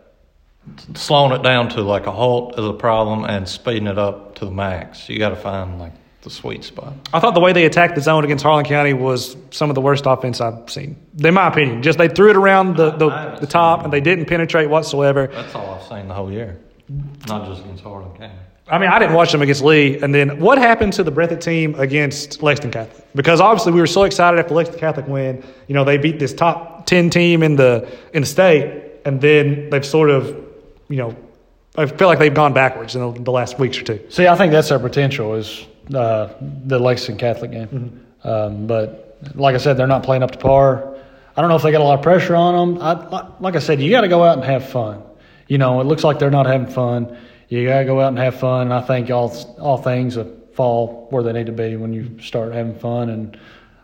slowing 0.94 1.32
it 1.32 1.42
down 1.42 1.68
to 1.70 1.82
like 1.82 2.06
a 2.06 2.12
halt 2.12 2.56
is 2.56 2.64
a 2.64 2.72
problem, 2.72 3.24
and 3.24 3.48
speeding 3.48 3.88
it 3.88 3.98
up 3.98 4.36
to 4.36 4.44
the 4.44 4.52
max. 4.52 5.08
You 5.08 5.18
got 5.18 5.30
to 5.30 5.36
find 5.36 5.80
like 5.80 5.94
the 6.22 6.30
sweet 6.30 6.62
spot. 6.62 6.92
I 7.12 7.18
thought 7.18 7.34
the 7.34 7.40
way 7.40 7.52
they 7.52 7.64
attacked 7.64 7.96
the 7.96 8.02
zone 8.02 8.22
against 8.22 8.44
Harlan 8.44 8.64
County 8.64 8.92
was 8.92 9.36
some 9.50 9.68
of 9.68 9.74
the 9.74 9.80
worst 9.80 10.04
offense 10.06 10.40
I've 10.40 10.70
seen. 10.70 10.94
In 11.18 11.34
my 11.34 11.48
opinion, 11.48 11.82
just 11.82 11.98
they 11.98 12.06
threw 12.08 12.30
it 12.30 12.36
around 12.36 12.76
the 12.76 12.92
the, 12.92 13.38
the 13.40 13.48
top 13.48 13.82
and 13.82 13.92
they 13.92 14.00
didn't 14.00 14.26
penetrate 14.26 14.70
whatsoever. 14.70 15.26
That's 15.26 15.56
all 15.56 15.74
I've 15.74 15.88
seen 15.88 16.06
the 16.06 16.14
whole 16.14 16.30
year, 16.30 16.60
not 17.26 17.48
just 17.48 17.64
against 17.64 17.82
Harlan 17.82 18.16
County. 18.16 18.34
I 18.70 18.78
mean, 18.78 18.90
I 18.90 18.98
didn't 18.98 19.14
watch 19.14 19.32
them 19.32 19.40
against 19.42 19.62
Lee. 19.62 19.98
And 20.00 20.14
then 20.14 20.40
what 20.40 20.58
happened 20.58 20.92
to 20.94 21.02
the 21.02 21.10
Breathitt 21.10 21.40
team 21.40 21.74
against 21.76 22.42
Lexington 22.42 22.70
Catholic? 22.70 23.06
Because 23.14 23.40
obviously 23.40 23.72
we 23.72 23.80
were 23.80 23.86
so 23.86 24.02
excited 24.04 24.38
after 24.38 24.54
Lexington 24.54 24.80
Catholic 24.80 25.06
win. 25.06 25.42
You 25.68 25.74
know, 25.74 25.84
they 25.84 25.96
beat 25.96 26.18
this 26.18 26.34
top 26.34 26.86
ten 26.86 27.08
team 27.10 27.42
in 27.42 27.56
the 27.56 27.88
in 28.12 28.22
the 28.22 28.26
state, 28.26 28.92
and 29.04 29.20
then 29.20 29.70
they've 29.70 29.86
sort 29.86 30.10
of, 30.10 30.26
you 30.88 30.96
know, 30.96 31.16
I 31.76 31.86
feel 31.86 32.08
like 32.08 32.18
they've 32.18 32.34
gone 32.34 32.52
backwards 32.52 32.94
in 32.94 33.00
the, 33.00 33.20
the 33.22 33.30
last 33.30 33.58
weeks 33.58 33.78
or 33.78 33.84
two. 33.84 34.00
See, 34.10 34.26
I 34.26 34.36
think 34.36 34.52
that's 34.52 34.68
their 34.68 34.78
potential 34.78 35.34
is 35.34 35.66
uh, 35.94 36.28
the 36.40 36.78
Lexington 36.78 37.18
Catholic 37.18 37.52
game. 37.52 38.04
Um, 38.24 38.66
but 38.66 39.16
like 39.34 39.54
I 39.54 39.58
said, 39.58 39.76
they're 39.76 39.86
not 39.86 40.02
playing 40.02 40.22
up 40.22 40.32
to 40.32 40.38
par. 40.38 40.96
I 41.36 41.40
don't 41.40 41.48
know 41.50 41.56
if 41.56 41.62
they 41.62 41.70
got 41.70 41.80
a 41.80 41.84
lot 41.84 41.94
of 41.94 42.02
pressure 42.02 42.34
on 42.34 42.74
them. 42.74 42.82
I, 42.82 43.28
like 43.38 43.54
I 43.54 43.60
said, 43.60 43.80
you 43.80 43.90
got 43.90 44.00
to 44.00 44.08
go 44.08 44.24
out 44.24 44.36
and 44.36 44.44
have 44.44 44.68
fun. 44.68 45.02
You 45.46 45.56
know, 45.56 45.80
it 45.80 45.84
looks 45.84 46.02
like 46.02 46.18
they're 46.18 46.30
not 46.30 46.46
having 46.46 46.66
fun. 46.66 47.16
You 47.48 47.66
got 47.66 47.78
to 47.80 47.84
go 47.84 48.00
out 48.00 48.08
and 48.08 48.18
have 48.18 48.38
fun. 48.38 48.62
And 48.62 48.74
I 48.74 48.80
think 48.82 49.10
all 49.10 49.30
all 49.58 49.78
things 49.78 50.18
fall 50.54 51.06
where 51.10 51.22
they 51.22 51.32
need 51.32 51.46
to 51.46 51.52
be 51.52 51.76
when 51.76 51.92
you 51.92 52.20
start 52.20 52.52
having 52.52 52.78
fun. 52.78 53.10
And 53.10 53.38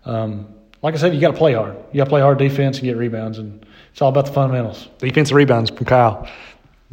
um, 0.05 0.55
like 0.83 0.95
I 0.95 0.99
said, 0.99 1.15
you 1.15 1.21
got 1.21 1.31
to 1.31 1.37
play 1.37 1.55
hard. 1.55 1.77
You 1.93 1.99
got 1.99 2.05
to 2.05 2.11
play 2.11 2.21
hard 2.21 2.39
defense 2.39 2.79
and 2.79 2.85
get 2.85 2.97
rebounds. 2.97 3.39
And 3.39 3.65
it's 3.91 4.03
all 4.03 4.11
about 4.11 4.27
the 4.27 4.33
fundamentals. 4.33 4.89
Defensive 4.99 5.35
rebounds 5.35 5.71
from 5.71 5.87
Kyle. 5.87 6.29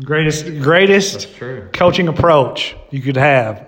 Greatest 0.03 0.45
greatest 0.61 1.27
coaching 1.73 2.07
approach 2.07 2.75
you 2.89 3.01
could 3.01 3.17
have. 3.17 3.67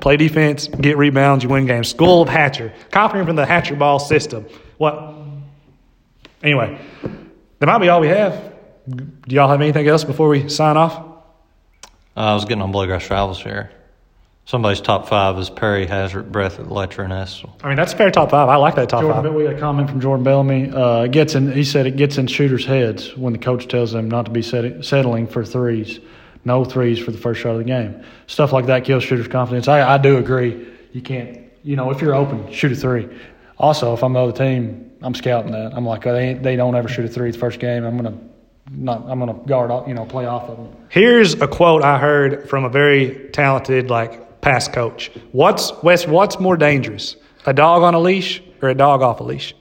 Play 0.00 0.16
defense, 0.16 0.68
get 0.68 0.96
rebounds, 0.96 1.42
you 1.42 1.50
win 1.50 1.66
games. 1.66 1.88
School 1.88 2.22
of 2.22 2.28
Hatcher. 2.28 2.72
Copying 2.92 3.26
from 3.26 3.34
the 3.34 3.44
Hatcher 3.44 3.74
ball 3.74 3.98
system. 3.98 4.46
What? 4.78 5.14
Anyway, 6.44 6.78
that 7.58 7.66
might 7.66 7.78
be 7.78 7.88
all 7.88 8.00
we 8.00 8.08
have. 8.08 8.54
Do 8.88 9.34
y'all 9.34 9.48
have 9.48 9.60
anything 9.60 9.88
else 9.88 10.04
before 10.04 10.28
we 10.28 10.48
sign 10.48 10.76
off? 10.76 11.13
Uh, 12.16 12.20
I 12.20 12.34
was 12.34 12.44
getting 12.44 12.62
on 12.62 12.72
Bluegrass 12.72 13.10
Rivals 13.10 13.42
here. 13.42 13.70
Somebody's 14.46 14.82
top 14.82 15.08
five 15.08 15.38
is 15.38 15.48
Perry, 15.48 15.86
Hazard, 15.86 16.30
Breathitt, 16.30 16.70
Letcher, 16.70 17.02
and 17.02 17.12
Estill. 17.12 17.56
I 17.62 17.68
mean, 17.68 17.76
that's 17.76 17.94
a 17.94 17.96
fair 17.96 18.10
top 18.10 18.30
five. 18.30 18.48
I 18.50 18.56
like 18.56 18.74
that 18.74 18.90
top 18.90 19.00
Jordan, 19.00 19.22
five. 19.24 19.32
we 19.32 19.44
got 19.44 19.54
a 19.54 19.58
comment 19.58 19.88
from 19.88 20.00
Jordan 20.02 20.22
Bellamy. 20.22 20.70
Uh, 20.70 21.06
gets 21.06 21.34
in. 21.34 21.50
He 21.50 21.64
said 21.64 21.86
it 21.86 21.96
gets 21.96 22.18
in 22.18 22.26
shooters' 22.26 22.66
heads 22.66 23.16
when 23.16 23.32
the 23.32 23.38
coach 23.38 23.68
tells 23.68 23.92
them 23.92 24.10
not 24.10 24.26
to 24.26 24.30
be 24.30 24.42
set, 24.42 24.84
settling 24.84 25.26
for 25.26 25.46
threes, 25.46 25.98
no 26.44 26.62
threes 26.62 26.98
for 26.98 27.10
the 27.10 27.16
first 27.16 27.40
shot 27.40 27.52
of 27.52 27.58
the 27.58 27.64
game. 27.64 28.04
Stuff 28.26 28.52
like 28.52 28.66
that 28.66 28.84
kills 28.84 29.02
shooters' 29.02 29.28
confidence. 29.28 29.66
I, 29.66 29.94
I 29.94 29.98
do 29.98 30.18
agree. 30.18 30.68
You 30.92 31.00
can't. 31.00 31.40
You 31.62 31.76
know, 31.76 31.90
if 31.90 32.02
you're 32.02 32.14
open, 32.14 32.52
shoot 32.52 32.70
a 32.72 32.76
three. 32.76 33.08
Also, 33.56 33.94
if 33.94 34.04
I'm 34.04 34.12
the 34.12 34.20
other 34.20 34.32
team, 34.36 34.92
I'm 35.00 35.14
scouting 35.14 35.52
that. 35.52 35.72
I'm 35.74 35.86
like, 35.86 36.02
they 36.02 36.34
they 36.34 36.56
don't 36.56 36.74
ever 36.74 36.88
shoot 36.88 37.06
a 37.06 37.08
three 37.08 37.30
the 37.30 37.38
first 37.38 37.60
game. 37.60 37.84
I'm 37.84 37.96
gonna 37.96 38.18
not. 38.70 39.04
I'm 39.08 39.18
gonna 39.18 39.34
guard. 39.46 39.70
off- 39.70 39.86
You 39.88 39.94
know, 39.94 40.04
play 40.04 40.26
off 40.26 40.48
of 40.48 40.56
them. 40.56 40.68
Here's 40.88 41.34
a 41.40 41.46
quote 41.48 41.82
I 41.82 41.98
heard 41.98 42.48
from 42.48 42.64
a 42.64 42.68
very 42.68 43.28
talented, 43.32 43.90
like, 43.90 44.40
pass 44.40 44.68
coach. 44.68 45.10
What's 45.32 45.72
Wes? 45.82 46.06
What's 46.06 46.38
more 46.40 46.56
dangerous, 46.56 47.16
a 47.46 47.52
dog 47.52 47.82
on 47.82 47.94
a 47.94 47.98
leash 48.00 48.42
or 48.62 48.68
a 48.68 48.74
dog 48.74 49.02
off 49.02 49.20
a 49.20 49.24
leash? 49.24 49.54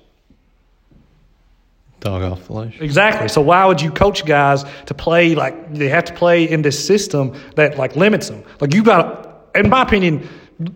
Dog 1.99 2.21
off 2.21 2.47
the 2.47 2.53
leash. 2.53 2.81
Exactly. 2.81 3.29
So 3.29 3.39
why 3.41 3.65
would 3.65 3.81
you 3.81 3.89
coach 3.89 4.25
guys 4.25 4.65
to 4.87 4.93
play 4.93 5.35
like 5.35 5.73
they 5.73 5.87
have 5.87 6.03
to 6.05 6.13
play 6.13 6.43
in 6.49 6.61
this 6.61 6.83
system 6.85 7.33
that 7.55 7.77
like 7.77 7.95
limits 7.95 8.27
them? 8.29 8.43
Like 8.59 8.73
you 8.73 8.83
got, 8.83 9.47
in 9.55 9.69
my 9.69 9.83
opinion, 9.83 10.27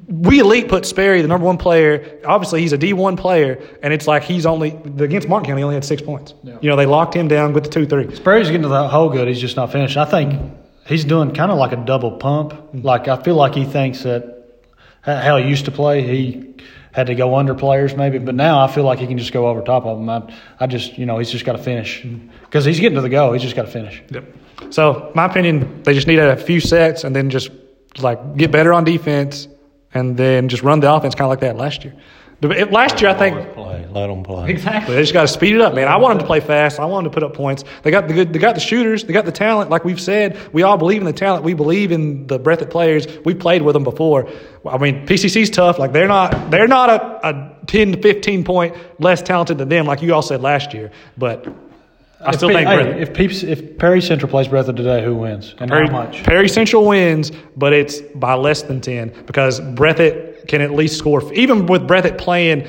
we 0.07 0.39
elite 0.39 0.69
put 0.69 0.85
Sperry 0.85 1.21
the 1.21 1.27
number 1.27 1.45
one 1.45 1.57
player. 1.57 2.19
Obviously, 2.25 2.61
he's 2.61 2.73
a 2.73 2.77
D 2.77 2.93
one 2.93 3.17
player, 3.17 3.61
and 3.83 3.93
it's 3.93 4.07
like 4.07 4.23
he's 4.23 4.45
only 4.45 4.69
against 4.69 5.27
Martin 5.27 5.47
County. 5.47 5.61
He 5.61 5.63
only 5.63 5.75
had 5.75 5.85
six 5.85 6.01
points. 6.01 6.33
You 6.43 6.69
know, 6.69 6.75
they 6.75 6.85
locked 6.85 7.13
him 7.13 7.27
down 7.27 7.53
with 7.53 7.65
the 7.65 7.69
two 7.69 7.85
three. 7.85 8.15
Sperry's 8.15 8.47
getting 8.47 8.63
to 8.63 8.67
the 8.67 8.87
hole 8.87 9.09
good. 9.09 9.27
He's 9.27 9.41
just 9.41 9.55
not 9.55 9.71
finished. 9.71 9.97
I 9.97 10.05
think 10.05 10.39
he's 10.85 11.05
doing 11.05 11.33
kind 11.33 11.51
of 11.51 11.57
like 11.57 11.71
a 11.71 11.77
double 11.77 12.17
pump. 12.17 12.53
Mm-hmm. 12.53 12.81
Like 12.81 13.07
I 13.07 13.21
feel 13.21 13.35
like 13.35 13.53
he 13.53 13.65
thinks 13.65 14.03
that 14.03 14.37
how 15.03 15.37
he 15.37 15.47
used 15.47 15.65
to 15.65 15.71
play, 15.71 16.01
he 16.01 16.55
had 16.91 17.07
to 17.07 17.15
go 17.15 17.35
under 17.35 17.53
players 17.53 17.95
maybe. 17.95 18.17
But 18.17 18.35
now 18.35 18.63
I 18.63 18.67
feel 18.67 18.83
like 18.83 18.99
he 18.99 19.07
can 19.07 19.17
just 19.17 19.31
go 19.31 19.47
over 19.47 19.61
top 19.61 19.85
of 19.85 19.97
them. 19.97 20.09
I, 20.09 20.33
I 20.59 20.67
just, 20.67 20.97
you 20.97 21.05
know, 21.05 21.17
he's 21.17 21.31
just 21.31 21.45
got 21.45 21.53
to 21.53 21.63
finish 21.63 22.01
mm-hmm. 22.01 22.29
because 22.45 22.65
he's 22.65 22.79
getting 22.79 22.95
to 22.95 23.01
the 23.01 23.09
goal. 23.09 23.33
He's 23.33 23.43
just 23.43 23.55
got 23.55 23.65
to 23.65 23.71
finish. 23.71 24.01
Yep. 24.09 24.25
So, 24.71 25.11
my 25.13 25.25
opinion, 25.25 25.83
they 25.83 25.93
just 25.93 26.07
need 26.07 26.19
a 26.19 26.35
few 26.35 26.59
sets 26.59 27.03
and 27.03 27.15
then 27.15 27.29
just 27.29 27.51
like 27.99 28.35
get 28.35 28.51
better 28.51 28.73
on 28.73 28.83
defense 28.83 29.47
and 29.97 30.15
then 30.17 30.47
just 30.47 30.63
run 30.63 30.79
the 30.79 30.93
offense 30.93 31.15
kind 31.15 31.25
of 31.25 31.29
like 31.29 31.39
that 31.41 31.57
last 31.57 31.83
year. 31.83 31.93
Last 32.41 33.01
year, 33.01 33.09
I 33.09 33.15
think. 33.15 33.53
play. 33.55 33.87
Let 33.87 34.07
them 34.07 34.21
play. 34.21 34.51
Exactly. 34.51 34.93
They 34.93 35.01
just 35.01 35.11
got 35.11 35.23
to 35.23 35.27
speed 35.27 35.55
it 35.55 35.61
up, 35.61 35.73
man. 35.73 35.87
I 35.87 35.97
want 35.97 36.13
them 36.13 36.19
to 36.19 36.27
play 36.27 36.39
fast. 36.39 36.79
I 36.79 36.85
want 36.85 37.03
them 37.03 37.11
to 37.11 37.15
put 37.15 37.23
up 37.23 37.33
points. 37.33 37.63
They 37.81 37.89
got 37.89 38.07
the 38.07 38.13
good. 38.13 38.31
They 38.31 38.37
got 38.37 38.53
the 38.53 38.61
shooters. 38.61 39.03
They 39.05 39.11
got 39.11 39.25
the 39.25 39.31
talent. 39.31 39.71
Like 39.71 39.83
we've 39.83 39.99
said, 39.99 40.37
we 40.53 40.61
all 40.61 40.77
believe 40.77 41.01
in 41.01 41.05
the 41.07 41.13
talent. 41.13 41.43
We 41.43 41.55
believe 41.55 41.91
in 41.91 42.27
the 42.27 42.37
breadth 42.37 42.61
of 42.61 42.69
players. 42.69 43.07
We 43.25 43.33
played 43.33 43.63
with 43.63 43.73
them 43.73 43.83
before. 43.83 44.29
I 44.69 44.77
mean, 44.77 45.07
PCC's 45.07 45.49
tough. 45.49 45.79
Like 45.79 45.93
they're 45.93 46.07
not. 46.07 46.51
They're 46.51 46.67
not 46.67 46.89
a, 46.91 47.27
a 47.27 47.55
ten 47.65 47.93
to 47.93 48.01
fifteen 48.03 48.43
point 48.43 48.75
less 48.99 49.23
talented 49.23 49.57
than 49.57 49.69
them, 49.69 49.87
like 49.87 50.03
you 50.03 50.13
all 50.13 50.21
said 50.21 50.41
last 50.43 50.75
year. 50.75 50.91
But 51.17 51.47
I 52.19 52.35
still 52.35 52.49
if, 52.49 52.55
think 52.55 52.67
hey, 52.67 53.01
if 53.01 53.13
Peeps, 53.13 53.43
if 53.43 53.77
Perry 53.77 54.01
Central 54.01 54.29
plays 54.29 54.47
Breathitt 54.47 54.75
today, 54.75 55.03
who 55.03 55.15
wins 55.15 55.53
and 55.59 55.69
Perry, 55.69 55.85
how 55.87 55.91
much? 55.91 56.23
Perry 56.23 56.49
Central 56.49 56.85
wins, 56.85 57.31
but 57.55 57.73
it's 57.73 58.01
by 58.15 58.33
less 58.33 58.63
than 58.63 58.81
ten 58.81 59.13
because 59.25 59.59
Breathitt 59.61 60.47
can 60.47 60.61
at 60.61 60.71
least 60.71 60.97
score. 60.97 61.31
Even 61.33 61.65
with 61.67 61.87
Breathitt 61.87 62.17
playing 62.17 62.65